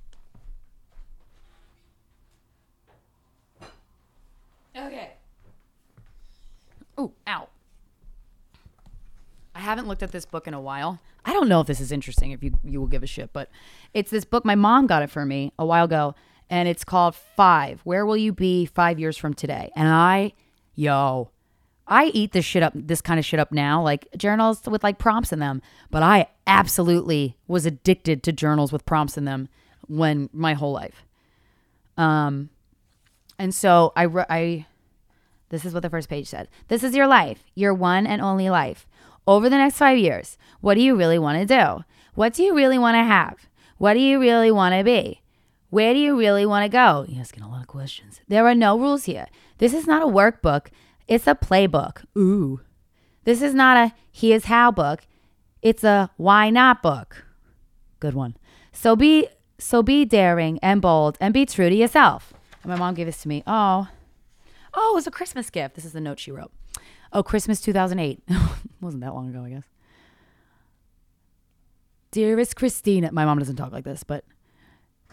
Okay. 4.77 5.11
Ooh, 6.99 7.13
ow. 7.27 7.49
I 9.55 9.61
haven't 9.61 9.87
looked 9.87 10.03
at 10.03 10.13
this 10.13 10.25
book 10.25 10.47
in 10.47 10.55
a 10.55 10.61
while. 10.61 11.01
I 11.25 11.33
don't 11.33 11.49
know 11.49 11.61
if 11.61 11.67
this 11.67 11.81
is 11.81 11.93
interesting, 11.93 12.33
if 12.33 12.43
you, 12.43 12.59
you 12.65 12.81
will 12.81 12.89
give 12.89 13.03
a 13.03 13.07
shit, 13.07 13.33
but 13.33 13.49
it's 13.95 14.11
this 14.11 14.25
book. 14.25 14.45
My 14.45 14.57
mom 14.57 14.87
got 14.87 15.03
it 15.03 15.11
for 15.11 15.25
me 15.25 15.53
a 15.59 15.65
while 15.65 15.85
ago 15.85 16.15
and 16.51 16.69
it's 16.69 16.85
called 16.85 17.15
Five. 17.15 17.81
Where 17.85 18.05
will 18.05 18.17
you 18.17 18.33
be 18.33 18.67
five 18.67 18.99
years 18.99 19.17
from 19.17 19.33
today? 19.33 19.71
And 19.75 19.89
I, 19.89 20.33
yo, 20.75 21.31
I 21.87 22.07
eat 22.07 22.33
this 22.33 22.45
shit 22.45 22.63
up, 22.63 22.73
this 22.75 23.01
kind 23.01 23.19
of 23.19 23.25
shit 23.25 23.41
up 23.41 23.53
now, 23.53 23.83
like 23.83 24.09
journals 24.17 24.63
with 24.67 24.83
like 24.83 24.99
prompts 24.99 25.33
in 25.33 25.39
them. 25.39 25.63
But 25.91 26.03
I 26.03 26.29
absolutely 26.47 27.37
was 27.47 27.65
addicted 27.65 28.23
to 28.25 28.33
journals 28.33 28.73
with 28.73 28.85
prompts 28.85 29.17
in 29.17 29.25
them 29.25 29.49
when 29.87 30.29
my 30.33 30.55
whole 30.55 30.73
life. 30.73 31.05
Um, 31.97 32.51
and 33.39 33.55
so 33.55 33.93
I, 33.97 34.07
I, 34.29 34.67
this 35.49 35.65
is 35.65 35.75
what 35.75 35.83
the 35.83 35.91
first 35.91 36.09
page 36.09 36.29
said. 36.29 36.49
This 36.69 36.83
is 36.83 36.95
your 36.95 37.07
life, 37.07 37.45
your 37.55 37.75
one 37.75 38.07
and 38.07 38.21
only 38.23 38.51
life. 38.51 38.87
Over 39.27 39.49
the 39.49 39.57
next 39.57 39.79
five 39.79 39.99
years, 39.99 40.37
what 40.61 40.75
do 40.75 40.81
you 40.81 40.95
really 40.97 41.19
want 41.19 41.39
to 41.39 41.47
do? 41.47 41.85
What 42.15 42.35
do 42.35 42.43
you 42.43 42.55
really 42.55 42.79
want 42.79 42.97
to 42.97 43.05
have? 43.05 43.47
What 43.79 43.95
do 43.95 44.01
you 44.01 44.21
really 44.21 44.51
want 44.51 44.75
to 44.75 44.85
be? 44.85 45.23
Where 45.71 45.93
do 45.93 45.99
you 45.99 46.17
really 46.17 46.47
want 46.47 46.65
to 46.65 46.69
go? 46.69 47.05
You're 47.09 47.21
asking 47.21 47.43
a 47.43 47.49
lot 47.49 47.63
of 47.63 47.67
questions. 47.67 48.21
There 48.29 48.47
are 48.47 48.55
no 48.55 48.79
rules 48.79 49.05
here. 49.05 49.27
This 49.59 49.75
is 49.75 49.87
not 49.87 50.03
a 50.03 50.07
workbook, 50.07 50.67
it's 51.09 51.27
a 51.27 51.35
playbook. 51.35 52.05
Ooh. 52.17 52.61
This 53.25 53.43
is 53.43 53.55
not 53.55 53.77
a 53.77 53.95
here's 54.13 54.45
how 54.45 54.71
book. 54.71 55.07
It's 55.63 55.83
a 55.83 56.11
why 56.17 56.51
not 56.51 56.83
book. 56.83 57.25
Good 57.99 58.15
one. 58.15 58.37
So 58.71 58.95
be 58.95 59.29
so 59.59 59.83
be 59.83 60.05
daring 60.05 60.59
and 60.63 60.83
bold 60.83 61.17
and 61.21 61.33
be 61.33 61.47
true 61.47 61.71
to 61.71 61.75
yourself. 61.75 62.34
And 62.65 62.71
my 62.71 62.77
mom 62.77 62.95
gave 62.95 63.07
this 63.07 63.23
to 63.23 63.29
me. 63.29 63.43
Oh. 63.47 63.89
Oh, 64.73 64.91
it 64.93 64.95
was 64.95 65.07
a 65.07 65.11
Christmas 65.11 65.51
gift. 65.51 65.75
This 65.75 65.85
is 65.85 65.93
the 65.93 66.01
note 66.01 66.19
she 66.19 66.33
wrote. 66.33 66.51
Oh, 67.13 67.23
Christmas 67.23 67.61
2008. 67.61 68.23
Wasn't 68.81 69.03
that 69.03 69.15
long 69.15 69.29
ago, 69.29 69.45
I 69.45 69.51
guess. 69.51 69.65
Dearest 72.11 72.57
Krystyna, 72.57 73.13
my 73.13 73.25
mom 73.25 73.39
doesn't 73.39 73.57
talk 73.57 73.73
like 73.73 73.85
this, 73.85 74.03
but 74.03 74.25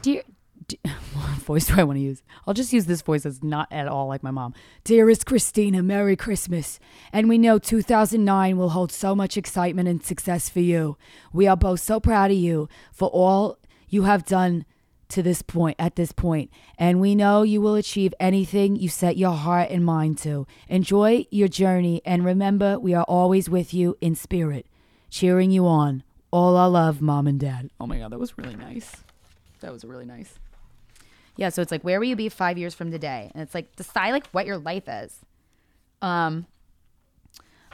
dear 0.02 0.24
what 1.14 1.30
voice 1.40 1.66
do 1.66 1.80
I 1.80 1.84
want 1.84 1.98
to 1.98 2.02
use? 2.02 2.24
I'll 2.46 2.54
just 2.54 2.72
use 2.72 2.86
this 2.86 3.02
voice 3.02 3.24
that's 3.24 3.44
not 3.44 3.68
at 3.72 3.88
all 3.88 4.08
like 4.08 4.24
my 4.24 4.32
mom. 4.32 4.54
Dearest 4.84 5.26
Krystyna, 5.26 5.84
Merry 5.84 6.16
Christmas. 6.16 6.80
And 7.12 7.28
we 7.28 7.38
know 7.38 7.60
2009 7.60 8.58
will 8.58 8.70
hold 8.70 8.92
so 8.92 9.16
much 9.16 9.36
excitement 9.36 9.90
and 9.90 10.04
success 10.04 10.48
for 10.48 10.60
you. 10.60 10.98
We 11.34 11.48
are 11.48 11.58
both 11.58 11.82
so 11.82 12.00
proud 12.00 12.32
of 12.32 12.38
you 12.38 12.70
for 12.92 13.10
all 13.10 13.58
you 13.90 14.04
have 14.04 14.26
done 14.26 14.66
to 15.12 15.24
this 15.24 15.42
point 15.42 15.76
at 15.78 15.96
this 15.96 16.12
point. 16.12 16.50
And 16.78 17.00
we 17.00 17.16
know 17.16 17.44
you 17.44 17.62
will 17.62 17.76
achieve 17.76 18.14
anything 18.20 18.76
you 18.76 18.90
set 18.90 19.18
your 19.18 19.36
heart 19.36 19.70
and 19.70 19.86
mind 19.86 20.18
to. 20.20 20.48
Enjoy 20.68 21.26
your 21.30 21.48
journey 21.48 22.02
and 22.06 22.26
remember 22.26 22.80
we 22.80 22.94
are 22.94 23.04
always 23.04 23.50
with 23.50 23.74
you 23.74 23.98
in 24.02 24.16
spirit 24.16 24.66
cheering 25.10 25.52
you 25.52 25.68
on. 25.68 26.04
All 26.32 26.56
our 26.56 26.70
love 26.70 27.02
mom 27.02 27.28
and 27.28 27.40
dad. 27.40 27.70
Oh 27.80 27.86
my 27.86 28.00
god 28.00 28.12
that 28.12 28.20
was 28.20 28.38
really 28.38 28.56
nice. 28.56 28.96
That 29.60 29.72
was 29.72 29.84
really 29.84 30.06
nice. 30.06 30.40
Yeah 31.36 31.50
so 31.50 31.62
it's 31.62 31.72
like 31.72 31.84
where 31.84 32.00
will 32.00 32.08
you 32.08 32.16
be 32.16 32.30
five 32.30 32.58
years 32.58 32.74
from 32.74 32.90
today? 32.90 33.30
And 33.34 33.44
it's 33.44 33.54
like 33.54 33.76
decide 33.76 34.12
like 34.12 34.28
what 34.30 34.46
your 34.46 34.58
life 34.58 34.88
is. 34.88 35.20
Um 36.02 36.48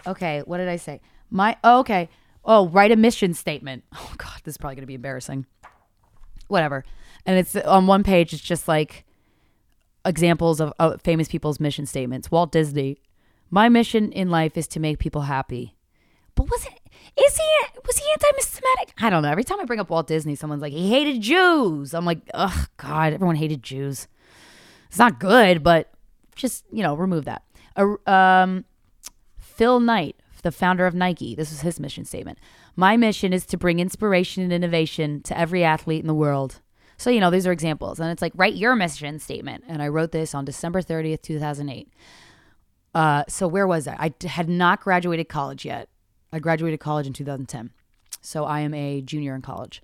okay 0.05 0.41
what 0.45 0.57
did 0.57 0.67
i 0.67 0.77
say? 0.77 0.99
My 1.29 1.55
oh, 1.63 1.79
okay. 1.79 2.09
Oh 2.43 2.67
write 2.67 2.91
a 2.91 2.95
mission 2.95 3.33
statement. 3.33 3.83
Oh 3.93 4.13
god 4.17 4.41
this 4.43 4.53
is 4.53 4.57
probably 4.57 4.75
going 4.75 4.83
to 4.83 4.87
be 4.87 4.95
embarrassing. 4.95 5.45
Whatever 6.47 6.83
and 7.27 7.37
it's 7.37 7.55
on 7.55 7.85
one 7.85 8.03
page 8.03 8.33
it's 8.33 8.41
just 8.41 8.67
like 8.67 9.05
examples 10.05 10.61
of, 10.61 10.73
of 10.79 11.01
famous 11.01 11.27
people's 11.27 11.59
mission 11.59 11.85
statements. 11.85 12.31
Walt 12.31 12.51
disney 12.51 12.97
my 13.49 13.69
mission 13.69 14.11
in 14.11 14.29
life 14.29 14.57
is 14.57 14.67
to 14.67 14.79
make 14.79 14.99
people 14.99 15.21
happy. 15.21 15.75
But 16.35 16.49
was 16.49 16.65
it 16.65 16.79
is 17.21 17.37
he 17.37 17.79
was 17.85 17.97
he 17.97 18.05
anti-semitic? 18.11 18.93
I 18.99 19.09
don't 19.09 19.21
know. 19.21 19.29
Every 19.29 19.43
time 19.43 19.59
i 19.59 19.65
bring 19.65 19.79
up 19.79 19.89
walt 19.89 20.07
disney 20.07 20.35
someone's 20.35 20.61
like 20.61 20.73
he 20.73 20.89
hated 20.89 21.21
jews. 21.21 21.93
I'm 21.93 22.05
like 22.05 22.19
oh 22.33 22.65
god 22.77 23.13
everyone 23.13 23.35
hated 23.35 23.61
jews. 23.61 24.07
It's 24.87 24.97
not 24.97 25.19
good 25.19 25.61
but 25.61 25.91
just 26.35 26.65
you 26.71 26.81
know 26.81 26.95
remove 26.95 27.25
that. 27.25 27.43
Uh, 27.75 28.09
um, 28.09 28.65
phil 29.37 29.79
knight 29.79 30.15
the 30.43 30.51
founder 30.51 30.85
of 30.85 30.93
nike 30.93 31.35
this 31.35 31.49
was 31.49 31.61
his 31.61 31.79
mission 31.79 32.05
statement. 32.05 32.39
My 32.75 32.95
mission 32.95 33.33
is 33.33 33.45
to 33.47 33.57
bring 33.57 33.79
inspiration 33.79 34.43
and 34.43 34.53
innovation 34.53 35.21
to 35.23 35.37
every 35.37 35.63
athlete 35.63 36.01
in 36.01 36.07
the 36.07 36.13
world 36.13 36.61
so, 36.97 37.11
you 37.11 37.19
know, 37.19 37.29
these 37.29 37.45
are 37.45 37.51
examples. 37.51 37.99
And 37.99 38.11
it's 38.11 38.21
like, 38.21 38.33
write 38.35 38.55
your 38.55 38.75
mission 38.75 39.19
statement. 39.19 39.63
And 39.67 39.81
I 39.81 39.87
wrote 39.87 40.11
this 40.11 40.33
on 40.33 40.45
December 40.45 40.81
30th, 40.81 41.21
2008. 41.21 41.89
Uh, 42.95 43.23
so, 43.27 43.47
where 43.47 43.67
was 43.67 43.87
I? 43.87 43.95
I 44.21 44.27
had 44.27 44.49
not 44.49 44.81
graduated 44.81 45.29
college 45.29 45.63
yet. 45.63 45.89
I 46.33 46.39
graduated 46.39 46.79
college 46.79 47.05
in 47.05 47.13
2010. 47.13 47.71
So, 48.21 48.45
I 48.45 48.61
am 48.61 48.73
a 48.73 49.01
junior 49.01 49.35
in 49.35 49.43
college. 49.43 49.83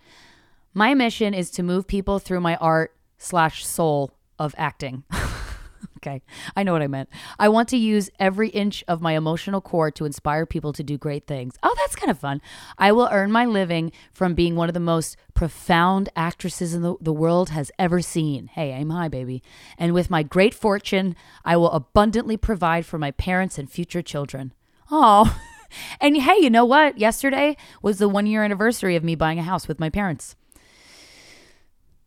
My 0.74 0.96
mission 0.96 1.36
is 1.36 1.52
to 1.52 1.64
move 1.64 1.86
people 1.86 2.18
through 2.18 2.42
my 2.42 2.56
art 2.56 2.96
slash 3.20 3.64
soul 3.66 4.12
of 4.40 4.56
acting. 4.58 5.04
okay, 5.98 6.22
I 6.56 6.64
know 6.64 6.74
what 6.74 6.82
I 6.82 6.88
meant. 6.88 7.10
I 7.40 7.50
want 7.50 7.70
to 7.70 7.78
use 7.78 8.10
every 8.20 8.50
inch 8.50 8.84
of 8.88 9.02
my 9.02 9.14
emotional 9.14 9.62
core 9.62 9.92
to 9.92 10.06
inspire 10.06 10.46
people 10.46 10.74
to 10.74 10.84
do 10.84 10.98
great 10.98 11.28
things. 11.28 11.56
Oh, 11.64 11.74
that's 11.78 11.96
kind 11.96 12.12
of 12.12 12.20
fun. 12.20 12.42
I 12.78 12.92
will 12.92 13.10
earn 13.12 13.32
my 13.32 13.46
living 13.46 13.92
from 14.14 14.34
being 14.34 14.56
one 14.56 14.70
of 14.70 14.74
the 14.74 14.80
most 14.80 15.18
profound 15.34 16.10
actresses 16.16 16.74
in 16.74 16.82
the, 16.82 16.96
the 17.02 17.14
world 17.14 17.50
has 17.50 17.72
ever 17.80 18.02
seen. 18.02 18.48
Hey, 18.48 18.72
aim 18.72 18.90
high, 18.90 19.08
baby. 19.08 19.42
And 19.78 19.94
with 19.94 20.10
my 20.10 20.24
great 20.24 20.54
fortune, 20.54 21.16
I 21.44 21.58
will 21.58 21.72
abundantly 21.72 22.38
provide 22.38 22.86
for 22.86 22.98
my 22.98 23.12
parents 23.12 23.58
and 23.58 23.70
future 23.70 24.02
children. 24.02 24.54
Oh, 24.92 25.40
and 26.02 26.18
hey, 26.18 26.38
you 26.40 26.50
know 26.50 26.66
what? 26.66 26.98
Yesterday 26.98 27.58
was 27.82 27.98
the 27.98 28.10
one 28.10 28.28
year 28.28 28.44
anniversary 28.44 28.96
of 28.96 29.04
me 29.04 29.16
buying 29.16 29.40
a 29.40 29.44
house 29.44 29.68
with 29.68 29.80
my 29.80 29.90
parents. 29.90 30.36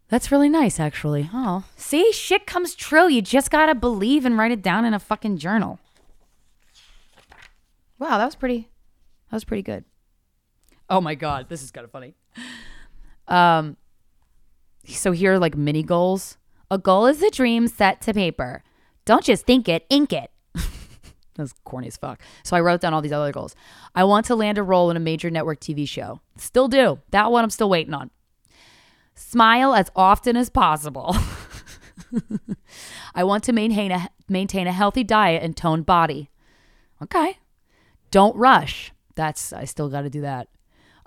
That's 0.09 0.31
really 0.31 0.49
nice, 0.49 0.79
actually. 0.79 1.29
Oh, 1.33 1.65
see, 1.77 2.13
shit 2.13 2.47
comes 2.47 2.75
true. 2.75 3.09
You 3.09 3.23
just 3.23 3.51
gotta 3.51 3.75
believe 3.75 4.25
and 4.25 4.39
write 4.39 4.53
it 4.53 4.63
down 4.63 4.85
in 4.85 4.95
a 4.95 5.01
fucking 5.01 5.39
journal. 5.39 5.81
Wow, 7.99 8.19
that 8.19 8.25
was 8.25 8.37
pretty. 8.37 8.69
That 9.31 9.37
was 9.37 9.45
pretty 9.45 9.63
good. 9.63 9.85
Oh 10.89 11.01
my 11.01 11.15
god, 11.15 11.49
this 11.49 11.63
is 11.63 11.71
kind 11.71 11.85
of 11.85 11.91
funny. 11.91 12.15
Um, 13.27 13.77
so 14.87 15.11
here 15.11 15.35
are 15.35 15.39
like 15.39 15.57
mini 15.57 15.83
goals. 15.83 16.37
A 16.71 16.79
goal 16.79 17.07
is 17.07 17.23
a 17.23 17.31
dream 17.31 17.67
set 17.67 18.01
to 18.03 18.15
paper. 18.15 18.63
Don't 19.05 19.25
just 19.25 19.47
think 19.47 19.69
it, 19.69 19.85
ink 19.91 20.13
it. 20.13 20.31
That's 21.35 21.53
corny 21.65 21.89
as 21.89 21.97
fuck. 21.97 22.21
So 22.45 22.57
I 22.57 22.61
wrote 22.61 22.81
down 22.81 22.95
all 22.95 23.03
these 23.03 23.13
other 23.13 23.33
goals. 23.33 23.57
I 23.95 24.05
want 24.05 24.27
to 24.27 24.37
land 24.37 24.59
a 24.59 24.63
role 24.63 24.91
in 24.91 24.97
a 24.97 25.01
major 25.01 25.31
network 25.31 25.61
TV 25.61 25.89
show. 25.89 26.21
Still 26.37 26.69
do. 26.69 27.01
That 27.11 27.33
one 27.33 27.43
I'm 27.43 27.51
still 27.51 27.69
waiting 27.69 27.95
on. 27.95 28.11
Smile 29.17 29.75
as 29.75 29.91
often 29.97 30.37
as 30.37 30.51
possible. 30.51 31.17
I 33.15 33.25
want 33.25 33.45
to 33.45 33.53
maintain 33.53 33.91
a, 33.91 34.09
maintain 34.29 34.67
a 34.67 34.73
healthy 34.73 35.03
diet 35.03 35.43
and 35.43 35.57
toned 35.57 35.87
body. 35.87 36.31
Okay. 37.03 37.39
Don't 38.11 38.37
rush. 38.37 38.93
That's, 39.15 39.53
I 39.53 39.65
still 39.65 39.89
got 39.89 40.03
to 40.03 40.11
do 40.11 40.21
that. 40.21 40.49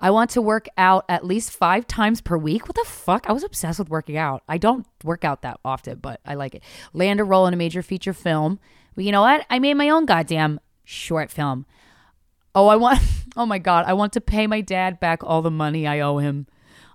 I 0.00 0.10
want 0.10 0.30
to 0.30 0.42
work 0.42 0.66
out 0.78 1.04
at 1.08 1.24
least 1.26 1.50
five 1.50 1.86
times 1.86 2.20
per 2.20 2.36
week. 2.36 2.66
What 2.66 2.74
the 2.74 2.84
fuck? 2.84 3.26
I 3.28 3.32
was 3.32 3.44
obsessed 3.44 3.78
with 3.78 3.90
working 3.90 4.16
out. 4.16 4.42
I 4.48 4.56
don't 4.56 4.86
work 5.04 5.24
out 5.24 5.42
that 5.42 5.60
often, 5.64 5.98
but 5.98 6.20
I 6.24 6.34
like 6.34 6.54
it. 6.54 6.62
Land 6.92 7.20
a 7.20 7.24
role 7.24 7.46
in 7.46 7.54
a 7.54 7.58
major 7.58 7.82
feature 7.82 8.14
film. 8.14 8.58
Well, 8.96 9.04
you 9.04 9.12
know 9.12 9.20
what? 9.20 9.46
I 9.50 9.58
made 9.58 9.74
my 9.74 9.90
own 9.90 10.06
goddamn 10.06 10.58
short 10.84 11.30
film. 11.30 11.66
Oh, 12.54 12.66
I 12.68 12.76
want, 12.76 13.00
oh 13.36 13.46
my 13.46 13.58
God, 13.58 13.84
I 13.86 13.92
want 13.92 14.14
to 14.14 14.20
pay 14.20 14.46
my 14.46 14.62
dad 14.62 14.98
back 15.00 15.22
all 15.22 15.42
the 15.42 15.50
money 15.50 15.86
I 15.86 16.00
owe 16.00 16.18
him. 16.18 16.46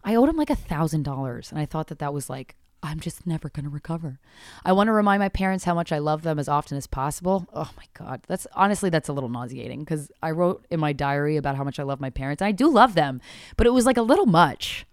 I 0.05 0.15
owed 0.15 0.29
him 0.29 0.37
like 0.37 0.49
a 0.49 0.55
thousand 0.55 1.03
dollars, 1.03 1.51
and 1.51 1.59
I 1.59 1.65
thought 1.65 1.87
that 1.87 1.99
that 1.99 2.13
was 2.13 2.29
like 2.29 2.55
I'm 2.85 2.99
just 2.99 3.25
never 3.25 3.49
going 3.49 3.63
to 3.63 3.69
recover. 3.69 4.19
I 4.63 4.71
want 4.71 4.87
to 4.89 4.91
remind 4.91 5.19
my 5.19 5.29
parents 5.29 5.63
how 5.63 5.73
much 5.73 5.91
I 5.91 5.97
love 5.97 6.21
them 6.21 6.37
as 6.37 6.47
often 6.47 6.77
as 6.77 6.85
possible. 6.85 7.47
Oh 7.51 7.71
my 7.75 7.85
God. 7.95 8.21
That's 8.27 8.45
honestly, 8.53 8.91
that's 8.91 9.09
a 9.09 9.13
little 9.13 9.29
nauseating 9.29 9.79
because 9.79 10.11
I 10.21 10.29
wrote 10.29 10.65
in 10.69 10.79
my 10.79 10.93
diary 10.93 11.35
about 11.35 11.55
how 11.55 11.63
much 11.63 11.79
I 11.79 11.83
love 11.83 11.99
my 11.99 12.11
parents. 12.11 12.43
I 12.43 12.51
do 12.51 12.69
love 12.69 12.93
them, 12.93 13.21
but 13.57 13.65
it 13.65 13.71
was 13.71 13.87
like 13.87 13.97
a 13.97 14.03
little 14.03 14.27
much. 14.27 14.85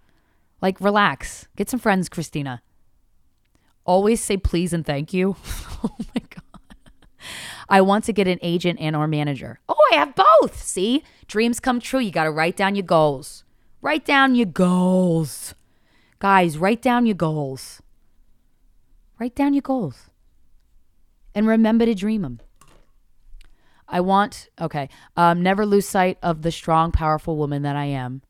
Like, 0.63 0.81
relax. 0.81 1.49
Get 1.55 1.69
some 1.69 1.81
friends, 1.81 2.09
Krystyna. 2.09 2.61
Always 3.85 4.23
say 4.23 4.39
please 4.39 4.73
and 4.73 4.87
thank 4.87 5.13
you. 5.13 5.37
oh 5.85 5.97
my 5.99 6.23
God. 6.31 6.77
I 7.69 7.83
want 7.83 8.05
to 8.05 8.13
get 8.13 8.27
an 8.27 8.39
agent 8.41 8.81
and 8.81 8.97
or 8.97 9.07
manager. 9.07 9.61
Oh, 9.69 9.77
I 9.93 9.97
have 9.97 10.15
both. 10.15 10.63
See? 10.63 11.05
Dreams 11.27 11.61
come 11.61 11.79
true. 11.79 12.01
You 12.01 12.11
got 12.11 12.25
to 12.25 12.31
write 12.31 12.57
down 12.57 12.75
your 12.75 12.87
goals. 12.87 13.42
Write 13.83 14.05
down 14.05 14.37
your 14.37 14.47
goals. 14.47 15.55
Guys, 16.21 16.57
write 16.57 16.81
down 16.81 17.05
your 17.05 17.17
goals. 17.17 17.83
Write 19.19 19.35
down 19.35 19.55
your 19.55 19.63
goals. 19.63 20.09
And 21.35 21.49
remember 21.49 21.85
to 21.85 21.95
dream 21.95 22.23
them. 22.23 22.41
I 23.89 24.01
want, 24.01 24.49
okay, 24.61 24.89
um, 25.17 25.43
never 25.43 25.67
lose 25.67 25.87
sight 25.87 26.17
of 26.23 26.43
the 26.43 26.53
strong, 26.53 26.93
powerful 26.93 27.37
woman 27.37 27.63
that 27.63 27.77
I 27.77 27.87
am. 27.87 28.23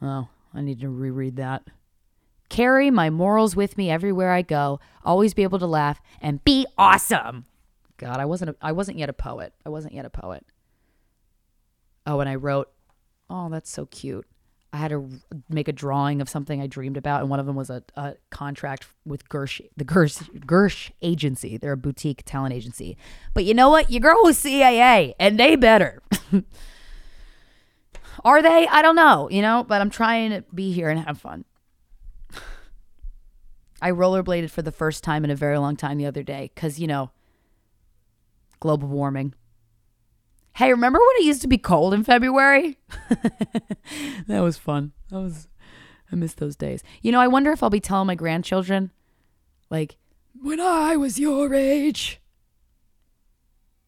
Oh, 0.00 0.28
I 0.54 0.62
need 0.62 0.80
to 0.80 0.88
reread 0.88 1.36
that. 1.36 1.62
Carry 2.48 2.90
my 2.90 3.10
morals 3.10 3.54
with 3.54 3.76
me 3.76 3.90
everywhere 3.90 4.32
I 4.32 4.42
go. 4.42 4.80
Always 5.04 5.34
be 5.34 5.42
able 5.42 5.58
to 5.58 5.66
laugh 5.66 6.00
and 6.20 6.42
be 6.44 6.66
awesome. 6.78 7.44
God, 7.98 8.18
I 8.20 8.24
wasn't 8.24 8.50
a, 8.50 8.56
I 8.60 8.72
wasn't 8.72 8.98
yet 8.98 9.08
a 9.08 9.14
poet. 9.14 9.52
I 9.64 9.68
wasn't 9.68 9.94
yet 9.94 10.04
a 10.04 10.10
poet. 10.10 10.44
Oh, 12.06 12.20
and 12.20 12.28
I 12.28 12.34
wrote 12.34 12.70
oh, 13.34 13.48
that's 13.48 13.70
so 13.70 13.86
cute. 13.86 14.26
I 14.72 14.76
had 14.78 14.90
to 14.90 15.08
make 15.48 15.68
a 15.68 15.72
drawing 15.72 16.20
of 16.20 16.28
something 16.28 16.60
I 16.60 16.66
dreamed 16.66 16.96
about, 16.96 17.20
and 17.20 17.30
one 17.30 17.38
of 17.38 17.46
them 17.46 17.54
was 17.54 17.70
a, 17.70 17.82
a 17.96 18.14
contract 18.30 18.86
with 19.04 19.28
Gersh, 19.28 19.60
the 19.76 19.84
Gersh, 19.84 20.28
Gersh 20.40 20.90
agency. 21.02 21.56
They're 21.56 21.72
a 21.72 21.76
boutique 21.76 22.24
talent 22.24 22.54
agency. 22.54 22.96
But 23.34 23.44
you 23.44 23.54
know 23.54 23.68
what? 23.68 23.90
Your 23.90 24.00
girl 24.00 24.20
was 24.22 24.42
CAA, 24.42 25.14
and 25.20 25.38
they 25.38 25.54
better. 25.54 26.02
Are 28.24 28.42
they? 28.42 28.66
I 28.68 28.82
don't 28.82 28.96
know, 28.96 29.28
you 29.30 29.42
know, 29.42 29.64
but 29.66 29.80
I'm 29.80 29.90
trying 29.90 30.30
to 30.30 30.44
be 30.52 30.72
here 30.72 30.88
and 30.88 31.00
have 31.00 31.18
fun. 31.18 31.44
I 33.82 33.90
rollerbladed 33.90 34.50
for 34.50 34.62
the 34.62 34.72
first 34.72 35.04
time 35.04 35.24
in 35.24 35.30
a 35.30 35.36
very 35.36 35.58
long 35.58 35.76
time 35.76 35.98
the 35.98 36.06
other 36.06 36.22
day 36.22 36.50
because, 36.54 36.78
you 36.80 36.86
know, 36.86 37.10
global 38.58 38.88
warming. 38.88 39.34
Hey, 40.54 40.70
remember 40.70 40.98
when 40.98 41.16
it 41.16 41.24
used 41.24 41.42
to 41.42 41.48
be 41.48 41.58
cold 41.58 41.94
in 41.94 42.04
February? 42.04 42.78
that 44.28 44.40
was 44.40 44.56
fun. 44.56 44.92
That 45.10 45.20
was 45.20 45.48
I 46.12 46.16
miss 46.16 46.34
those 46.34 46.56
days. 46.56 46.82
You 47.02 47.12
know, 47.12 47.20
I 47.20 47.28
wonder 47.28 47.50
if 47.50 47.62
I'll 47.62 47.70
be 47.70 47.80
telling 47.80 48.06
my 48.06 48.14
grandchildren 48.14 48.92
like 49.70 49.96
when 50.40 50.60
I 50.60 50.96
was 50.96 51.18
your 51.18 51.54
age 51.54 52.20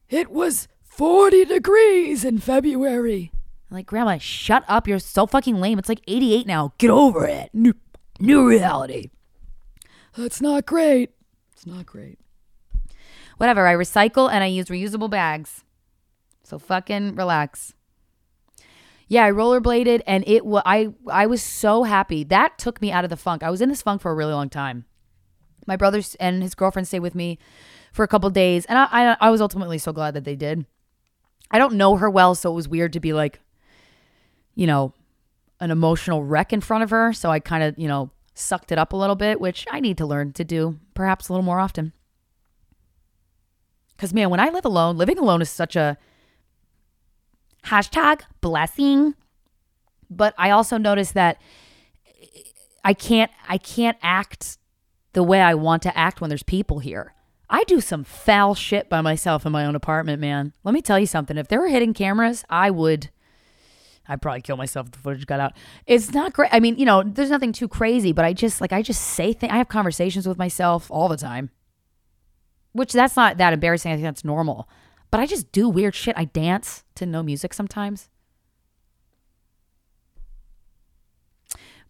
it 0.09 0.31
was 0.31 0.69
40 0.83 1.45
degrees 1.47 2.25
in 2.25 2.39
February. 2.39 3.33
Like, 3.71 3.87
Grandma, 3.87 4.19
shut 4.19 4.65
up. 4.69 4.87
You're 4.87 5.01
so 5.01 5.27
fucking 5.27 5.61
lame. 5.61 5.79
It's 5.79 5.89
like 5.89 6.03
88 6.07 6.47
now. 6.47 6.73
Get 6.79 6.91
over 6.91 7.27
it. 7.27 7.51
New, 7.53 7.75
new 8.21 8.49
reality. 8.49 9.11
That's 10.17 10.41
not 10.41 10.65
great. 10.65 11.11
It's 11.53 11.67
not 11.67 11.87
great. 11.87 12.19
Whatever. 13.37 13.67
I 13.67 13.75
recycle 13.75 14.31
and 14.31 14.45
I 14.45 14.47
use 14.47 14.67
reusable 14.67 15.11
bags. 15.11 15.65
So 16.47 16.61
fucking 16.61 17.17
relax. 17.17 17.75
Yeah, 19.09 19.25
I 19.25 19.31
rollerbladed 19.33 20.03
and 20.07 20.23
it 20.29 20.47
was 20.47 20.63
I 20.65 20.91
I 21.09 21.27
was 21.27 21.43
so 21.43 21.83
happy. 21.83 22.23
That 22.23 22.57
took 22.57 22.81
me 22.81 22.93
out 22.93 23.05
of 23.05 23.11
the 23.11 23.17
funk. 23.17 23.43
I 23.43 23.51
was 23.51 23.61
in 23.61 23.69
this 23.69 23.83
funk 23.83 24.01
for 24.01 24.13
a 24.13 24.15
really 24.15 24.33
long 24.33 24.49
time. 24.49 24.85
My 25.67 25.77
brother 25.77 26.01
and 26.21 26.43
his 26.43 26.55
girlfriend 26.55 26.87
stayed 26.87 27.01
with 27.01 27.17
me 27.17 27.39
for 27.93 28.05
a 28.05 28.09
couple 28.09 28.31
days, 28.31 28.65
and 28.67 28.79
I, 28.79 28.87
I 28.91 29.17
I 29.21 29.31
was 29.31 29.41
ultimately 29.41 29.79
so 29.79 29.93
glad 29.93 30.15
that 30.15 30.25
they 30.25 30.37
did. 30.37 30.67
I 31.51 31.59
don't 31.59 31.75
know 31.75 31.97
her 31.97 32.09
well, 32.09 32.35
so 32.35 32.53
it 32.53 32.55
was 32.55 32.69
weird 32.69 32.93
to 32.93 33.01
be 33.01 33.13
like, 33.13 33.41
you 34.55 34.69
know, 34.69 34.93
an 35.59 35.73
emotional 35.73 36.23
wreck 36.23 36.53
in 36.53 36.61
front 36.61 36.85
of 36.85 36.91
her. 36.91 37.13
So 37.13 37.31
I 37.31 37.41
kind 37.41 37.65
of, 37.65 37.79
you 37.79 37.89
know, 37.89 38.11
sucked 38.35 38.71
it 38.71 38.79
up 38.79 38.93
a 38.93 38.97
little 38.97 39.17
bit, 39.17 39.41
which 39.41 39.67
I 39.71 39.81
need 39.81 39.99
to 39.99 40.07
learn 40.07 40.33
to 40.35 40.45
do 40.45 40.79
perhaps 40.95 41.29
a 41.29 41.33
little 41.33 41.45
more 41.45 41.61
often. 41.61 41.93
Because, 43.97 44.13
man, 44.13 44.31
when 44.31 44.41
I 44.41 44.51
live 44.51 44.65
alone, 44.65 44.97
living 44.97 45.19
alone 45.19 45.41
is 45.41 45.51
such 45.51 45.75
a 45.75 45.97
hashtag 47.67 48.23
blessing. 48.41 49.15
But 50.09 50.35
I 50.39 50.51
also 50.51 50.79
notice 50.79 51.13
that 51.13 51.41
I 52.85 52.95
can't 52.95 53.31
I 53.49 53.59
can't 53.59 53.99
act 54.03 54.59
the 55.13 55.23
way 55.23 55.41
I 55.41 55.55
want 55.55 55.83
to 55.83 55.97
act 55.97 56.21
when 56.21 56.29
there's 56.29 56.43
people 56.43 56.79
here. 56.79 57.15
I 57.49 57.65
do 57.65 57.81
some 57.81 58.05
foul 58.05 58.55
shit 58.55 58.89
by 58.89 59.01
myself 59.01 59.47
in 59.47 59.53
my 59.53 59.65
own 59.65 59.75
apartment, 59.75 60.21
man. 60.21 60.53
Let 60.65 60.75
me 60.75 60.83
tell 60.83 60.99
you 60.99 61.07
something. 61.07 61.37
If 61.37 61.49
there 61.49 61.61
were 61.61 61.69
hidden 61.69 61.95
cameras, 61.95 62.45
I 62.51 62.71
would 62.71 63.11
I'd 64.09 64.23
probably 64.23 64.43
kill 64.43 64.57
myself 64.57 64.87
if 64.87 64.93
the 64.93 64.99
footage 64.99 65.27
got 65.27 65.41
out. 65.41 65.57
It's 65.87 66.13
not 66.13 66.33
great. 66.33 66.51
I 66.53 66.61
mean, 66.61 66.79
you 66.79 66.87
know, 66.87 67.03
there's 67.03 67.31
nothing 67.31 67.53
too 67.53 67.69
crazy, 67.69 68.13
but 68.13 68.25
I 68.25 68.33
just 68.33 68.61
like 68.61 68.73
I 68.73 68.83
just 68.83 69.01
say 69.01 69.33
things. 69.33 69.53
I 69.53 69.57
have 69.57 69.69
conversations 69.69 70.27
with 70.29 70.39
myself 70.39 70.91
all 70.91 71.09
the 71.09 71.17
time. 71.17 71.51
Which 72.73 72.93
that's 72.93 73.17
not 73.17 73.39
that 73.39 73.53
embarrassing. 73.53 73.91
I 73.91 73.95
think 73.95 74.05
that's 74.05 74.25
normal. 74.25 74.69
But 75.11 75.21
I 75.21 75.27
just 75.27 75.53
do 75.53 75.69
weird 75.69 75.95
shit. 75.95 76.17
I 76.17 76.25
dance 76.25 76.85
to 76.97 77.07
no 77.07 77.23
music 77.23 77.55
sometimes. 77.55 78.09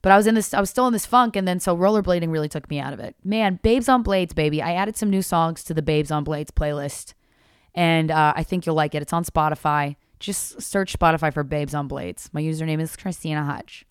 But 0.02 0.12
I 0.12 0.16
was 0.16 0.26
in 0.26 0.36
this, 0.36 0.54
I 0.54 0.60
was 0.60 0.70
still 0.70 0.86
in 0.86 0.92
this 0.92 1.06
funk, 1.06 1.34
and 1.34 1.48
then 1.48 1.58
so 1.58 1.76
rollerblading 1.76 2.30
really 2.30 2.48
took 2.48 2.70
me 2.70 2.78
out 2.78 2.92
of 2.92 3.00
it. 3.00 3.16
Man, 3.24 3.58
Babes 3.62 3.88
on 3.88 4.02
Blades, 4.02 4.34
baby. 4.34 4.62
I 4.62 4.74
added 4.74 4.96
some 4.96 5.10
new 5.10 5.22
songs 5.22 5.64
to 5.64 5.74
the 5.74 5.82
Babes 5.82 6.12
on 6.12 6.22
Blades 6.22 6.52
playlist, 6.52 7.14
and 7.74 8.10
uh, 8.10 8.32
I 8.36 8.44
think 8.44 8.66
you'll 8.66 8.76
like 8.76 8.94
it. 8.94 9.02
It's 9.02 9.12
on 9.12 9.24
Spotify. 9.24 9.96
Just 10.20 10.62
search 10.62 10.96
Spotify 10.96 11.32
for 11.32 11.42
Babes 11.42 11.74
on 11.74 11.88
Blades. 11.88 12.30
My 12.32 12.40
username 12.40 12.80
is 12.80 12.96
Krystyna 12.96 13.46
Hutch. 13.46 13.84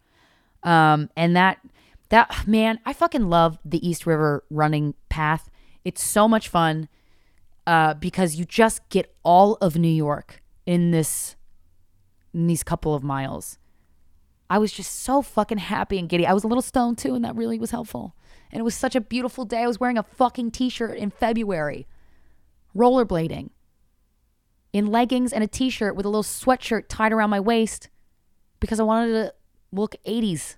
Um, 0.63 1.09
and 1.17 1.35
that 1.35 1.59
that 2.09 2.47
man, 2.47 2.79
I 2.85 2.93
fucking 2.93 3.29
love 3.29 3.59
the 3.65 3.85
East 3.85 4.05
River 4.05 4.43
running 4.49 4.93
path. 5.09 5.49
It's 5.83 6.03
so 6.03 6.27
much 6.27 6.47
fun 6.47 6.87
uh, 7.67 7.93
because 7.95 8.35
you 8.35 8.45
just 8.45 8.87
get 8.89 9.13
all 9.23 9.55
of 9.55 9.75
New 9.75 9.87
York 9.87 10.41
in 10.65 10.91
this 10.91 11.35
in 12.33 12.47
these 12.47 12.63
couple 12.63 12.93
of 12.93 13.03
miles. 13.03 13.57
I 14.49 14.57
was 14.57 14.71
just 14.71 14.99
so 14.99 15.21
fucking 15.21 15.57
happy 15.57 15.97
and 15.97 16.07
giddy. 16.07 16.27
I 16.27 16.33
was 16.33 16.43
a 16.43 16.47
little 16.47 16.61
stoned 16.61 16.97
too, 16.97 17.15
and 17.15 17.25
that 17.25 17.35
really 17.35 17.57
was 17.57 17.71
helpful. 17.71 18.15
And 18.51 18.59
it 18.59 18.63
was 18.63 18.75
such 18.75 18.95
a 18.95 19.01
beautiful 19.01 19.45
day. 19.45 19.63
I 19.63 19.67
was 19.67 19.79
wearing 19.79 19.97
a 19.97 20.03
fucking 20.03 20.51
t-shirt 20.51 20.97
in 20.97 21.09
February, 21.09 21.87
rollerblading 22.75 23.49
in 24.71 24.87
leggings 24.87 25.31
and 25.33 25.43
a 25.43 25.47
t 25.47 25.69
shirt 25.69 25.95
with 25.95 26.05
a 26.05 26.09
little 26.09 26.23
sweatshirt 26.23 26.83
tied 26.89 27.13
around 27.13 27.29
my 27.29 27.39
waist 27.39 27.89
because 28.59 28.79
I 28.79 28.83
wanted 28.83 29.13
to 29.13 29.33
look 29.71 29.95
80s. 30.05 30.57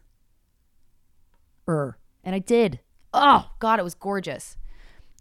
Er. 1.68 1.98
And 2.24 2.36
I 2.36 2.40
did. 2.40 2.80
Oh, 3.14 3.52
God, 3.60 3.80
it 3.80 3.84
was 3.84 3.94
gorgeous. 3.94 4.58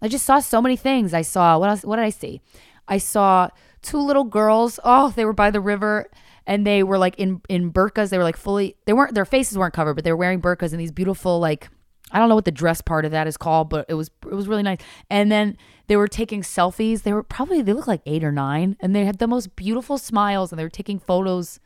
I 0.07 0.09
just 0.09 0.25
saw 0.25 0.39
so 0.39 0.63
many 0.63 0.77
things. 0.77 1.13
I 1.13 1.23
saw, 1.23 1.59
what 1.59 1.69
else? 1.69 1.83
What 1.83 1.97
did 1.97 2.05
I 2.05 2.11
see? 2.11 2.41
I 2.87 2.99
saw 2.99 3.49
two 3.83 3.99
little 3.99 4.25
girls. 4.25 4.79
Oh, 4.85 5.11
they 5.11 5.25
were 5.25 5.33
by 5.33 5.51
the 5.51 5.61
river 5.61 6.09
and 6.47 6.65
they 6.65 6.85
were 6.85 6.97
like 6.97 7.17
in, 7.19 7.41
in 7.49 7.73
burqas. 7.73 8.11
They 8.11 8.19
were 8.19 8.25
like 8.25 8.37
fully, 8.37 8.77
they 8.85 8.93
weren't, 8.93 9.15
their 9.15 9.25
faces 9.25 9.59
weren't 9.59 9.75
covered, 9.75 9.95
but 9.95 10.05
they 10.05 10.13
were 10.13 10.17
wearing 10.17 10.41
burqas 10.41 10.71
and 10.71 10.81
these 10.81 10.93
beautiful, 10.93 11.41
like, 11.41 11.69
I 12.13 12.21
don't 12.21 12.29
know 12.29 12.37
what 12.37 12.45
the 12.45 12.53
dress 12.53 12.81
part 12.81 13.05
of 13.05 13.11
that 13.11 13.27
is 13.27 13.37
called, 13.37 13.69
but 13.69 13.85
it 13.89 13.95
was 13.95 14.13
it 14.31 14.35
was 14.35 14.47
really 14.47 14.63
nice. 14.63 14.79
And 15.11 15.31
then 15.31 15.57
they 15.89 15.97
were 15.97 16.07
taking 16.07 16.43
selfies. 16.43 17.03
They 17.03 17.13
were 17.13 17.25
probably 17.25 17.63
they 17.63 17.73
looked 17.73 17.89
like 17.89 18.03
eight 18.07 18.23
or 18.23 18.31
nine, 18.31 18.77
and 18.79 18.95
they 18.95 19.05
had 19.05 19.19
the 19.19 19.27
most 19.27 19.57
beautiful 19.57 19.99
smiles, 19.99 20.53
and 20.53 20.59
they 20.59 20.63
were 20.63 20.71
taking 20.71 21.01
photos 21.01 21.59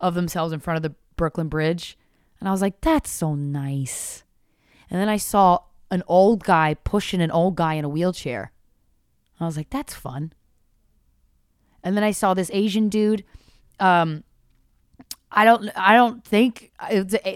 of 0.00 0.14
themselves 0.14 0.52
in 0.52 0.60
front 0.60 0.76
of 0.76 0.84
the 0.84 0.94
Brooklyn 1.16 1.48
Bridge. 1.48 1.98
And 2.38 2.48
I 2.48 2.52
was 2.52 2.62
like, 2.62 2.80
that's 2.80 3.10
so 3.10 3.34
nice. 3.34 4.22
And 4.88 5.00
then 5.00 5.08
I 5.08 5.16
saw 5.16 5.62
an 5.90 6.02
old 6.06 6.44
guy 6.44 6.74
pushing 6.74 7.20
an 7.20 7.30
old 7.30 7.56
guy 7.56 7.74
in 7.74 7.84
a 7.84 7.88
wheelchair. 7.88 8.52
I 9.40 9.46
was 9.46 9.56
like, 9.56 9.70
that's 9.70 9.94
fun. 9.94 10.32
And 11.82 11.96
then 11.96 12.04
I 12.04 12.10
saw 12.10 12.34
this 12.34 12.50
Asian 12.52 12.88
dude. 12.88 13.24
Um, 13.78 14.24
I 15.30 15.44
don't 15.44 15.70
I 15.76 15.94
don't 15.94 16.24
think 16.24 16.72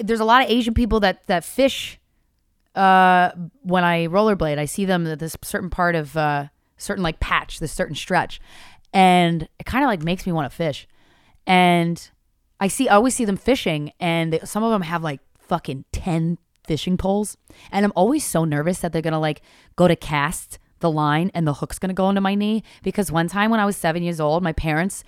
there's 0.03 0.21
a 0.21 0.25
lot 0.25 0.43
of 0.45 0.51
Asian 0.51 0.75
people 0.75 1.01
that 1.01 1.27
that 1.27 1.45
fish 1.45 2.01
uh, 2.75 3.31
when 3.63 3.85
I 3.85 4.07
rollerblade, 4.07 4.59
I 4.59 4.65
see 4.65 4.85
them 4.85 5.07
at 5.07 5.19
this 5.19 5.37
certain 5.43 5.71
part 5.71 5.95
of 5.95 6.17
uh, 6.17 6.47
certain 6.77 7.03
like 7.03 7.21
patch, 7.21 7.59
this 7.59 7.73
certain 7.73 7.95
stretch, 7.95 8.41
and 8.93 9.49
it 9.59 9.67
kind 9.67 9.85
of 9.85 9.89
like 9.89 10.03
makes 10.03 10.27
me 10.27 10.33
want 10.33 10.51
to 10.51 10.57
fish. 10.57 10.89
And 11.47 12.11
I 12.61 12.69
see, 12.69 12.89
I 12.89 12.95
always 12.95 13.15
see 13.15 13.25
them 13.25 13.37
fishing, 13.37 13.93
and 14.01 14.33
they, 14.33 14.39
some 14.41 14.63
of 14.63 14.71
them 14.71 14.83
have 14.83 15.03
like 15.03 15.21
fucking 15.39 15.85
ten 15.93 16.39
fishing 16.65 16.97
poles, 16.97 17.37
and 17.71 17.85
I'm 17.85 17.93
always 17.97 18.25
so 18.25 18.45
nervous 18.45 18.81
that 18.81 18.93
they're 18.93 19.03
gonna 19.03 19.21
like 19.21 19.43
go 19.77 19.89
to 19.89 19.97
cast 19.97 20.59
the 20.81 20.91
line 20.91 21.31
and 21.35 21.47
the 21.47 21.55
hook's 21.55 21.79
gonna 21.79 21.95
go 21.95 22.09
into 22.09 22.21
my 22.21 22.35
knee 22.35 22.63
because 22.83 23.13
one 23.13 23.29
time 23.29 23.51
when 23.51 23.61
I 23.61 23.67
was 23.67 23.77
seven 23.77 24.03
years 24.03 24.21
old, 24.21 24.43
my 24.43 24.53
parents 24.53 25.05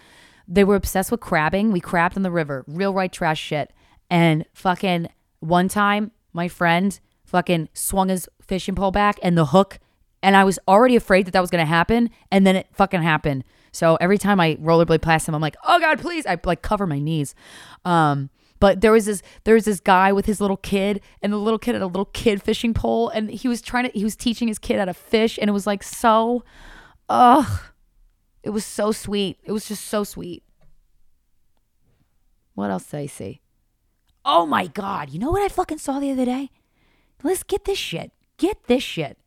they 0.47 0.65
were 0.65 0.77
obsessed 0.77 1.11
with 1.11 1.21
crabbing. 1.21 1.73
We 1.73 1.81
crabbed 1.81 2.17
in 2.17 2.23
the 2.23 2.31
river, 2.31 2.65
real 2.67 2.93
right 2.93 3.13
trash 3.13 3.41
shit, 3.41 3.73
and 4.11 4.45
fucking 4.53 5.09
one 5.41 5.69
time 5.69 6.11
my 6.33 6.49
friend 6.49 6.99
fucking 7.25 7.69
swung 7.73 8.09
his 8.09 8.29
fishing 8.43 8.75
pole 8.75 8.91
back 8.91 9.19
and 9.23 9.37
the 9.37 9.47
hook. 9.47 9.79
And 10.23 10.37
I 10.37 10.45
was 10.45 10.59
already 10.69 10.97
afraid 10.97 11.27
that 11.27 11.33
that 11.33 11.41
was 11.41 11.51
going 11.51 11.63
to 11.63 11.69
happen. 11.69 12.11
And 12.31 12.47
then 12.47 12.57
it 12.57 12.67
fucking 12.73 13.03
happened. 13.03 13.45
So 13.73 13.97
every 13.97 14.19
time 14.19 14.41
I 14.41 14.55
rollerblade 14.57 15.03
past 15.03 15.29
him, 15.29 15.35
I'm 15.35 15.43
like, 15.43 15.57
oh 15.67 15.79
God, 15.81 16.01
please. 16.01 16.27
I 16.27 16.39
like 16.45 16.63
cover 16.63 16.87
my 16.87 16.99
knees. 16.99 17.35
Um, 17.85 18.31
but 18.65 18.81
there 18.81 18.93
was 18.93 19.05
this 19.05 19.21
there 19.45 19.57
was 19.57 19.67
this 19.67 19.79
guy 19.79 20.11
with 20.11 20.25
his 20.25 20.41
little 20.41 20.57
kid, 20.57 21.03
and 21.21 21.31
the 21.31 21.37
little 21.37 21.59
kid 21.59 21.75
had 21.75 21.83
a 21.83 21.87
little 21.87 22.07
kid 22.07 22.43
fishing 22.43 22.73
pole, 22.73 23.11
and 23.11 23.29
he 23.29 23.47
was 23.47 23.61
trying 23.61 23.85
to 23.85 23.91
he 23.91 24.05
was 24.05 24.17
teaching 24.17 24.49
his 24.49 24.59
kid 24.59 24.79
how 24.79 24.87
to 24.87 24.95
fish, 24.95 25.39
and 25.39 25.51
it 25.51 25.53
was 25.53 25.67
like 25.67 25.83
so, 25.83 26.43
ugh, 27.11 27.61
it 28.43 28.49
was 28.49 28.65
so 28.65 28.91
sweet. 28.91 29.39
It 29.45 29.53
was 29.53 29.69
just 29.69 29.85
so 29.85 30.03
sweet. 30.03 30.45
What 32.55 32.71
else 32.71 32.87
did 32.87 33.01
I 33.01 33.05
see? 33.05 33.43
Oh 34.25 34.47
my 34.47 34.67
god! 34.67 35.11
You 35.11 35.19
know 35.19 35.31
what 35.31 35.43
I 35.43 35.49
fucking 35.49 35.77
saw 35.77 36.01
the 36.01 36.11
other 36.11 36.25
day? 36.25 36.49
Let's 37.23 37.43
get 37.43 37.67
this 37.67 37.77
shit. 37.77 38.13
Get 38.39 38.65
this 38.67 38.83
shit. 38.83 39.19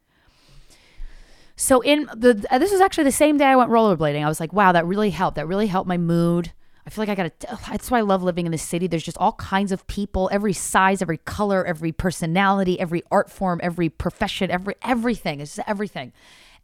So 1.56 1.82
in 1.82 2.10
the 2.16 2.34
this 2.34 2.72
was 2.72 2.82
actually 2.82 3.04
the 3.04 3.12
same 3.12 3.38
day 3.38 3.46
I 3.46 3.56
went 3.56 3.70
rollerblading. 3.70 4.26
I 4.26 4.30
was 4.30 4.40
like, 4.40 4.52
wow, 4.52 4.72
that 4.72 4.88
really 4.88 5.12
helped. 5.12 5.36
That 5.36 5.46
really 5.46 5.68
helped 5.68 5.88
my 5.88 5.98
mood. 6.00 6.54
I 6.88 6.90
feel 6.90 7.02
like 7.02 7.10
I 7.10 7.16
got 7.16 7.40
to. 7.42 7.60
That's 7.70 7.92
why 7.92 7.98
I 7.98 8.02
love 8.02 8.24
living 8.24 8.46
in 8.46 8.54
the 8.54 8.58
city. 8.58 8.88
There's 8.88 9.04
just 9.04 9.18
all 9.18 9.34
kinds 9.34 9.74
of 9.74 9.86
people, 9.88 10.30
every 10.32 10.54
size, 10.54 11.02
every 11.02 11.18
color, 11.18 11.66
every 11.66 11.92
personality, 11.92 12.80
every 12.80 13.04
art 13.12 13.30
form, 13.30 13.60
every 13.62 13.90
profession, 13.90 14.50
every 14.50 14.76
everything. 14.82 15.42
It's 15.42 15.58
just 15.58 15.68
everything. 15.68 16.14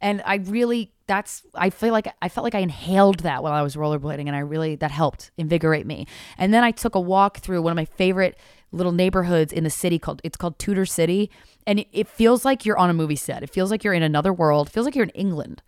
And 0.00 0.22
I 0.24 0.36
really, 0.36 0.92
that's, 1.06 1.42
I 1.54 1.68
feel 1.68 1.92
like 1.92 2.08
I 2.22 2.30
felt 2.30 2.42
like 2.44 2.54
I 2.54 2.60
inhaled 2.60 3.20
that 3.20 3.42
while 3.42 3.52
I 3.52 3.60
was 3.60 3.76
rollerblading, 3.76 4.26
and 4.26 4.34
I 4.34 4.38
really 4.38 4.76
that 4.76 4.90
helped 4.90 5.30
invigorate 5.36 5.86
me. 5.86 6.06
And 6.38 6.54
then 6.54 6.64
I 6.64 6.70
took 6.70 6.94
a 6.94 7.00
walk 7.00 7.38
through 7.38 7.60
one 7.60 7.72
of 7.72 7.76
my 7.76 7.84
favorite 7.84 8.38
little 8.72 8.92
neighborhoods 8.92 9.52
in 9.52 9.62
the 9.62 9.70
city 9.70 9.98
called 9.98 10.22
it's 10.24 10.38
called 10.38 10.58
Tudor 10.58 10.86
City, 10.86 11.30
and 11.66 11.80
it, 11.80 11.88
it 11.92 12.08
feels 12.08 12.46
like 12.46 12.64
you're 12.64 12.78
on 12.78 12.88
a 12.88 12.94
movie 12.94 13.14
set. 13.14 13.42
It 13.42 13.50
feels 13.50 13.70
like 13.70 13.84
you're 13.84 13.92
in 13.92 14.02
another 14.02 14.32
world. 14.32 14.68
It 14.68 14.70
feels 14.70 14.86
like 14.86 14.94
you're 14.94 15.04
in 15.04 15.10
England, 15.10 15.62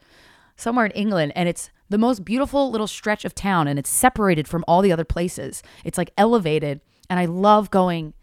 somewhere 0.57 0.87
in 0.87 0.93
England, 0.93 1.33
and 1.37 1.47
it's 1.47 1.69
the 1.89 1.99
most 1.99 2.25
beautiful 2.25 2.71
little 2.71 2.87
stretch 2.87 3.25
of 3.25 3.35
town, 3.35 3.69
and 3.69 3.79
it's 3.79 3.91
separated 3.91 4.49
from 4.49 4.65
all 4.67 4.83
the 4.83 4.93
other 4.93 5.05
places. 5.05 5.63
It's 5.85 5.99
like 5.99 6.11
elevated, 6.17 6.81
and 7.09 7.19
I 7.21 7.27
love 7.27 7.71
going 7.71 8.15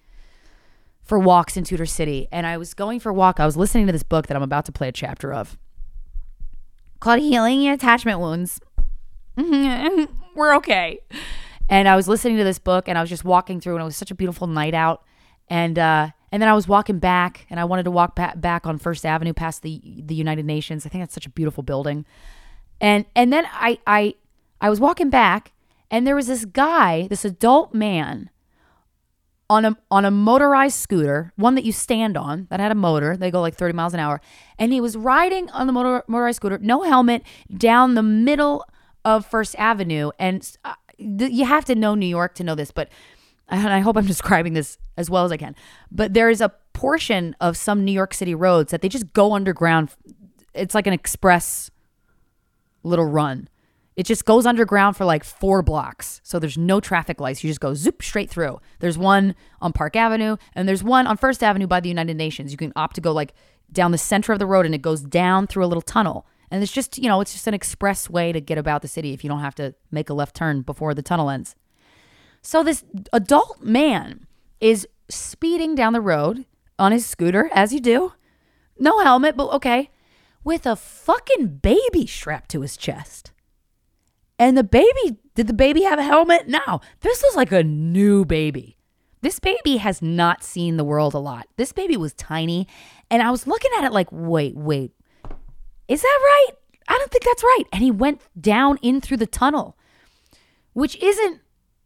for 1.04 1.20
walks 1.20 1.58
in 1.58 1.64
Tudor 1.64 1.86
City. 1.86 2.28
And 2.32 2.48
I 2.48 2.58
was 2.58 2.74
going 2.74 3.00
for 3.00 3.10
a 3.10 3.14
walk. 3.14 3.40
I 3.40 3.46
was 3.46 3.58
listening 3.58 3.88
to 3.88 3.92
this 3.92 4.04
book 4.04 4.28
that 4.28 4.38
I'm 4.38 4.44
about 4.44 4.66
to 4.66 4.72
play 4.72 4.88
a 4.88 4.94
chapter 4.94 5.34
of 5.34 5.58
called 7.02 7.20
Healing 7.20 7.68
Attachment 7.68 8.20
Wounds. 8.20 8.62
We're 10.36 10.56
okay 10.56 11.00
and 11.70 11.88
I 11.88 11.96
was 11.96 12.08
listening 12.08 12.38
to 12.38 12.44
this 12.44 12.60
book 12.60 12.88
and 12.88 12.98
I 12.98 13.02
was 13.02 13.10
just 13.10 13.24
walking 13.24 13.60
through 13.60 13.76
and 13.76 13.82
it 13.82 13.86
was 13.86 13.98
such 13.98 14.12
a 14.12 14.16
beautiful 14.16 14.48
night 14.48 14.74
out 14.74 15.04
and 15.50 15.78
uh, 15.78 16.10
and 16.32 16.42
then 16.42 16.50
I 16.50 16.54
was 16.54 16.68
walking 16.68 17.00
back 17.00 17.46
and 17.50 17.60
I 17.60 17.66
wanted 17.66 17.84
to 17.84 17.92
walk 17.92 18.16
back 18.16 18.66
on 18.66 18.78
First 18.78 19.06
Avenue 19.06 19.34
past 19.34 19.62
the 19.62 19.82
the 20.04 20.16
United 20.16 20.46
Nations. 20.46 20.86
I 20.86 20.90
think 20.90 21.02
that's 21.02 21.14
such 21.14 21.26
a 21.26 21.30
beautiful 21.30 21.64
building. 21.64 22.06
And 22.84 23.06
and 23.16 23.32
then 23.32 23.46
I 23.52 23.80
I 23.88 24.16
I 24.60 24.70
was 24.70 24.80
walking 24.80 25.10
back 25.10 25.54
and 25.90 26.06
there 26.06 26.16
was 26.16 26.28
this 26.28 26.44
guy, 26.44 27.08
this 27.08 27.24
adult 27.24 27.74
man 27.74 28.30
on 29.50 29.64
a 29.64 29.78
on 29.90 30.04
a 30.04 30.12
motorized 30.12 30.76
scooter, 30.76 31.32
one 31.38 31.56
that 31.56 31.64
you 31.64 31.72
stand 31.72 32.18
on 32.18 32.48
that 32.50 32.60
had 32.60 32.74
a 32.74 32.76
motor. 32.76 33.16
They 33.16 33.32
go 33.32 33.40
like 33.40 33.56
30 33.56 33.74
miles 33.74 33.94
an 33.94 34.02
hour. 34.02 34.20
And 34.60 34.74
he 34.74 34.82
was 34.82 34.98
riding 34.98 35.50
on 35.52 35.66
the 35.66 35.74
motor, 35.74 36.04
motorized 36.08 36.36
scooter, 36.36 36.60
no 36.60 36.84
helmet, 36.84 37.24
down 37.56 37.94
the 37.94 38.04
middle 38.04 38.66
of 39.06 39.26
First 39.26 39.56
Avenue 39.58 40.12
and 40.20 40.58
uh, 40.66 40.74
you 40.98 41.46
have 41.46 41.66
to 41.66 41.76
know 41.76 41.96
New 41.96 42.08
York 42.08 42.36
to 42.36 42.44
know 42.44 42.56
this, 42.56 42.72
but 42.72 42.90
I 43.50 43.80
hope 43.80 43.96
I'm 43.96 44.06
describing 44.16 44.54
this 44.54 44.78
as 44.98 45.10
well 45.10 45.24
as 45.24 45.32
I 45.32 45.38
can. 45.38 45.56
But 45.90 46.14
there 46.14 46.30
is 46.30 46.42
a 46.42 46.50
portion 46.74 47.34
of 47.40 47.56
some 47.56 47.86
New 47.86 47.94
York 47.94 48.14
City 48.14 48.36
roads 48.36 48.72
that 48.72 48.82
they 48.82 48.90
just 48.90 49.14
go 49.14 49.34
underground. 49.34 49.92
It's 50.54 50.76
like 50.76 50.86
an 50.86 50.94
express 50.94 51.70
little 52.84 53.06
run. 53.06 53.50
It 53.96 54.06
just 54.06 54.26
goes 54.26 54.46
underground 54.46 54.98
for 54.98 55.06
like 55.06 55.24
four 55.24 55.62
blocks. 55.62 56.20
So 56.24 56.40
there's 56.40 56.58
no 56.58 56.80
traffic 56.80 57.22
lights. 57.22 57.44
You 57.44 57.50
just 57.50 57.60
go 57.60 57.74
zoop 57.74 58.02
straight 58.02 58.30
through. 58.30 58.60
There's 58.80 58.98
one 58.98 59.36
on 59.62 59.72
Park 59.72 59.96
Avenue 59.96 60.38
and 60.56 60.68
there's 60.68 60.84
one 60.84 61.06
on 61.06 61.18
First 61.18 61.44
Avenue 61.44 61.68
by 61.68 61.80
the 61.80 61.90
United 61.90 62.18
Nations. 62.18 62.52
You 62.52 62.58
can 62.58 62.74
opt 62.76 62.96
to 62.96 63.02
go 63.02 63.12
like 63.12 63.34
down 63.72 63.92
the 63.92 63.98
center 63.98 64.34
of 64.34 64.40
the 64.40 64.48
road 64.48 64.66
and 64.66 64.74
it 64.74 64.82
goes 64.82 65.02
down 65.02 65.46
through 65.46 65.66
a 65.66 65.68
little 65.68 65.82
tunnel. 65.82 66.26
And 66.50 66.62
it's 66.62 66.72
just, 66.72 66.98
you 66.98 67.08
know, 67.08 67.22
it's 67.22 67.34
just 67.34 67.48
an 67.48 67.54
express 67.54 68.10
way 68.10 68.32
to 68.32 68.42
get 68.42 68.58
about 68.58 68.82
the 68.82 68.88
city 68.88 69.14
if 69.14 69.24
you 69.24 69.30
don't 69.30 69.40
have 69.40 69.56
to 69.56 69.76
make 69.92 70.10
a 70.10 70.14
left 70.14 70.36
turn 70.36 70.62
before 70.62 70.94
the 70.94 71.02
tunnel 71.02 71.30
ends. 71.30 71.56
So 72.42 72.64
this 72.64 72.84
adult 73.12 73.62
man 73.62 74.28
is 74.60 74.88
speeding 75.10 75.76
down 75.76 75.94
the 75.94 76.02
road 76.02 76.46
on 76.78 76.92
his 76.92 77.06
scooter, 77.06 77.50
as 77.54 77.74
you 77.74 77.80
do. 77.80 78.14
No 78.80 79.00
helmet, 79.00 79.38
but 79.38 79.50
okay. 79.54 79.90
With 80.44 80.66
a 80.66 80.76
fucking 80.76 81.58
baby 81.58 82.06
strapped 82.06 82.52
to 82.52 82.62
his 82.62 82.76
chest. 82.78 83.32
And 84.38 84.58
the 84.58 84.64
baby, 84.64 85.18
did 85.36 85.48
the 85.48 85.54
baby 85.54 85.84
have 85.84 86.00
a 86.00 86.04
helmet? 86.04 86.48
No. 86.48 86.82
This 87.02 87.24
was 87.24 87.36
like 87.36 87.52
a 87.52 87.64
new 87.64 88.26
baby. 88.26 88.78
This 89.22 89.40
baby 89.40 89.78
has 89.78 90.02
not 90.02 90.44
seen 90.44 90.76
the 90.76 90.84
world 90.84 91.14
a 91.14 91.20
lot. 91.20 91.48
This 91.56 91.72
baby 91.72 91.96
was 91.96 92.14
tiny. 92.14 92.68
And 93.10 93.22
I 93.22 93.32
was 93.32 93.48
looking 93.48 93.72
at 93.78 93.86
it 93.86 93.94
like, 93.94 94.10
wait, 94.12 94.56
wait, 94.56 94.92
is 95.88 96.02
that 96.02 96.20
right? 96.22 96.50
I 96.90 96.98
don't 96.98 97.12
think 97.12 97.24
that's 97.24 97.44
right. 97.44 97.64
And 97.72 97.82
he 97.82 97.92
went 97.92 98.22
down 98.40 98.78
in 98.82 99.00
through 99.00 99.18
the 99.18 99.28
tunnel, 99.28 99.78
which 100.74 100.98
isn't, 100.98 101.40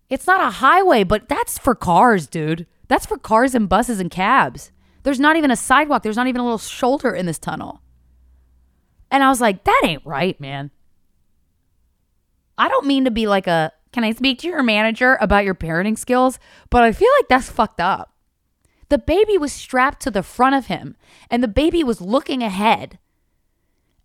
it's 0.09 0.25
not 0.25 0.41
a 0.41 0.49
highway, 0.49 1.03
but 1.03 1.29
that's 1.29 1.59
for 1.59 1.75
cars, 1.75 2.25
dude. 2.25 2.65
That's 2.87 3.05
for 3.05 3.17
cars 3.17 3.53
and 3.53 3.69
buses 3.69 3.99
and 3.99 4.09
cabs. 4.09 4.71
There's 5.03 5.19
not 5.19 5.35
even 5.35 5.51
a 5.51 5.55
sidewalk. 5.55 6.01
There's 6.01 6.15
not 6.15 6.27
even 6.27 6.41
a 6.41 6.43
little 6.43 6.57
shoulder 6.57 7.13
in 7.13 7.27
this 7.27 7.37
tunnel. 7.37 7.81
And 9.09 9.23
I 9.23 9.29
was 9.29 9.41
like, 9.41 9.63
that 9.63 9.81
ain't 9.85 10.05
right, 10.05 10.39
man. 10.39 10.71
I 12.57 12.67
don't 12.67 12.87
mean 12.87 13.05
to 13.05 13.11
be 13.11 13.27
like 13.27 13.47
a, 13.47 13.71
can 13.93 14.03
I 14.03 14.11
speak 14.11 14.39
to 14.39 14.47
your 14.47 14.63
manager 14.63 15.17
about 15.21 15.45
your 15.45 15.55
parenting 15.55 15.97
skills? 15.97 16.39
But 16.69 16.83
I 16.83 16.91
feel 16.91 17.09
like 17.19 17.27
that's 17.29 17.49
fucked 17.49 17.79
up. 17.79 18.13
The 18.89 18.97
baby 18.97 19.37
was 19.37 19.51
strapped 19.51 20.01
to 20.01 20.11
the 20.11 20.23
front 20.23 20.55
of 20.55 20.67
him 20.67 20.95
and 21.29 21.43
the 21.43 21.47
baby 21.47 21.83
was 21.83 22.01
looking 22.01 22.41
ahead. 22.41 22.99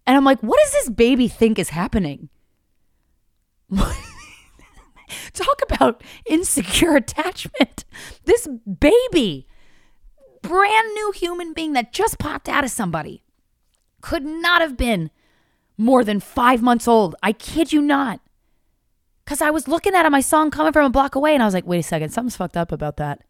And 0.07 0.16
I'm 0.16 0.24
like, 0.24 0.40
what 0.40 0.59
does 0.64 0.72
this 0.72 0.90
baby 0.90 1.28
think 1.28 1.59
is 1.59 1.70
happening? 1.70 2.28
Talk 5.32 5.61
about 5.68 6.03
insecure 6.26 6.96
attachment. 6.96 7.84
This 8.24 8.48
baby, 8.80 9.46
brand 10.42 10.88
new 10.94 11.12
human 11.12 11.53
being 11.53 11.72
that 11.74 11.92
just 11.92 12.18
popped 12.18 12.48
out 12.48 12.64
of 12.64 12.70
somebody, 12.70 13.21
could 14.03 14.24
not 14.24 14.61
have 14.61 14.76
been 14.76 15.11
more 15.78 16.05
than 16.05 16.20
five 16.20 16.61
months 16.61 16.86
old. 16.86 17.16
I 17.22 17.32
kid 17.32 17.72
you 17.72 17.80
not. 17.80 18.20
Because 19.24 19.40
I 19.40 19.50
was 19.50 19.68
looking 19.68 19.94
at 19.94 20.05
him, 20.05 20.14
I 20.14 20.20
saw 20.20 20.42
him 20.42 20.50
coming 20.50 20.72
from 20.72 20.84
a 20.84 20.90
block 20.90 21.14
away, 21.14 21.32
and 21.32 21.42
I 21.42 21.46
was 21.46 21.55
like, 21.55 21.66
wait 21.66 21.78
a 21.78 21.82
second, 21.82 22.11
something's 22.11 22.36
fucked 22.36 22.57
up 22.57 22.72
about 22.72 22.96
that. 22.98 23.22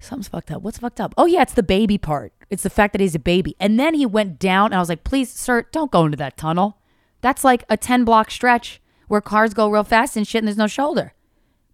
Something's 0.00 0.28
fucked 0.28 0.50
up. 0.50 0.62
What's 0.62 0.78
fucked 0.78 1.00
up? 1.00 1.14
Oh, 1.16 1.26
yeah, 1.26 1.42
it's 1.42 1.52
the 1.52 1.62
baby 1.62 1.98
part. 1.98 2.32
It's 2.50 2.62
the 2.62 2.70
fact 2.70 2.92
that 2.92 3.00
he's 3.00 3.14
a 3.14 3.20
baby. 3.20 3.54
And 3.60 3.78
then 3.78 3.94
he 3.94 4.06
went 4.06 4.38
down, 4.38 4.66
and 4.66 4.76
I 4.76 4.78
was 4.78 4.88
like, 4.88 5.04
please, 5.04 5.30
sir, 5.30 5.66
don't 5.72 5.90
go 5.90 6.06
into 6.06 6.16
that 6.16 6.36
tunnel. 6.36 6.78
That's 7.20 7.44
like 7.44 7.64
a 7.68 7.76
10 7.76 8.04
block 8.04 8.30
stretch 8.30 8.80
where 9.08 9.20
cars 9.20 9.54
go 9.54 9.70
real 9.70 9.84
fast 9.84 10.16
and 10.16 10.26
shit, 10.26 10.40
and 10.40 10.48
there's 10.48 10.56
no 10.56 10.66
shoulder. 10.66 11.12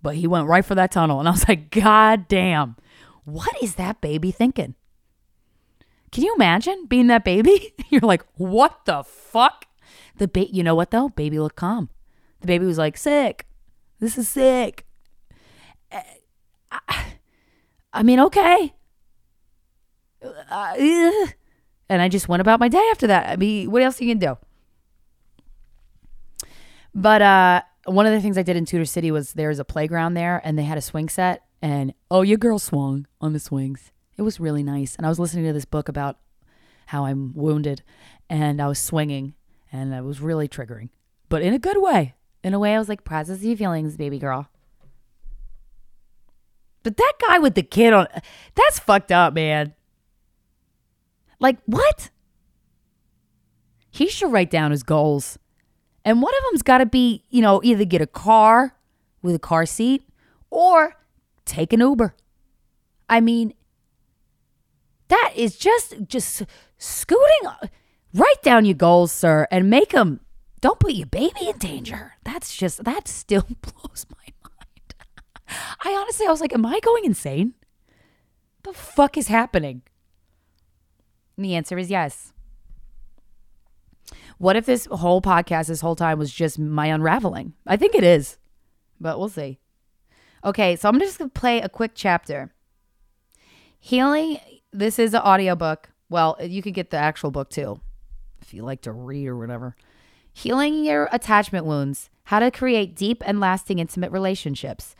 But 0.02 0.16
he 0.16 0.26
went 0.26 0.48
right 0.48 0.64
for 0.64 0.74
that 0.74 0.92
tunnel. 0.92 1.20
And 1.20 1.28
I 1.28 1.32
was 1.32 1.48
like, 1.48 1.70
God 1.70 2.26
damn, 2.28 2.76
what 3.24 3.54
is 3.62 3.76
that 3.76 4.00
baby 4.00 4.30
thinking? 4.32 4.74
Can 6.12 6.24
you 6.24 6.34
imagine 6.34 6.86
being 6.86 7.06
that 7.08 7.24
baby? 7.24 7.74
You're 7.90 8.00
like, 8.00 8.24
what 8.34 8.84
the 8.84 9.04
fuck? 9.04 9.66
The 10.16 10.28
ba- 10.28 10.52
you 10.52 10.62
know 10.62 10.74
what 10.74 10.90
though? 10.90 11.08
Baby 11.10 11.38
looked 11.38 11.56
calm. 11.56 11.88
The 12.40 12.46
baby 12.46 12.66
was 12.66 12.78
like, 12.78 12.96
sick. 12.96 13.46
This 14.00 14.16
is 14.16 14.28
sick. 14.28 14.86
I, 16.72 17.04
I 17.92 18.02
mean, 18.02 18.20
okay. 18.20 18.74
Uh, 20.22 20.74
and 21.88 22.02
I 22.02 22.08
just 22.08 22.28
went 22.28 22.40
about 22.40 22.60
my 22.60 22.68
day 22.68 22.86
after 22.90 23.06
that. 23.08 23.28
I 23.28 23.36
mean, 23.36 23.70
what 23.70 23.82
else 23.82 24.00
you 24.00 24.08
can 24.08 24.18
do? 24.18 24.38
But 26.94 27.22
uh, 27.22 27.62
one 27.86 28.06
of 28.06 28.12
the 28.12 28.20
things 28.20 28.36
I 28.36 28.42
did 28.42 28.56
in 28.56 28.64
Tudor 28.64 28.84
City 28.84 29.10
was 29.10 29.32
there 29.32 29.48
was 29.48 29.58
a 29.58 29.64
playground 29.64 30.14
there, 30.14 30.40
and 30.44 30.58
they 30.58 30.64
had 30.64 30.78
a 30.78 30.82
swing 30.82 31.08
set, 31.08 31.44
and 31.62 31.94
oh, 32.10 32.22
your 32.22 32.38
girl 32.38 32.58
swung 32.58 33.06
on 33.20 33.32
the 33.32 33.40
swings. 33.40 33.92
It 34.20 34.22
was 34.22 34.38
really 34.38 34.62
nice, 34.62 34.96
and 34.96 35.06
I 35.06 35.08
was 35.08 35.18
listening 35.18 35.46
to 35.46 35.54
this 35.54 35.64
book 35.64 35.88
about 35.88 36.18
how 36.88 37.06
I'm 37.06 37.32
wounded, 37.34 37.82
and 38.28 38.60
I 38.60 38.68
was 38.68 38.78
swinging, 38.78 39.32
and 39.72 39.94
it 39.94 40.04
was 40.04 40.20
really 40.20 40.46
triggering, 40.46 40.90
but 41.30 41.40
in 41.40 41.54
a 41.54 41.58
good 41.58 41.80
way. 41.80 42.12
In 42.44 42.52
a 42.52 42.58
way, 42.58 42.74
I 42.74 42.78
was 42.78 42.90
like, 42.90 43.02
process 43.02 43.42
your 43.42 43.56
feelings, 43.56 43.96
baby 43.96 44.18
girl. 44.18 44.50
But 46.82 46.98
that 46.98 47.12
guy 47.26 47.38
with 47.38 47.54
the 47.54 47.62
kid 47.62 47.94
on, 47.94 48.08
that's 48.54 48.78
fucked 48.78 49.10
up, 49.10 49.32
man. 49.32 49.72
Like, 51.38 51.56
what? 51.64 52.10
He 53.90 54.06
should 54.10 54.30
write 54.30 54.50
down 54.50 54.70
his 54.70 54.82
goals. 54.82 55.38
And 56.04 56.20
one 56.20 56.34
of 56.34 56.44
them's 56.50 56.60
got 56.60 56.78
to 56.78 56.86
be, 56.86 57.24
you 57.30 57.40
know, 57.40 57.62
either 57.64 57.86
get 57.86 58.02
a 58.02 58.06
car 58.06 58.76
with 59.22 59.34
a 59.34 59.38
car 59.38 59.64
seat 59.64 60.06
or 60.50 60.96
take 61.46 61.72
an 61.72 61.80
Uber. 61.80 62.14
I 63.08 63.22
mean, 63.22 63.54
that 65.10 65.32
is 65.36 65.56
just 65.56 65.94
just 66.08 66.42
scooting 66.78 67.68
write 68.14 68.42
down 68.42 68.64
your 68.64 68.74
goals, 68.74 69.12
sir, 69.12 69.46
and 69.50 69.70
make 69.70 69.90
them 69.90 70.20
don't 70.60 70.80
put 70.80 70.92
your 70.92 71.06
baby 71.06 71.48
in 71.48 71.58
danger. 71.58 72.14
That's 72.24 72.54
just 72.54 72.84
that 72.84 73.08
still 73.08 73.46
blows 73.62 74.06
my 74.10 74.32
mind. 74.42 74.94
I 75.84 75.96
honestly 76.00 76.26
I 76.26 76.30
was 76.30 76.40
like, 76.40 76.52
am 76.52 76.66
I 76.66 76.80
going 76.80 77.04
insane? 77.04 77.54
The 78.62 78.72
fuck 78.72 79.16
is 79.16 79.28
happening? 79.28 79.82
And 81.36 81.44
the 81.44 81.54
answer 81.54 81.78
is 81.78 81.90
yes. 81.90 82.32
What 84.36 84.56
if 84.56 84.66
this 84.66 84.86
whole 84.86 85.20
podcast, 85.20 85.66
this 85.66 85.80
whole 85.80 85.96
time, 85.96 86.18
was 86.18 86.32
just 86.32 86.58
my 86.58 86.86
unraveling? 86.86 87.54
I 87.66 87.76
think 87.76 87.94
it 87.94 88.04
is, 88.04 88.38
but 88.98 89.18
we'll 89.18 89.28
see. 89.28 89.58
Okay, 90.44 90.76
so 90.76 90.88
I'm 90.88 90.98
just 90.98 91.18
gonna 91.18 91.30
play 91.30 91.60
a 91.60 91.68
quick 91.68 91.92
chapter. 91.94 92.52
Healing. 93.78 94.38
This 94.72 94.98
is 94.98 95.14
an 95.14 95.20
audiobook. 95.20 95.90
Well, 96.08 96.36
you 96.40 96.62
could 96.62 96.74
get 96.74 96.90
the 96.90 96.96
actual 96.96 97.30
book 97.30 97.50
too, 97.50 97.80
if 98.40 98.54
you 98.54 98.62
like 98.62 98.82
to 98.82 98.92
read 98.92 99.26
or 99.28 99.36
whatever. 99.36 99.76
Healing 100.32 100.84
your 100.84 101.08
attachment 101.12 101.66
wounds. 101.66 102.10
How 102.24 102.38
to 102.38 102.50
create 102.50 102.94
deep 102.94 103.22
and 103.26 103.40
lasting 103.40 103.80
intimate 103.80 104.12
relationships. 104.12 104.94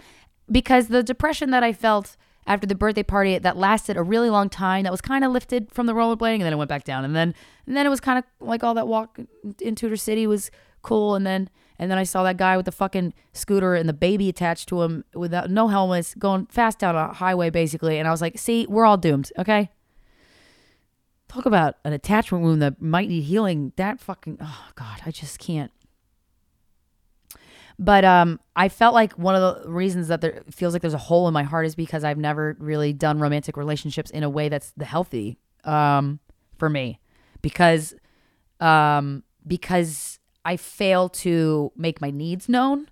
Because 0.51 0.89
the 0.89 1.03
depression 1.03 1.51
that 1.51 1.63
I 1.63 1.73
felt 1.73 2.17
after 2.47 2.67
the 2.67 2.75
birthday 2.75 3.03
party 3.03 3.39
that 3.39 3.57
lasted 3.57 3.97
a 3.97 4.03
really 4.03 4.31
long 4.31 4.49
time 4.49 4.83
that 4.83 4.91
was 4.91 5.01
kind 5.01 5.25
of 5.25 5.31
lifted 5.31 5.71
from 5.73 5.87
the 5.87 5.93
rollerblading 5.93 6.35
and 6.35 6.43
then 6.43 6.53
it 6.53 6.57
went 6.57 6.69
back 6.69 6.85
down 6.85 7.05
and 7.05 7.15
then 7.15 7.35
and 7.67 7.77
then 7.77 7.87
it 7.87 7.91
was 7.91 8.01
kind 8.01 8.19
of 8.19 8.25
like 8.41 8.65
all 8.65 8.75
that 8.75 8.89
walk 8.89 9.21
in 9.61 9.75
Tudor 9.77 9.97
City 9.97 10.27
was 10.27 10.51
cool 10.83 11.15
and 11.15 11.25
then 11.25 11.49
and 11.81 11.91
then 11.91 11.97
I 11.97 12.05
saw 12.05 12.23
that 12.25 12.37
guy 12.37 12.59
with 12.59 12.67
the 12.67 12.73
fucking 12.73 13.15
scooter 13.33 13.75
and 13.75 13.89
the 13.89 13.95
baby 13.95 14.29
attached 14.29 14.69
to 14.69 14.83
him 14.83 15.03
without 15.15 15.49
no 15.49 15.69
helmets 15.69 16.15
going 16.15 16.45
fast 16.47 16.79
down 16.79 16.95
a 16.95 17.15
highway 17.15 17.49
basically. 17.49 17.99
And 17.99 18.07
I 18.07 18.11
was 18.11 18.21
like 18.21 18.39
see 18.39 18.67
we're 18.69 18.85
all 18.85 18.99
doomed 18.99 19.33
okay? 19.39 19.71
Talk 21.29 21.47
about 21.47 21.77
an 21.85 21.95
attachment 21.95 22.45
wound 22.45 22.61
that 22.61 22.83
might 22.83 23.09
need 23.09 23.23
healing. 23.23 23.73
That 23.77 23.99
fucking 23.99 24.37
oh 24.43 24.69
god 24.75 25.01
I 25.07 25.11
just 25.11 25.39
can't. 25.39 25.73
But 27.79 28.05
um, 28.05 28.41
I 28.55 28.69
felt 28.69 28.93
like 28.93 29.15
one 29.15 29.35
of 29.35 29.63
the 29.63 29.71
reasons 29.71 30.09
that 30.09 30.21
there 30.21 30.43
feels 30.51 30.75
like 30.75 30.83
there's 30.83 30.93
a 30.93 30.99
hole 30.99 31.27
in 31.29 31.33
my 31.33 31.45
heart 31.45 31.65
is 31.65 31.75
because 31.75 32.05
I've 32.05 32.19
never 32.19 32.55
really 32.61 32.93
done 32.93 33.19
romantic 33.19 33.57
relationships 33.57 34.11
in 34.11 34.23
a 34.23 34.29
way 34.29 34.51
that's 34.51 34.75
the 34.77 34.85
healthy 34.85 35.39
um, 35.65 36.21
for 36.59 36.69
me, 36.69 37.01
because 37.41 37.95
um, 38.61 39.23
because 39.47 40.20
I 40.45 40.57
fail 40.57 41.09
to 41.09 41.73
make 41.77 42.01
my 42.01 42.11
needs 42.11 42.49
known 42.49 42.89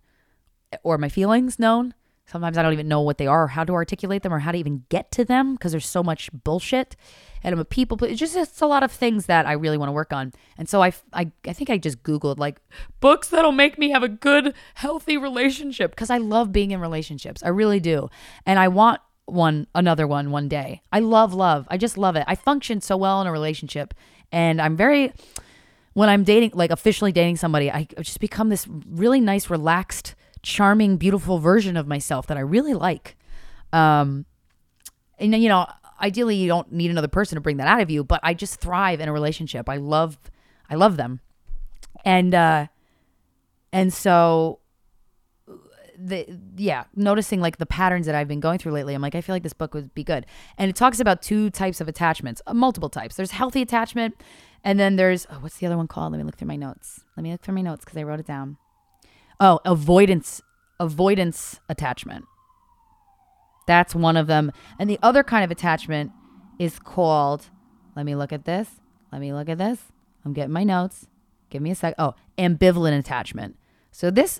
or 0.82 0.98
my 0.98 1.08
feelings 1.08 1.58
known. 1.58 1.94
Sometimes 2.26 2.58
I 2.58 2.62
don't 2.62 2.74
even 2.74 2.88
know 2.88 3.00
what 3.00 3.16
they 3.16 3.26
are, 3.26 3.44
or 3.44 3.48
how 3.48 3.64
to 3.64 3.72
articulate 3.72 4.22
them, 4.22 4.34
or 4.34 4.40
how 4.40 4.52
to 4.52 4.58
even 4.58 4.84
get 4.90 5.10
to 5.12 5.24
them 5.24 5.54
because 5.54 5.72
there's 5.72 5.86
so 5.86 6.02
much 6.02 6.28
bullshit 6.44 6.94
and 7.42 7.52
I'm 7.52 7.58
a 7.58 7.64
people. 7.64 7.96
but 7.96 8.10
It's 8.10 8.20
just 8.20 8.36
it's 8.36 8.60
a 8.60 8.66
lot 8.66 8.82
of 8.82 8.92
things 8.92 9.26
that 9.26 9.46
I 9.46 9.52
really 9.52 9.78
want 9.78 9.88
to 9.88 9.94
work 9.94 10.12
on. 10.12 10.32
And 10.56 10.68
so 10.68 10.82
I, 10.82 10.92
I, 11.12 11.30
I 11.46 11.52
think 11.52 11.70
I 11.70 11.78
just 11.78 12.02
googled 12.02 12.38
like 12.38 12.60
books 13.00 13.28
that'll 13.28 13.52
make 13.52 13.78
me 13.78 13.90
have 13.90 14.02
a 14.02 14.08
good, 14.08 14.54
healthy 14.74 15.16
relationship 15.16 15.92
because 15.92 16.10
I 16.10 16.18
love 16.18 16.52
being 16.52 16.70
in 16.70 16.80
relationships. 16.80 17.42
I 17.42 17.48
really 17.48 17.80
do, 17.80 18.10
and 18.46 18.58
I 18.58 18.68
want 18.68 19.00
one 19.26 19.66
another 19.74 20.06
one 20.06 20.30
one 20.30 20.48
day. 20.48 20.82
I 20.92 21.00
love 21.00 21.34
love. 21.34 21.66
I 21.70 21.76
just 21.76 21.98
love 21.98 22.16
it. 22.16 22.24
I 22.26 22.34
function 22.34 22.80
so 22.80 22.96
well 22.96 23.20
in 23.20 23.26
a 23.26 23.32
relationship, 23.32 23.94
and 24.32 24.60
I'm 24.60 24.76
very 24.76 25.12
when 25.98 26.08
I'm 26.08 26.24
dating, 26.24 26.52
like 26.54 26.70
officially 26.70 27.12
dating 27.12 27.36
somebody, 27.36 27.70
I 27.70 27.86
just 28.00 28.20
become 28.20 28.48
this 28.48 28.66
really 28.68 29.20
nice, 29.20 29.50
relaxed, 29.50 30.14
charming, 30.42 30.96
beautiful 30.96 31.38
version 31.38 31.76
of 31.76 31.86
myself 31.86 32.26
that 32.28 32.36
I 32.36 32.40
really 32.40 32.74
like. 32.74 33.16
Um, 33.72 34.24
and 35.18 35.34
you 35.34 35.48
know, 35.48 35.66
ideally 36.00 36.36
you 36.36 36.46
don't 36.46 36.70
need 36.70 36.90
another 36.90 37.08
person 37.08 37.34
to 37.34 37.40
bring 37.40 37.56
that 37.56 37.66
out 37.66 37.80
of 37.80 37.90
you 37.90 38.04
but 38.04 38.20
i 38.22 38.32
just 38.32 38.60
thrive 38.60 39.00
in 39.00 39.08
a 39.08 39.12
relationship 39.12 39.68
i 39.68 39.76
love 39.76 40.16
i 40.70 40.76
love 40.76 40.96
them 40.96 41.18
and 42.04 42.34
uh 42.34 42.66
And 43.72 43.92
so 43.92 44.60
the 45.98 46.26
yeah, 46.56 46.84
noticing 46.94 47.40
like 47.40 47.58
the 47.58 47.66
patterns 47.66 48.06
that 48.06 48.14
I've 48.14 48.28
been 48.28 48.40
going 48.40 48.58
through 48.58 48.72
lately, 48.72 48.94
I'm 48.94 49.02
like, 49.02 49.14
I 49.16 49.20
feel 49.20 49.34
like 49.34 49.42
this 49.42 49.52
book 49.52 49.74
would 49.74 49.92
be 49.94 50.04
good. 50.04 50.26
And 50.56 50.70
it 50.70 50.76
talks 50.76 51.00
about 51.00 51.22
two 51.22 51.50
types 51.50 51.80
of 51.80 51.88
attachments, 51.88 52.40
uh, 52.46 52.54
multiple 52.54 52.88
types. 52.88 53.16
There's 53.16 53.32
healthy 53.32 53.62
attachment, 53.62 54.14
and 54.68 54.78
then 54.78 54.96
there's 54.96 55.26
oh, 55.30 55.38
what's 55.40 55.56
the 55.56 55.66
other 55.66 55.78
one 55.78 55.88
called? 55.88 56.12
Let 56.12 56.18
me 56.18 56.24
look 56.24 56.36
through 56.36 56.48
my 56.48 56.56
notes. 56.56 57.00
Let 57.16 57.22
me 57.24 57.32
look 57.32 57.40
through 57.40 57.54
my 57.54 57.62
notes 57.62 57.86
because 57.86 57.96
I 57.96 58.02
wrote 58.02 58.20
it 58.20 58.26
down. 58.26 58.58
Oh, 59.40 59.60
avoidance 59.64 60.42
avoidance 60.78 61.58
attachment. 61.70 62.26
That's 63.66 63.94
one 63.94 64.18
of 64.18 64.26
them. 64.26 64.52
And 64.78 64.90
the 64.90 64.98
other 65.02 65.24
kind 65.24 65.42
of 65.42 65.50
attachment 65.50 66.12
is 66.58 66.78
called, 66.78 67.46
let 67.96 68.04
me 68.04 68.14
look 68.14 68.30
at 68.30 68.44
this. 68.44 68.68
Let 69.10 69.22
me 69.22 69.32
look 69.32 69.48
at 69.48 69.56
this. 69.56 69.80
I'm 70.22 70.34
getting 70.34 70.52
my 70.52 70.64
notes. 70.64 71.06
Give 71.48 71.62
me 71.62 71.70
a 71.70 71.74
sec. 71.74 71.94
Oh, 71.98 72.14
ambivalent 72.36 72.98
attachment. 72.98 73.56
So 73.90 74.10
this 74.10 74.38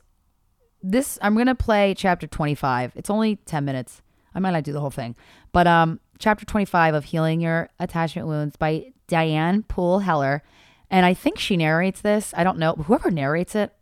this 0.83 1.18
I'm 1.22 1.33
going 1.37 1.47
to 1.47 1.55
play 1.55 1.95
chapter 1.95 2.26
25. 2.26 2.93
It's 2.97 3.09
only 3.09 3.37
10 3.47 3.64
minutes. 3.64 4.03
I 4.35 4.41
might 4.41 4.51
not 4.51 4.64
do 4.64 4.74
the 4.74 4.81
whole 4.81 4.91
thing. 4.91 5.16
But 5.53 5.66
um 5.66 6.01
chapter 6.18 6.45
25 6.45 6.95
of 6.95 7.05
Healing 7.07 7.41
Your 7.41 7.70
Attachment 7.81 8.29
Wounds 8.29 8.57
by 8.57 8.93
Diane 9.09 9.64
Poole 9.64 10.00
Heller. 10.00 10.42
And 10.90 11.04
I 11.04 11.14
think 11.14 11.38
she 11.38 11.56
narrates 11.56 12.00
this. 12.00 12.32
I 12.36 12.44
don't 12.44 12.59
know. 12.59 12.74
Whoever 12.74 13.11
narrates 13.11 13.54
it 13.54 13.72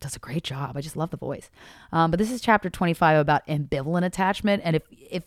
does 0.00 0.16
a 0.16 0.18
great 0.18 0.42
job. 0.42 0.76
I 0.76 0.80
just 0.80 0.96
love 0.96 1.10
the 1.10 1.16
voice. 1.16 1.50
Um, 1.92 2.10
but 2.10 2.18
this 2.18 2.30
is 2.30 2.40
chapter 2.40 2.68
25 2.68 3.18
about 3.18 3.46
ambivalent 3.46 4.04
attachment. 4.04 4.62
And 4.64 4.76
if, 4.76 4.82
if 4.90 5.22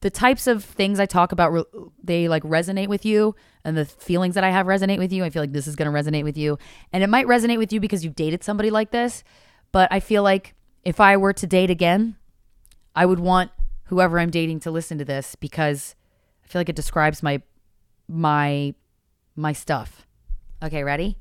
the 0.00 0.10
types 0.10 0.46
of 0.46 0.64
things 0.64 1.00
I 1.00 1.06
talk 1.06 1.32
about, 1.32 1.66
they 2.02 2.28
like 2.28 2.42
resonate 2.42 2.88
with 2.88 3.06
you 3.06 3.34
and 3.64 3.76
the 3.76 3.84
feelings 3.84 4.34
that 4.34 4.44
I 4.44 4.50
have 4.50 4.66
resonate 4.66 4.98
with 4.98 5.12
you, 5.12 5.24
I 5.24 5.30
feel 5.30 5.42
like 5.42 5.52
this 5.52 5.66
is 5.66 5.76
going 5.76 5.90
to 5.90 5.96
resonate 5.96 6.24
with 6.24 6.36
you. 6.36 6.58
And 6.92 7.02
it 7.02 7.08
might 7.08 7.26
resonate 7.26 7.58
with 7.58 7.72
you 7.72 7.80
because 7.80 8.04
you've 8.04 8.16
dated 8.16 8.42
somebody 8.42 8.70
like 8.70 8.90
this. 8.90 9.22
But 9.70 9.90
I 9.90 10.00
feel 10.00 10.22
like 10.22 10.54
if 10.84 11.00
I 11.00 11.16
were 11.16 11.32
to 11.32 11.46
date 11.46 11.70
again, 11.70 12.16
I 12.94 13.06
would 13.06 13.20
want 13.20 13.50
whoever 13.84 14.18
I'm 14.18 14.30
dating 14.30 14.60
to 14.60 14.70
listen 14.70 14.98
to 14.98 15.04
this 15.04 15.36
because 15.36 15.94
I 16.44 16.48
feel 16.48 16.60
like 16.60 16.68
it 16.68 16.76
describes 16.76 17.22
my 17.22 17.40
my 18.08 18.74
my 19.36 19.52
stuff. 19.52 20.06
Okay, 20.62 20.84
ready? 20.84 21.16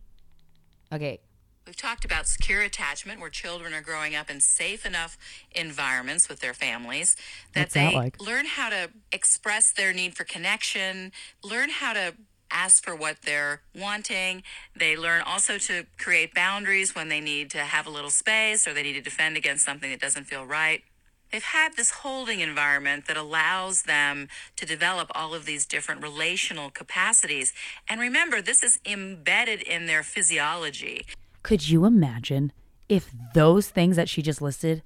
Okay. 0.92 1.20
We've 1.66 1.78
talked 1.78 2.04
about 2.04 2.28
secure 2.28 2.62
attachment 2.62 3.22
where 3.22 3.30
children 3.30 3.74
are 3.74 3.82
growing 3.82 4.16
up 4.16 4.30
in 4.30 4.42
safe 4.42 4.86
enough 4.86 5.18
environments 5.52 6.28
with 6.28 6.40
their 6.40 6.54
families 6.54 7.16
that 7.54 7.62
What's 7.62 7.74
that 7.76 7.90
they 7.92 7.96
like? 7.96 8.22
learn 8.22 8.46
how 8.46 8.70
to 8.70 8.90
express 9.12 9.72
their 9.72 9.94
need 9.94 10.16
for 10.18 10.24
connection, 10.24 11.12
learn 11.44 11.70
how 11.70 11.94
to 11.94 12.16
ask 12.52 12.84
for 12.84 12.96
what 12.96 13.22
they're 13.22 13.62
wanting. 13.74 14.44
They 14.76 14.98
learn 14.98 15.22
also 15.22 15.58
to 15.60 15.86
create 15.98 16.34
boundaries 16.34 16.94
when 16.94 17.08
they 17.08 17.22
need 17.22 17.50
to 17.52 17.60
have 17.60 17.88
a 17.88 17.90
little 17.90 18.10
space 18.10 18.68
or 18.68 18.74
they 18.74 18.84
need 18.84 18.94
to 18.94 19.02
defend 19.02 19.38
against 19.38 19.64
something 19.64 19.90
that 19.90 20.02
doesn't 20.02 20.26
feel 20.26 20.46
right. 20.46 20.84
They've 21.32 21.42
had 21.42 21.78
this 21.78 21.92
holding 21.92 22.42
environment 22.42 23.08
that 23.08 23.16
allows 23.16 23.84
them 23.84 24.28
to 24.58 24.66
develop 24.66 25.10
all 25.16 25.34
of 25.34 25.46
these 25.46 25.66
different 25.66 26.04
relational 26.04 26.70
capacities. 26.70 27.54
And 27.88 28.02
remember, 28.02 28.42
this 28.42 28.64
is 28.64 28.80
embedded 28.86 29.62
in 29.62 29.86
their 29.86 30.04
physiology. 30.04 31.06
Could 31.42 31.70
you 31.70 31.86
imagine 31.86 32.52
if 32.90 33.10
those 33.34 33.70
things 33.70 33.96
that 33.96 34.10
she 34.10 34.22
just 34.22 34.42
listed 34.42 34.84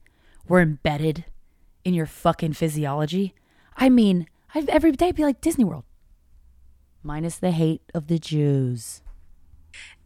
were 0.48 0.62
embedded 0.62 1.26
in 1.84 1.96
your 1.96 2.06
fucking 2.06 2.54
physiology? 2.54 3.34
I 3.76 3.90
mean, 3.90 4.28
I'd 4.54 4.70
every 4.70 4.92
day 4.92 5.12
be 5.12 5.24
like 5.24 5.42
Disney 5.42 5.66
World. 5.66 5.84
Minus 7.02 7.38
the 7.38 7.52
hate 7.52 7.82
of 7.94 8.08
the 8.08 8.20
Jews. 8.20 9.02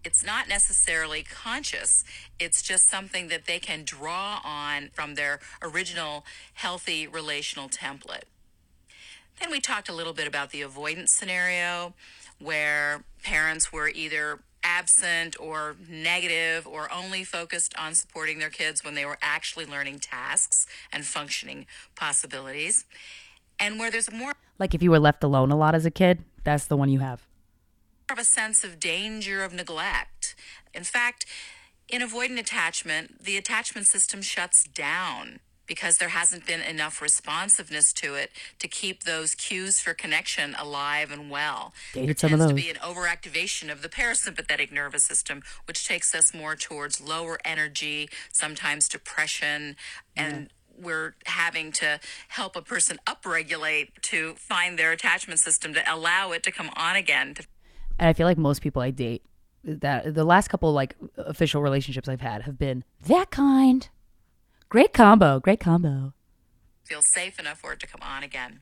It's 0.03 0.23
not 0.23 0.47
necessarily 0.47 1.23
conscious. 1.23 2.03
It's 2.39 2.61
just 2.61 2.89
something 2.89 3.27
that 3.27 3.45
they 3.45 3.59
can 3.59 3.83
draw 3.83 4.39
on 4.43 4.89
from 4.93 5.15
their 5.15 5.39
original 5.61 6.25
healthy 6.53 7.07
relational 7.07 7.69
template. 7.69 8.23
Then 9.39 9.51
we 9.51 9.59
talked 9.59 9.89
a 9.89 9.93
little 9.93 10.13
bit 10.13 10.27
about 10.27 10.51
the 10.51 10.61
avoidance 10.61 11.13
scenario 11.13 11.93
where 12.39 13.03
parents 13.23 13.71
were 13.71 13.89
either 13.89 14.39
absent 14.63 15.39
or 15.39 15.75
negative 15.87 16.67
or 16.67 16.91
only 16.91 17.23
focused 17.23 17.73
on 17.77 17.95
supporting 17.95 18.39
their 18.39 18.49
kids 18.49 18.83
when 18.83 18.95
they 18.95 19.05
were 19.05 19.17
actually 19.21 19.65
learning 19.65 19.99
tasks 19.99 20.67
and 20.91 21.05
functioning 21.05 21.65
possibilities. 21.95 22.85
And 23.59 23.79
where 23.79 23.91
there's 23.91 24.11
more 24.11 24.33
Like 24.57 24.73
if 24.73 24.81
you 24.81 24.91
were 24.91 24.99
left 24.99 25.23
alone 25.23 25.51
a 25.51 25.57
lot 25.57 25.75
as 25.75 25.85
a 25.85 25.91
kid, 25.91 26.23
that's 26.43 26.65
the 26.65 26.75
one 26.75 26.89
you 26.89 26.99
have. 26.99 27.28
Of 28.11 28.17
a 28.19 28.25
sense 28.25 28.63
of 28.63 28.79
danger 28.79 29.43
of 29.43 29.53
neglect. 29.53 30.35
In 30.73 30.83
fact, 30.83 31.25
in 31.87 32.01
avoidant 32.01 32.39
attachment, 32.39 33.23
the 33.23 33.37
attachment 33.37 33.87
system 33.87 34.21
shuts 34.21 34.63
down 34.63 35.39
because 35.65 35.99
there 35.99 36.09
hasn't 36.09 36.47
been 36.47 36.61
enough 36.61 36.99
responsiveness 36.99 37.93
to 37.93 38.15
it 38.15 38.31
to 38.57 38.67
keep 38.67 39.03
those 39.03 39.35
cues 39.35 39.79
for 39.79 39.93
connection 39.93 40.55
alive 40.59 41.11
and 41.11 41.29
well. 41.29 41.73
Dated 41.93 42.17
there 42.17 42.29
tends 42.29 42.47
to 42.47 42.53
be 42.55 42.71
an 42.71 42.77
overactivation 42.77 43.71
of 43.71 43.83
the 43.83 43.89
parasympathetic 43.89 44.71
nervous 44.71 45.03
system, 45.03 45.43
which 45.65 45.87
takes 45.87 46.15
us 46.15 46.33
more 46.33 46.55
towards 46.55 46.99
lower 46.99 47.37
energy, 47.45 48.09
sometimes 48.31 48.89
depression, 48.89 49.75
and 50.17 50.49
we're 50.81 51.13
having 51.25 51.71
to 51.73 51.99
help 52.29 52.55
a 52.55 52.61
person 52.61 52.97
upregulate 53.05 53.89
to 54.01 54.33
find 54.35 54.79
their 54.79 54.91
attachment 54.91 55.39
system 55.39 55.73
to 55.75 55.83
allow 55.93 56.31
it 56.31 56.41
to 56.43 56.51
come 56.51 56.71
on 56.75 56.95
again 56.95 57.35
to 57.35 57.45
And 57.99 58.07
I 58.07 58.13
feel 58.13 58.25
like 58.25 58.37
most 58.37 58.61
people 58.61 58.81
I 58.81 58.91
date 58.91 59.23
that 59.63 60.15
the 60.15 60.23
last 60.23 60.47
couple 60.47 60.71
like 60.71 60.95
official 61.17 61.61
relationships 61.61 62.07
I've 62.07 62.21
had 62.21 62.43
have 62.43 62.57
been 62.57 62.83
that 63.07 63.29
kind. 63.29 63.87
Great 64.69 64.93
combo, 64.93 65.39
great 65.39 65.59
combo. 65.59 66.13
feel 66.85 67.01
safe 67.01 67.39
enough 67.39 67.59
for 67.59 67.73
it 67.73 67.79
to 67.79 67.87
come 67.87 68.01
on 68.01 68.23
again. 68.23 68.61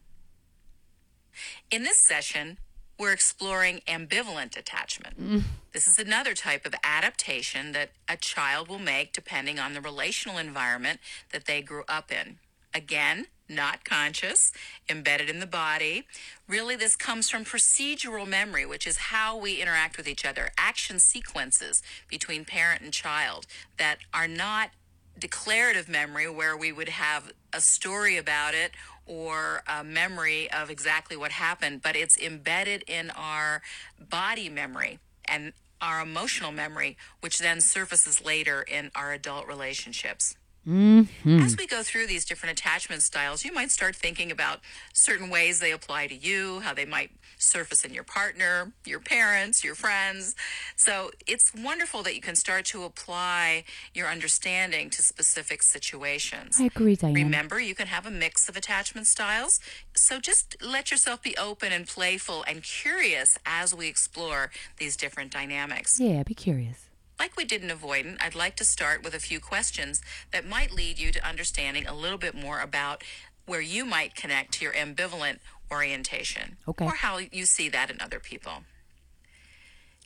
In 1.69 1.83
this 1.83 1.99
session, 2.05 2.57
we're 2.99 3.13
exploring 3.13 3.81
ambivalent 3.88 4.57
attachment. 4.57 5.21
Mm. 5.21 5.43
This 5.71 5.88
is 5.88 5.99
another 5.99 6.33
type 6.33 6.65
of 6.65 6.73
adaptation 6.83 7.71
that 7.73 7.91
a 8.09 8.17
child 8.17 8.67
will 8.67 8.79
make 8.79 9.13
depending 9.13 9.59
on 9.59 9.73
the 9.73 9.81
relational 9.81 10.38
environment 10.38 10.99
that 11.31 11.45
they 11.45 11.61
grew 11.61 11.83
up 11.88 12.11
in. 12.11 12.39
Again, 12.78 13.25
not 13.49 13.84
conscious, 13.84 14.51
embedded 14.88 15.32
in 15.32 15.39
the 15.39 15.47
body. 15.47 16.05
Really, 16.47 16.75
this 16.75 16.95
comes 16.95 17.28
from 17.28 17.43
procedural 17.43 18.28
memory, 18.28 18.67
which 18.67 18.86
is 18.86 18.97
how 18.97 19.36
we 19.36 19.59
interact 19.59 19.97
with 19.97 20.07
each 20.07 20.23
other, 20.23 20.51
action 20.59 20.99
sequences 20.99 21.82
between 22.07 22.45
parent 22.45 22.84
and 22.84 22.93
child 22.93 23.47
that 23.80 23.97
are 24.13 24.28
not 24.28 24.69
declarative 25.17 25.89
memory 25.89 26.30
where 26.30 26.55
we 26.55 26.71
would 26.71 26.89
have 26.89 27.32
a 27.51 27.61
story 27.61 28.15
about 28.15 28.53
it 28.53 28.73
or 29.07 29.63
a 29.67 29.84
memory 29.84 30.47
of 30.51 30.69
exactly 30.69 31.17
what 31.17 31.32
happened, 31.32 31.82
but 31.82 31.95
it's 31.95 32.15
embedded 32.15 32.84
in 32.88 33.09
our 33.09 33.63
body 33.99 34.49
memory 34.49 34.99
and 35.25 35.51
our 35.82 35.99
emotional 35.99 36.51
memory, 36.51 36.95
which 37.21 37.39
then 37.39 37.59
surfaces 37.59 38.23
later 38.23 38.61
in 38.61 38.91
our 38.93 39.13
adult 39.13 39.47
relationships. 39.47 40.36
Mm-hmm. 40.68 41.39
As 41.39 41.55
we 41.55 41.65
go 41.65 41.82
through 41.82 42.07
these 42.07 42.26
different 42.26 42.59
attachment 42.59 43.01
styles, 43.01 43.45
you 43.45 43.53
might 43.53 43.72
start 43.72 43.95
thinking 43.95 44.32
about 44.32 44.59
certain 44.91 45.30
ways 45.30 45.59
they 45.59 45.72
apply 45.72 46.07
to 46.07 46.15
you, 46.15 46.59
how 46.59 46.74
they 46.74 46.86
might 46.86 47.11
surface 47.38 47.86
in 47.86 47.93
your 47.93 48.03
partner, 48.03 48.74
your 48.86 48.99
parents, 48.99 49.63
your 49.63 49.76
friends. 49.76 50.36
So 50.76 51.11
it's 51.26 51.53
wonderful 51.53 52.03
that 52.03 52.15
you 52.15 52.22
can 52.22 52.36
start 52.36 52.65
to 52.65 52.84
apply 52.84 53.63
your 53.93 54.07
understanding 54.07 54.89
to 54.89 55.01
specific 55.01 55.63
situations. 55.63 56.57
I 56.59 56.65
agree, 56.65 56.95
Diane. 56.95 57.13
Remember, 57.13 57.59
you 57.59 57.76
can 57.76 57.88
have 57.88 58.05
a 58.05 58.11
mix 58.11 58.49
of 58.49 58.57
attachment 58.57 59.07
styles. 59.07 59.59
So 59.95 60.20
just 60.20 60.57
let 60.61 60.91
yourself 60.91 61.22
be 61.22 61.38
open 61.38 61.72
and 61.72 61.88
playful 61.88 62.43
and 62.47 62.61
curious 62.61 63.38
as 63.45 63.74
we 63.74 63.88
explore 63.88 64.51
these 64.78 64.97
different 64.97 65.32
dynamics. 65.32 65.99
Yeah, 65.99 66.24
be 66.24 66.34
curious. 66.34 66.86
Like 67.20 67.36
we 67.36 67.45
did 67.45 67.63
in 67.63 67.70
Avoidant, 67.70 68.18
I'd 68.22 68.36
like 68.36 68.55
to 68.57 68.65
start 68.65 69.03
with 69.03 69.13
a 69.15 69.20
few 69.20 69.39
questions 69.39 70.01
that 70.32 70.45
might 70.47 70.72
lead 70.72 70.99
you 70.99 71.11
to 71.11 71.28
understanding 71.28 71.88
a 71.88 71.93
little 71.95 72.18
bit 72.18 72.36
more 72.36 72.59
about 72.61 73.03
where 73.45 73.61
you 73.61 73.86
might 73.86 74.15
connect 74.15 74.51
to 74.53 74.65
your 74.65 74.74
ambivalent 74.74 75.39
orientation 75.72 76.57
Okay. 76.68 76.86
or 76.86 76.91
how 76.95 77.18
you 77.18 77.45
see 77.45 77.70
that 77.70 77.89
in 77.89 77.99
other 78.01 78.20
people. 78.20 78.63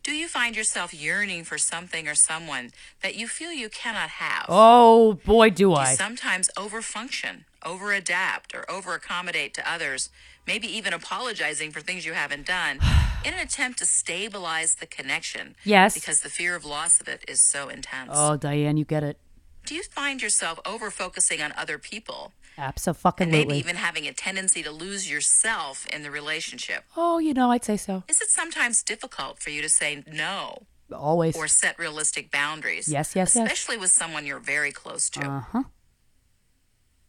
Do 0.04 0.14
you 0.14 0.28
find 0.28 0.56
yourself 0.56 0.94
yearning 0.94 1.44
for 1.44 1.58
something 1.60 2.08
or 2.08 2.16
someone 2.16 2.72
that 3.04 3.16
you 3.16 3.28
feel 3.28 3.52
you 3.52 3.70
cannot 3.70 4.10
have? 4.10 4.46
Oh 4.50 5.14
boy, 5.14 5.52
do 5.52 5.70
You 5.70 5.76
I. 5.76 5.94
sometimes 5.96 6.50
overfunction, 6.58 7.44
over 7.64 7.92
adapt, 7.94 8.56
or 8.56 8.70
over 8.72 8.96
accommodate 8.96 9.54
to 9.56 9.72
others, 9.72 10.10
maybe 10.48 10.68
even 10.68 10.94
apologizing 10.94 11.72
for 11.72 11.82
things 11.82 12.06
you 12.06 12.14
haven't 12.14 12.46
done 12.46 12.80
in 13.26 13.34
an 13.34 13.40
attempt 13.40 13.80
to 13.80 13.86
stabilize 13.86 14.76
the 14.76 14.86
connection. 14.86 15.56
Yes. 15.64 15.94
Because 15.94 16.22
the 16.22 16.30
fear 16.30 16.56
of 16.56 16.66
loss 16.66 17.00
of 17.02 17.08
it 17.08 17.24
is 17.28 17.42
so 17.42 17.70
intense. 17.70 18.12
Oh, 18.14 18.38
Diane, 18.38 18.78
you 18.78 18.86
get 18.86 19.04
it. 19.04 19.18
Do 19.66 19.76
you 19.76 19.84
find 19.84 20.22
yourself 20.22 20.60
over 20.66 20.90
focusing 20.90 21.42
on 21.42 21.54
other 21.56 21.78
people 21.78 22.34
and 22.58 23.32
maybe 23.32 23.56
even 23.56 23.76
having 23.76 24.08
a 24.08 24.14
tendency 24.14 24.62
to 24.64 24.72
lose 24.72 25.10
yourself 25.10 25.86
in 25.88 26.04
the 26.04 26.12
relationship? 26.12 26.84
Oh, 26.98 27.20
you 27.20 27.34
know, 27.34 27.52
I'd 27.52 27.64
say 27.64 27.78
so. 27.78 28.04
Is 28.08 28.22
it 28.22 28.30
sometimes 28.30 28.84
difficult 28.84 29.40
for 29.40 29.52
you 29.52 29.62
to 29.62 29.70
say 29.70 30.04
no 30.12 30.64
Always. 30.92 31.36
or 31.36 31.48
set 31.48 31.78
realistic 31.80 32.32
boundaries. 32.32 32.88
Yes, 32.88 33.16
yes, 33.16 33.36
yes. 33.36 33.46
Especially 33.46 33.78
with 33.78 33.92
someone 33.92 34.26
you're 34.26 34.40
very 34.40 34.72
close 34.72 35.10
to. 35.12 35.22
Uh 35.22 35.40
huh. 35.40 35.64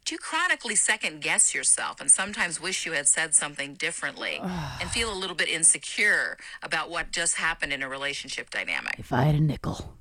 Do 0.04 0.14
you 0.14 0.18
chronically 0.18 0.74
second 0.74 1.20
guess 1.20 1.54
yourself 1.54 2.00
and 2.00 2.10
sometimes 2.10 2.60
wish 2.60 2.84
you 2.84 2.92
had 2.92 3.06
said 3.06 3.34
something 3.34 3.74
differently 3.74 4.40
and 4.42 4.90
feel 4.90 5.12
a 5.12 5.14
little 5.14 5.36
bit 5.36 5.48
insecure 5.48 6.38
about 6.62 6.90
what 6.90 7.12
just 7.12 7.36
happened 7.36 7.72
in 7.72 7.82
a 7.82 7.88
relationship 7.88 8.50
dynamic? 8.50 8.96
If 8.98 9.12
I 9.12 9.22
had 9.22 9.36
a 9.36 9.40
nickel. 9.40 9.96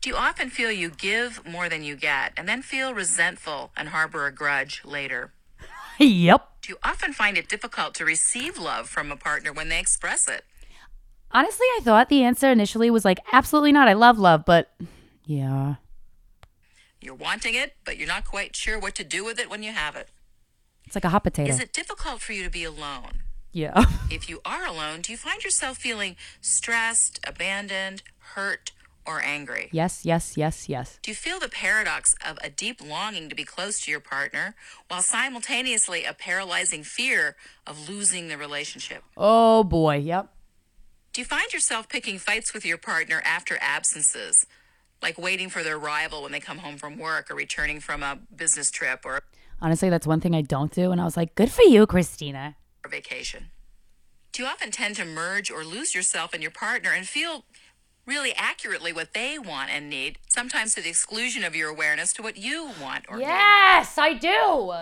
Do 0.00 0.10
you 0.10 0.16
often 0.16 0.48
feel 0.48 0.70
you 0.70 0.90
give 0.90 1.44
more 1.44 1.68
than 1.68 1.82
you 1.82 1.96
get 1.96 2.32
and 2.36 2.48
then 2.48 2.62
feel 2.62 2.94
resentful 2.94 3.72
and 3.76 3.88
harbor 3.88 4.26
a 4.26 4.32
grudge 4.32 4.82
later? 4.84 5.32
yep. 5.98 6.48
Do 6.62 6.72
you 6.72 6.78
often 6.84 7.12
find 7.12 7.36
it 7.36 7.48
difficult 7.48 7.94
to 7.96 8.04
receive 8.04 8.58
love 8.58 8.88
from 8.88 9.10
a 9.10 9.16
partner 9.16 9.52
when 9.52 9.70
they 9.70 9.80
express 9.80 10.28
it? 10.28 10.44
Honestly, 11.32 11.66
I 11.76 11.80
thought 11.82 12.08
the 12.08 12.22
answer 12.22 12.50
initially 12.50 12.90
was 12.90 13.04
like, 13.04 13.18
absolutely 13.32 13.72
not. 13.72 13.88
I 13.88 13.94
love 13.94 14.18
love, 14.18 14.44
but 14.44 14.70
yeah. 15.26 15.74
You're 17.00 17.14
wanting 17.14 17.54
it, 17.54 17.74
but 17.84 17.96
you're 17.96 18.08
not 18.08 18.24
quite 18.24 18.56
sure 18.56 18.78
what 18.78 18.94
to 18.96 19.04
do 19.04 19.24
with 19.24 19.38
it 19.38 19.48
when 19.50 19.62
you 19.62 19.72
have 19.72 19.94
it. 19.96 20.08
It's 20.84 20.94
like 20.96 21.04
a 21.04 21.10
hot 21.10 21.24
potato. 21.24 21.50
Is 21.50 21.60
it 21.60 21.72
difficult 21.72 22.20
for 22.20 22.32
you 22.32 22.42
to 22.44 22.50
be 22.50 22.64
alone? 22.64 23.22
yeah. 23.52 23.84
If 24.10 24.28
you 24.28 24.40
are 24.44 24.66
alone, 24.66 25.02
do 25.02 25.12
you 25.12 25.18
find 25.18 25.44
yourself 25.44 25.76
feeling 25.78 26.16
stressed, 26.40 27.20
abandoned, 27.26 28.02
hurt, 28.34 28.72
or 29.06 29.20
angry? 29.22 29.68
yes, 29.72 30.04
yes, 30.04 30.36
yes, 30.36 30.68
yes. 30.68 30.98
Do 31.02 31.10
you 31.10 31.14
feel 31.14 31.38
the 31.38 31.48
paradox 31.48 32.14
of 32.26 32.38
a 32.42 32.48
deep 32.50 32.80
longing 32.82 33.28
to 33.28 33.34
be 33.34 33.44
close 33.44 33.80
to 33.82 33.90
your 33.90 34.00
partner 34.00 34.54
while 34.88 35.02
simultaneously 35.02 36.04
a 36.04 36.12
paralyzing 36.14 36.82
fear 36.84 37.36
of 37.66 37.88
losing 37.88 38.28
the 38.28 38.36
relationship? 38.38 39.02
Oh 39.16 39.62
boy. 39.62 39.96
Yep. 39.96 40.32
Do 41.12 41.20
you 41.20 41.24
find 41.26 41.52
yourself 41.52 41.88
picking 41.88 42.18
fights 42.18 42.52
with 42.54 42.64
your 42.64 42.78
partner 42.78 43.20
after 43.24 43.58
absences, 43.60 44.46
like 45.02 45.18
waiting 45.18 45.48
for 45.48 45.62
their 45.62 45.76
arrival 45.76 46.22
when 46.22 46.32
they 46.32 46.40
come 46.40 46.58
home 46.58 46.76
from 46.76 46.98
work 46.98 47.30
or 47.30 47.34
returning 47.34 47.80
from 47.80 48.02
a 48.02 48.18
business 48.34 48.70
trip 48.70 49.04
or 49.04 49.22
Honestly, 49.60 49.90
that's 49.90 50.06
one 50.06 50.20
thing 50.20 50.36
I 50.36 50.42
don't 50.42 50.72
do. 50.72 50.92
And 50.92 51.00
I 51.00 51.04
was 51.04 51.16
like, 51.16 51.34
good 51.34 51.50
for 51.50 51.62
you, 51.62 51.84
Krystyna. 51.86 52.54
a 52.84 52.88
vacation? 52.88 53.46
Do 54.30 54.42
you 54.42 54.48
often 54.48 54.70
tend 54.70 54.94
to 54.96 55.04
merge 55.04 55.50
or 55.50 55.64
lose 55.64 55.96
yourself 55.96 56.32
in 56.32 56.42
your 56.42 56.52
partner 56.52 56.92
and 56.92 57.08
feel 57.08 57.44
really 58.06 58.32
accurately 58.36 58.92
what 58.92 59.14
they 59.14 59.36
want 59.36 59.70
and 59.70 59.90
need, 59.90 60.18
sometimes 60.28 60.74
to 60.74 60.80
the 60.80 60.88
exclusion 60.88 61.42
of 61.42 61.56
your 61.56 61.68
awareness 61.68 62.12
to 62.14 62.22
what 62.22 62.36
you 62.36 62.70
want 62.80 63.04
or 63.08 63.16
need? 63.16 63.24
Yes, 63.24 63.98
I 63.98 64.14
do. 64.14 64.74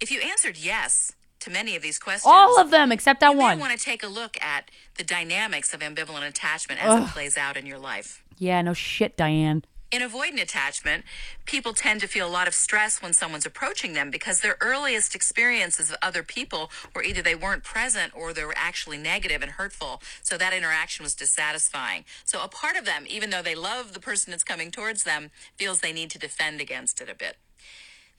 If 0.00 0.10
you 0.10 0.20
answered 0.20 0.58
yes 0.58 1.12
to 1.40 1.50
many 1.50 1.76
of 1.76 1.82
these 1.82 1.98
questions, 1.98 2.24
All 2.26 2.58
of 2.60 2.70
them 2.70 2.92
except 2.92 3.20
that 3.20 3.32
you 3.32 3.38
one. 3.38 3.56
may 3.58 3.60
want 3.60 3.78
to 3.78 3.84
take 3.84 4.02
a 4.02 4.08
look 4.08 4.36
at 4.42 4.70
the 4.96 5.04
dynamics 5.04 5.72
of 5.74 5.80
ambivalent 5.80 6.28
attachment 6.28 6.82
as 6.82 7.02
it 7.04 7.08
plays 7.08 7.36
out 7.36 7.56
in 7.56 7.66
your 7.66 7.78
life. 7.78 8.22
Yeah, 8.38 8.62
no 8.62 8.72
shit, 8.74 9.16
Diane. 9.16 9.64
In 9.92 10.02
avoidant 10.02 10.40
attachment, 10.40 11.04
people 11.46 11.72
tend 11.72 12.00
to 12.00 12.06
feel 12.06 12.28
a 12.28 12.30
lot 12.30 12.46
of 12.46 12.54
stress 12.54 13.02
when 13.02 13.12
someone's 13.12 13.44
approaching 13.44 13.92
them 13.92 14.08
because 14.08 14.40
their 14.40 14.56
earliest 14.60 15.16
experiences 15.16 15.90
of 15.90 15.96
other 16.00 16.22
people 16.22 16.70
were 16.94 17.02
either 17.02 17.22
they 17.22 17.34
weren't 17.34 17.64
present 17.64 18.12
or 18.14 18.32
they 18.32 18.44
were 18.44 18.54
actually 18.56 18.98
negative 18.98 19.42
and 19.42 19.50
hurtful. 19.52 20.00
So 20.22 20.38
that 20.38 20.52
interaction 20.52 21.02
was 21.02 21.16
dissatisfying. 21.16 22.04
So 22.24 22.40
a 22.40 22.46
part 22.46 22.76
of 22.76 22.84
them, 22.84 23.04
even 23.08 23.30
though 23.30 23.42
they 23.42 23.56
love 23.56 23.92
the 23.92 23.98
person 23.98 24.30
that's 24.30 24.44
coming 24.44 24.70
towards 24.70 25.02
them, 25.02 25.32
feels 25.56 25.80
they 25.80 25.92
need 25.92 26.10
to 26.12 26.20
defend 26.20 26.60
against 26.60 27.00
it 27.00 27.08
a 27.08 27.14
bit. 27.14 27.36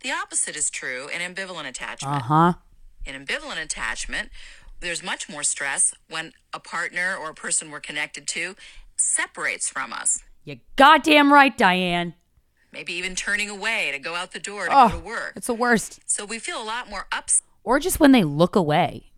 The 0.02 0.12
opposite 0.12 0.58
is 0.58 0.70
true 0.70 1.08
in 1.08 1.22
ambivalent 1.22 1.70
attachment. 1.70 2.16
Uh 2.18 2.20
huh. 2.20 2.54
In 3.06 3.16
ambivalent 3.26 3.62
attachment, 3.64 4.30
there's 4.80 5.04
much 5.04 5.30
more 5.30 5.44
stress 5.44 5.94
when 6.10 6.34
a 6.54 6.60
partner 6.60 7.16
or 7.16 7.30
a 7.30 7.34
person 7.34 7.72
we're 7.72 7.80
connected 7.80 8.28
to 8.30 8.56
separates 8.96 9.70
from 9.70 9.94
us. 9.94 10.20
You 10.44 10.60
goddamn 10.76 11.32
right, 11.34 11.56
Diane. 11.58 12.16
maybe 12.72 12.94
even 12.94 13.16
turning 13.16 13.50
away 13.50 13.92
to 13.92 14.00
go 14.00 14.16
out 14.16 14.32
the 14.32 14.40
door 14.40 14.66
to 14.66 14.72
Oh, 14.72 14.90
go 14.90 15.00
to 15.00 15.04
work. 15.04 15.34
it's 15.36 15.48
the 15.48 15.54
worst. 15.54 16.00
So 16.06 16.26
we 16.26 16.40
feel 16.40 16.62
a 16.62 16.64
lot 16.64 16.90
more 16.90 17.06
upset 17.12 17.44
Or 17.64 17.80
just 17.80 18.00
when 18.00 18.12
they 18.12 18.24
look 18.24 18.56
away. 18.56 19.11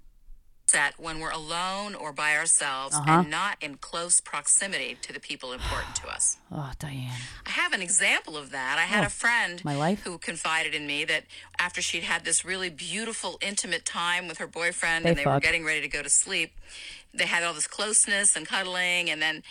When 0.98 1.20
we're 1.20 1.30
alone 1.32 1.94
or 1.94 2.12
by 2.12 2.36
ourselves 2.36 2.96
Uh-huh. 2.96 3.20
and 3.22 3.30
not 3.30 3.58
in 3.62 3.76
close 3.78 4.20
proximity 4.20 4.98
to 5.02 5.14
the 5.14 5.20
people 5.20 5.54
important 5.54 5.96
to 5.98 6.08
us. 6.08 6.38
Oh, 6.56 6.72
Diane. 6.80 7.10
I 7.48 7.50
have 7.52 7.74
an 7.74 7.82
example 7.82 8.38
of 8.38 8.52
that. 8.52 8.78
I 8.78 8.84
had 8.84 9.04
a 9.04 9.10
friend 9.10 9.60
Oh, 9.66 9.70
my 9.70 9.76
life? 9.76 10.02
who 10.04 10.18
confided 10.20 10.74
in 10.76 10.86
me 10.88 11.04
that 11.06 11.24
after 11.60 11.82
she'd 11.82 12.04
had 12.04 12.26
this 12.26 12.46
really 12.46 12.70
beautiful, 12.70 13.38
intimate 13.42 13.86
time 13.86 14.28
with 14.28 14.38
her 14.38 14.46
boyfriend 14.48 15.04
They 15.06 15.10
and 15.10 15.18
they 15.18 15.26
were 15.26 15.40
getting 15.40 15.66
ready 15.66 15.82
to 15.82 15.88
go 15.88 16.02
to 16.04 16.10
sleep, 16.10 16.52
they 17.14 17.26
had 17.26 17.44
all 17.44 17.54
this 17.54 17.68
closeness 17.68 18.36
and 18.36 18.48
cuddling. 18.48 19.10
And 19.10 19.20
then 19.22 19.42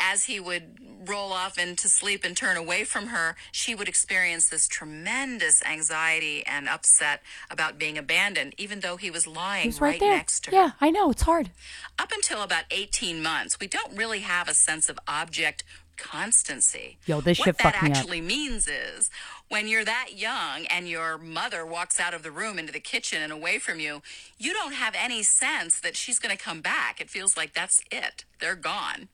as 0.00 0.24
he 0.24 0.40
would 0.40 0.78
roll 1.08 1.32
off 1.32 1.58
into 1.58 1.88
sleep 1.88 2.24
and 2.24 2.36
turn 2.36 2.56
away 2.56 2.84
from 2.84 3.08
her, 3.08 3.36
she 3.52 3.74
would 3.74 3.88
experience 3.88 4.48
this 4.48 4.68
tremendous 4.68 5.62
anxiety 5.64 6.44
and 6.46 6.68
upset 6.68 7.22
about 7.50 7.78
being 7.78 7.96
abandoned, 7.96 8.54
even 8.58 8.80
though 8.80 8.96
he 8.96 9.10
was 9.10 9.26
lying 9.26 9.72
right, 9.80 10.00
next 10.00 10.44
to 10.44 10.50
her. 10.50 10.56
Yeah, 10.56 10.70
I 10.80 10.90
know. 10.90 11.10
It's 11.10 11.22
hard. 11.22 11.50
Up 11.98 12.12
until 12.12 12.42
about 12.42 12.64
18 12.70 13.22
months, 13.22 13.58
we 13.60 13.66
don't 13.66 13.96
really 13.96 14.20
have 14.20 14.48
a 14.48 14.54
sense 14.54 14.88
of 14.88 14.98
object 15.06 15.64
constancy. 15.96 16.98
Yo, 17.06 17.20
this 17.20 17.38
what 17.38 17.46
shit 17.46 17.58
that 17.58 17.74
fucked 17.74 17.82
me 17.82 17.90
up. 17.90 17.96
actually 17.96 18.20
means 18.20 18.68
is 18.68 19.10
when 19.48 19.66
you're 19.66 19.84
that 19.84 20.10
young 20.16 20.64
and 20.70 20.88
your 20.88 21.18
mother 21.18 21.66
walks 21.66 21.98
out 21.98 22.14
of 22.14 22.22
the 22.22 22.30
room 22.30 22.58
into 22.58 22.72
the 22.72 22.80
kitchen 22.80 23.20
and 23.20 23.32
away 23.32 23.58
from 23.58 23.80
you, 23.80 24.00
you 24.38 24.52
don't 24.52 24.74
have 24.74 24.94
any 24.96 25.22
sense 25.22 25.80
that 25.80 25.96
she's 25.96 26.18
going 26.18 26.34
to 26.34 26.42
come 26.42 26.60
back. 26.60 27.00
It 27.00 27.10
feels 27.10 27.36
like 27.36 27.52
that's 27.52 27.82
it. 27.90 28.24
They're 28.40 28.54
gone. 28.54 29.08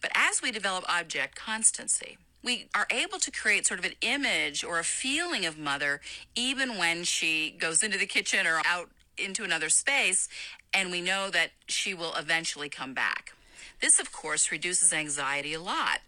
But 0.00 0.10
as 0.14 0.40
we 0.42 0.50
develop 0.50 0.84
object 0.88 1.36
constancy, 1.36 2.18
we 2.42 2.68
are 2.74 2.86
able 2.90 3.18
to 3.18 3.30
create 3.30 3.66
sort 3.66 3.80
of 3.80 3.86
an 3.86 3.94
image 4.00 4.64
or 4.64 4.78
a 4.78 4.84
feeling 4.84 5.44
of 5.44 5.58
mother 5.58 6.00
even 6.34 6.78
when 6.78 7.04
she 7.04 7.50
goes 7.50 7.82
into 7.82 7.98
the 7.98 8.06
kitchen 8.06 8.46
or 8.46 8.62
out 8.64 8.90
into 9.18 9.44
another 9.44 9.68
space, 9.68 10.28
and 10.72 10.90
we 10.90 11.00
know 11.00 11.28
that 11.30 11.50
she 11.66 11.92
will 11.92 12.14
eventually 12.14 12.68
come 12.68 12.94
back. 12.94 13.34
This, 13.80 14.00
of 14.00 14.12
course, 14.12 14.50
reduces 14.50 14.92
anxiety 14.92 15.54
a 15.54 15.60
lot. 15.60 16.00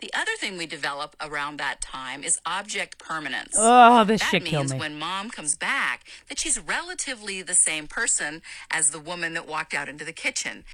The 0.00 0.12
other 0.14 0.32
thing 0.38 0.56
we 0.56 0.66
develop 0.66 1.14
around 1.20 1.58
that 1.58 1.80
time 1.80 2.24
is 2.24 2.40
object 2.44 2.98
permanence. 2.98 3.54
Oh, 3.56 4.04
this 4.04 4.20
that 4.20 4.30
shit 4.30 4.42
means 4.42 4.72
me. 4.72 4.80
when 4.80 4.98
mom 4.98 5.30
comes 5.30 5.54
back 5.56 6.04
that 6.28 6.38
she's 6.38 6.58
relatively 6.58 7.42
the 7.42 7.54
same 7.54 7.86
person 7.86 8.42
as 8.70 8.90
the 8.90 8.98
woman 9.00 9.34
that 9.34 9.46
walked 9.46 9.74
out 9.74 9.88
into 9.88 10.04
the 10.04 10.12
kitchen. 10.12 10.64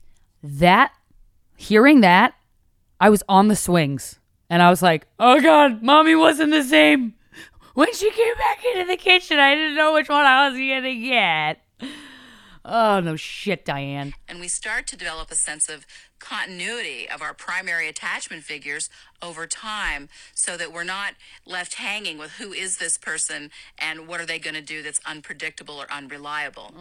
that, 0.42 0.92
hearing 1.56 2.00
that, 2.02 2.34
I 3.00 3.10
was 3.10 3.22
on 3.28 3.48
the 3.48 3.56
swings. 3.56 4.18
And 4.48 4.62
I 4.62 4.70
was 4.70 4.80
like, 4.82 5.06
oh 5.18 5.40
God, 5.40 5.82
mommy 5.82 6.14
wasn't 6.14 6.52
the 6.52 6.62
same. 6.62 7.14
When 7.74 7.92
she 7.92 8.10
came 8.10 8.34
back 8.34 8.64
into 8.72 8.86
the 8.86 8.96
kitchen, 8.96 9.38
I 9.38 9.54
didn't 9.54 9.74
know 9.74 9.92
which 9.92 10.08
one 10.08 10.24
I 10.24 10.48
was 10.48 10.56
going 10.56 10.82
to 10.82 10.94
get. 10.94 11.60
Oh, 12.64 12.98
no 13.00 13.14
shit, 13.16 13.64
Diane. 13.64 14.14
and 14.26 14.40
we 14.40 14.48
start 14.48 14.88
to 14.88 14.96
develop 14.96 15.30
a 15.30 15.36
sense 15.36 15.68
of 15.68 15.86
continuity 16.18 17.08
of 17.08 17.22
our 17.22 17.32
primary 17.34 17.86
attachment 17.88 18.42
figures 18.42 18.90
over 19.22 19.46
time 19.46 20.08
so 20.34 20.56
that 20.56 20.72
we're 20.72 20.82
not 20.82 21.14
left 21.46 21.74
hanging 21.74 22.18
with 22.18 22.32
who 22.32 22.52
is 22.52 22.78
this 22.78 22.98
person 22.98 23.50
and 23.78 24.08
what 24.08 24.20
are 24.20 24.26
they 24.26 24.38
going 24.40 24.54
to 24.54 24.62
do 24.62 24.82
that's 24.82 25.00
unpredictable 25.06 25.76
or 25.76 25.86
unreliable. 25.92 26.72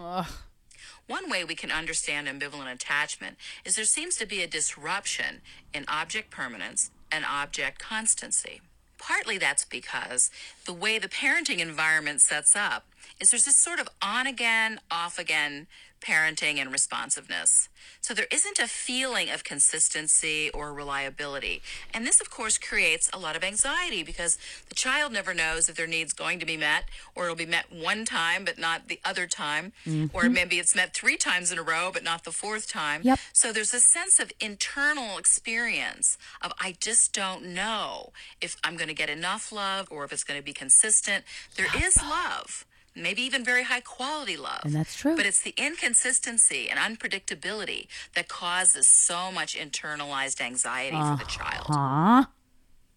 One 1.07 1.29
way 1.29 1.43
we 1.43 1.55
can 1.55 1.71
understand 1.71 2.27
ambivalent 2.27 2.73
attachment 2.73 3.37
is 3.63 3.75
there 3.75 3.85
seems 3.85 4.15
to 4.17 4.25
be 4.25 4.41
a 4.41 4.47
disruption 4.47 5.41
in 5.73 5.85
object 5.87 6.31
permanence 6.31 6.89
and 7.11 7.23
object 7.25 7.79
constancy. 7.79 8.61
Partly 8.97 9.37
that's 9.37 9.65
because 9.65 10.31
the 10.65 10.73
way 10.73 10.97
the 10.97 11.07
parenting 11.07 11.59
environment 11.59 12.21
sets 12.21 12.55
up 12.55 12.87
is 13.19 13.29
there's 13.29 13.45
this 13.45 13.55
sort 13.55 13.79
of 13.79 13.87
on 14.01 14.25
again, 14.25 14.79
off 14.89 15.19
again 15.19 15.67
parenting 16.05 16.57
and 16.57 16.71
responsiveness. 16.71 17.69
So 18.01 18.13
there 18.13 18.27
isn't 18.31 18.59
a 18.59 18.67
feeling 18.67 19.29
of 19.29 19.43
consistency 19.43 20.49
or 20.51 20.73
reliability. 20.73 21.61
And 21.93 22.05
this, 22.05 22.21
of 22.21 22.29
course, 22.29 22.57
creates 22.57 23.09
a 23.11 23.17
lot 23.17 23.35
of 23.35 23.43
anxiety 23.43 24.03
because 24.03 24.37
the 24.69 24.75
child 24.75 25.11
never 25.11 25.33
knows 25.33 25.69
if 25.69 25.75
their 25.75 25.87
needs 25.87 26.13
going 26.13 26.39
to 26.39 26.45
be 26.45 26.57
met 26.57 26.85
or 27.15 27.23
it'll 27.23 27.35
be 27.35 27.45
met 27.45 27.71
one 27.71 28.05
time 28.05 28.45
but 28.45 28.57
not 28.59 28.87
the 28.87 28.99
other 29.03 29.25
time. 29.25 29.73
Or 29.85 29.89
mm-hmm. 29.89 30.33
maybe 30.33 30.59
it's 30.59 30.75
met 30.75 30.93
three 30.93 31.17
times 31.17 31.51
in 31.51 31.57
a 31.57 31.63
row 31.63 31.89
but 31.91 32.03
not 32.03 32.23
the 32.23 32.31
fourth 32.31 32.67
time. 32.67 33.01
Yep. 33.03 33.19
So 33.33 33.51
there's 33.51 33.73
a 33.73 33.79
sense 33.79 34.19
of 34.19 34.31
internal 34.39 35.17
experience 35.17 36.17
of 36.41 36.53
I 36.59 36.75
just 36.79 37.13
don't 37.13 37.43
know 37.43 38.11
if 38.41 38.55
I'm 38.63 38.77
going 38.77 38.87
to 38.87 38.93
get 38.93 39.09
enough 39.09 39.51
love 39.51 39.87
or 39.89 40.03
if 40.03 40.13
it's 40.13 40.23
going 40.23 40.39
to 40.39 40.45
be 40.45 40.53
consistent. 40.53 41.23
There 41.55 41.67
is 41.75 41.97
love, 41.97 42.65
maybe 42.95 43.21
even 43.21 43.43
very 43.43 43.63
high 43.63 43.81
quality 43.81 44.37
love. 44.37 44.61
And 44.63 44.73
that's 44.73 44.95
true. 44.95 45.15
But 45.15 45.25
it's 45.25 45.41
the 45.41 45.53
inconsistency 45.57 46.69
and 46.69 46.79
unpredictability 46.79 47.87
that 48.15 48.27
causes 48.27 48.87
so 48.87 49.31
much 49.31 49.55
internalized 49.55 50.41
anxiety 50.41 50.97
for 50.97 51.17
the 51.17 51.29
child. 51.29 51.67
Huh? 51.67 52.25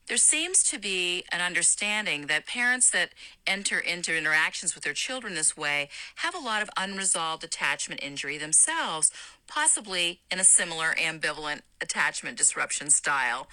There 0.06 0.16
seems 0.16 0.62
to 0.70 0.78
be 0.78 1.24
an 1.30 1.42
understanding 1.42 2.28
that 2.28 2.46
parents 2.46 2.88
that 2.92 3.10
enter 3.46 3.78
into 3.78 4.16
interactions 4.16 4.74
with 4.74 4.84
their 4.84 4.94
children 4.94 5.34
this 5.34 5.54
way 5.54 5.90
have 6.16 6.34
a 6.34 6.38
lot 6.38 6.62
of 6.62 6.70
unresolved 6.78 7.44
attachment 7.44 8.02
injury 8.02 8.38
themselves, 8.38 9.10
possibly 9.46 10.22
in 10.30 10.40
a 10.40 10.44
similar 10.44 10.94
ambivalent 10.94 11.60
attachment 11.82 12.38
disruption 12.38 12.88
style 12.88 13.48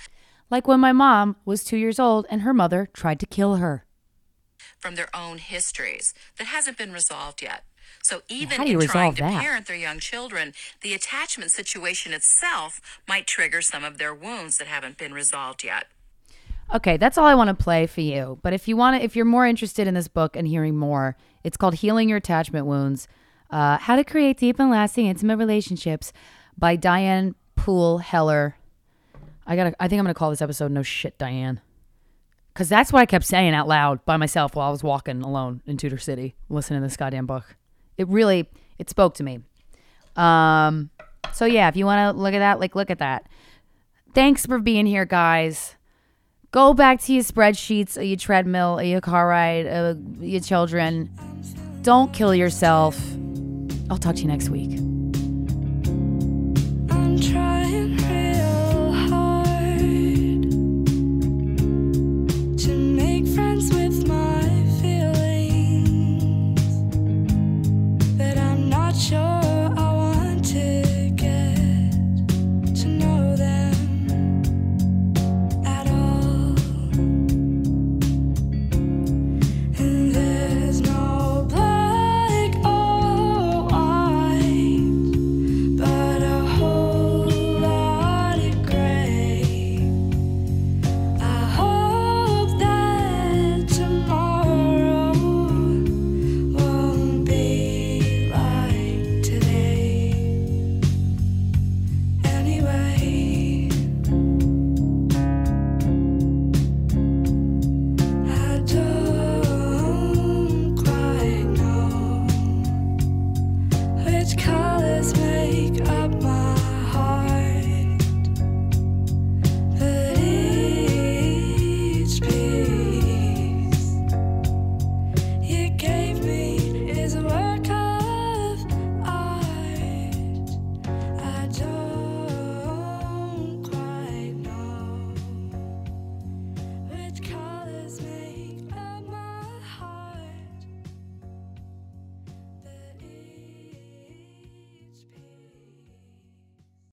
Like 0.50 0.68
when 0.68 0.80
my 0.80 0.92
mom 0.94 1.36
was 1.44 1.64
two 1.64 1.78
years 1.78 2.00
old 2.00 2.26
and 2.30 2.42
her 2.44 2.54
mother 2.54 2.88
tried 2.94 3.20
to 3.20 3.26
kill 3.26 3.56
her. 3.56 3.86
From 4.86 4.94
their 4.94 5.10
own 5.16 5.40
histories 5.40 6.14
that 6.38 6.46
hasn't 6.46 6.78
been 6.78 6.92
resolved 6.92 7.42
yet. 7.42 7.64
So 8.04 8.22
even 8.30 8.58
how 8.58 8.66
do 8.66 8.70
you 8.70 8.82
in 8.82 8.88
trying 8.88 9.16
to 9.16 9.24
that? 9.24 9.42
parent 9.42 9.66
their 9.66 9.76
young 9.76 9.98
children, 9.98 10.54
the 10.82 10.94
attachment 10.94 11.50
situation 11.50 12.14
itself 12.14 12.80
might 13.08 13.26
trigger 13.26 13.64
some 13.64 13.84
of 13.84 13.98
their 13.98 14.14
wounds 14.14 14.60
that 14.60 14.68
haven't 14.68 15.00
been 15.00 15.12
resolved 15.12 15.64
yet. 15.64 15.86
Okay, 16.76 16.98
that's 16.98 17.18
all 17.18 17.26
I 17.26 17.34
want 17.34 17.48
to 17.48 17.56
play 17.56 17.88
for 17.88 18.02
you. 18.02 18.38
But 18.44 18.54
if 18.54 18.68
you 18.68 18.78
want 18.78 19.00
to, 19.00 19.04
if 19.04 19.16
you're 19.16 19.26
more 19.26 19.48
interested 19.48 19.88
in 19.88 19.96
this 19.96 20.08
book 20.08 20.36
and 20.36 20.48
hearing 20.48 20.78
more, 20.78 21.18
it's 21.44 21.58
called 21.58 21.74
Healing 21.74 22.08
Your 22.08 22.20
Attachment 22.20 22.68
Wounds 22.68 23.08
uh, 23.50 23.80
How 23.80 23.96
to 23.96 24.04
Create 24.04 24.38
Deep 24.38 24.60
and 24.60 24.70
Lasting 24.70 25.08
Intimate 25.08 25.38
Relationships 25.38 26.14
by 26.56 26.76
Diane 26.76 27.34
Poole 27.56 27.98
Heller. 27.98 28.56
I 29.48 29.56
gotta, 29.56 29.76
I 29.80 29.88
think 29.88 29.98
I'm 29.98 30.06
gonna 30.06 30.14
call 30.14 30.30
this 30.30 30.44
episode 30.44 30.72
No 30.72 30.84
Shit, 30.84 31.18
Diane. 31.18 31.60
Because 32.56 32.70
that's 32.70 32.94
what 32.94 33.02
I 33.02 33.06
kept 33.06 33.26
saying 33.26 33.54
out 33.54 33.68
loud 33.68 34.06
by 34.06 34.16
myself 34.16 34.56
while 34.56 34.70
I 34.70 34.72
was 34.72 34.82
walking 34.82 35.22
alone 35.22 35.62
in 35.66 35.76
Tudor 35.76 35.98
City, 35.98 36.36
listening 36.48 36.80
to 36.80 36.88
this 36.88 36.96
goddamn 36.96 37.26
book. 37.26 37.58
It 37.98 38.08
really, 38.08 38.50
it 38.80 38.90
spoke 38.90 39.16
to 39.16 39.24
me. 39.24 39.42
Um, 40.16 40.90
so 41.34 41.44
yeah, 41.44 41.68
if 41.68 41.76
you 41.76 41.86
want 41.86 42.16
to 42.16 42.22
look 42.22 42.34
at 42.34 42.40
that, 42.40 42.62
like 42.62 42.74
look 42.74 42.90
at 42.90 43.00
that. 43.00 43.28
Thanks 44.14 44.46
for 44.46 44.58
being 44.58 44.86
here, 44.86 45.04
guys. 45.04 45.76
Go 46.52 46.74
back 46.74 47.02
to 47.02 47.14
your 47.14 47.24
spreadsheets, 47.24 47.98
your 47.98 48.16
treadmill, 48.16 48.82
your 48.82 49.02
car 49.02 49.28
ride, 49.28 49.66
or 49.66 50.00
your 50.22 50.40
children. 50.40 51.14
Don't 51.82 52.14
kill 52.14 52.34
yourself. 52.34 52.98
I'll 53.90 53.98
talk 53.98 54.16
to 54.16 54.22
you 54.22 54.30
next 54.30 54.48
week. 54.48 54.80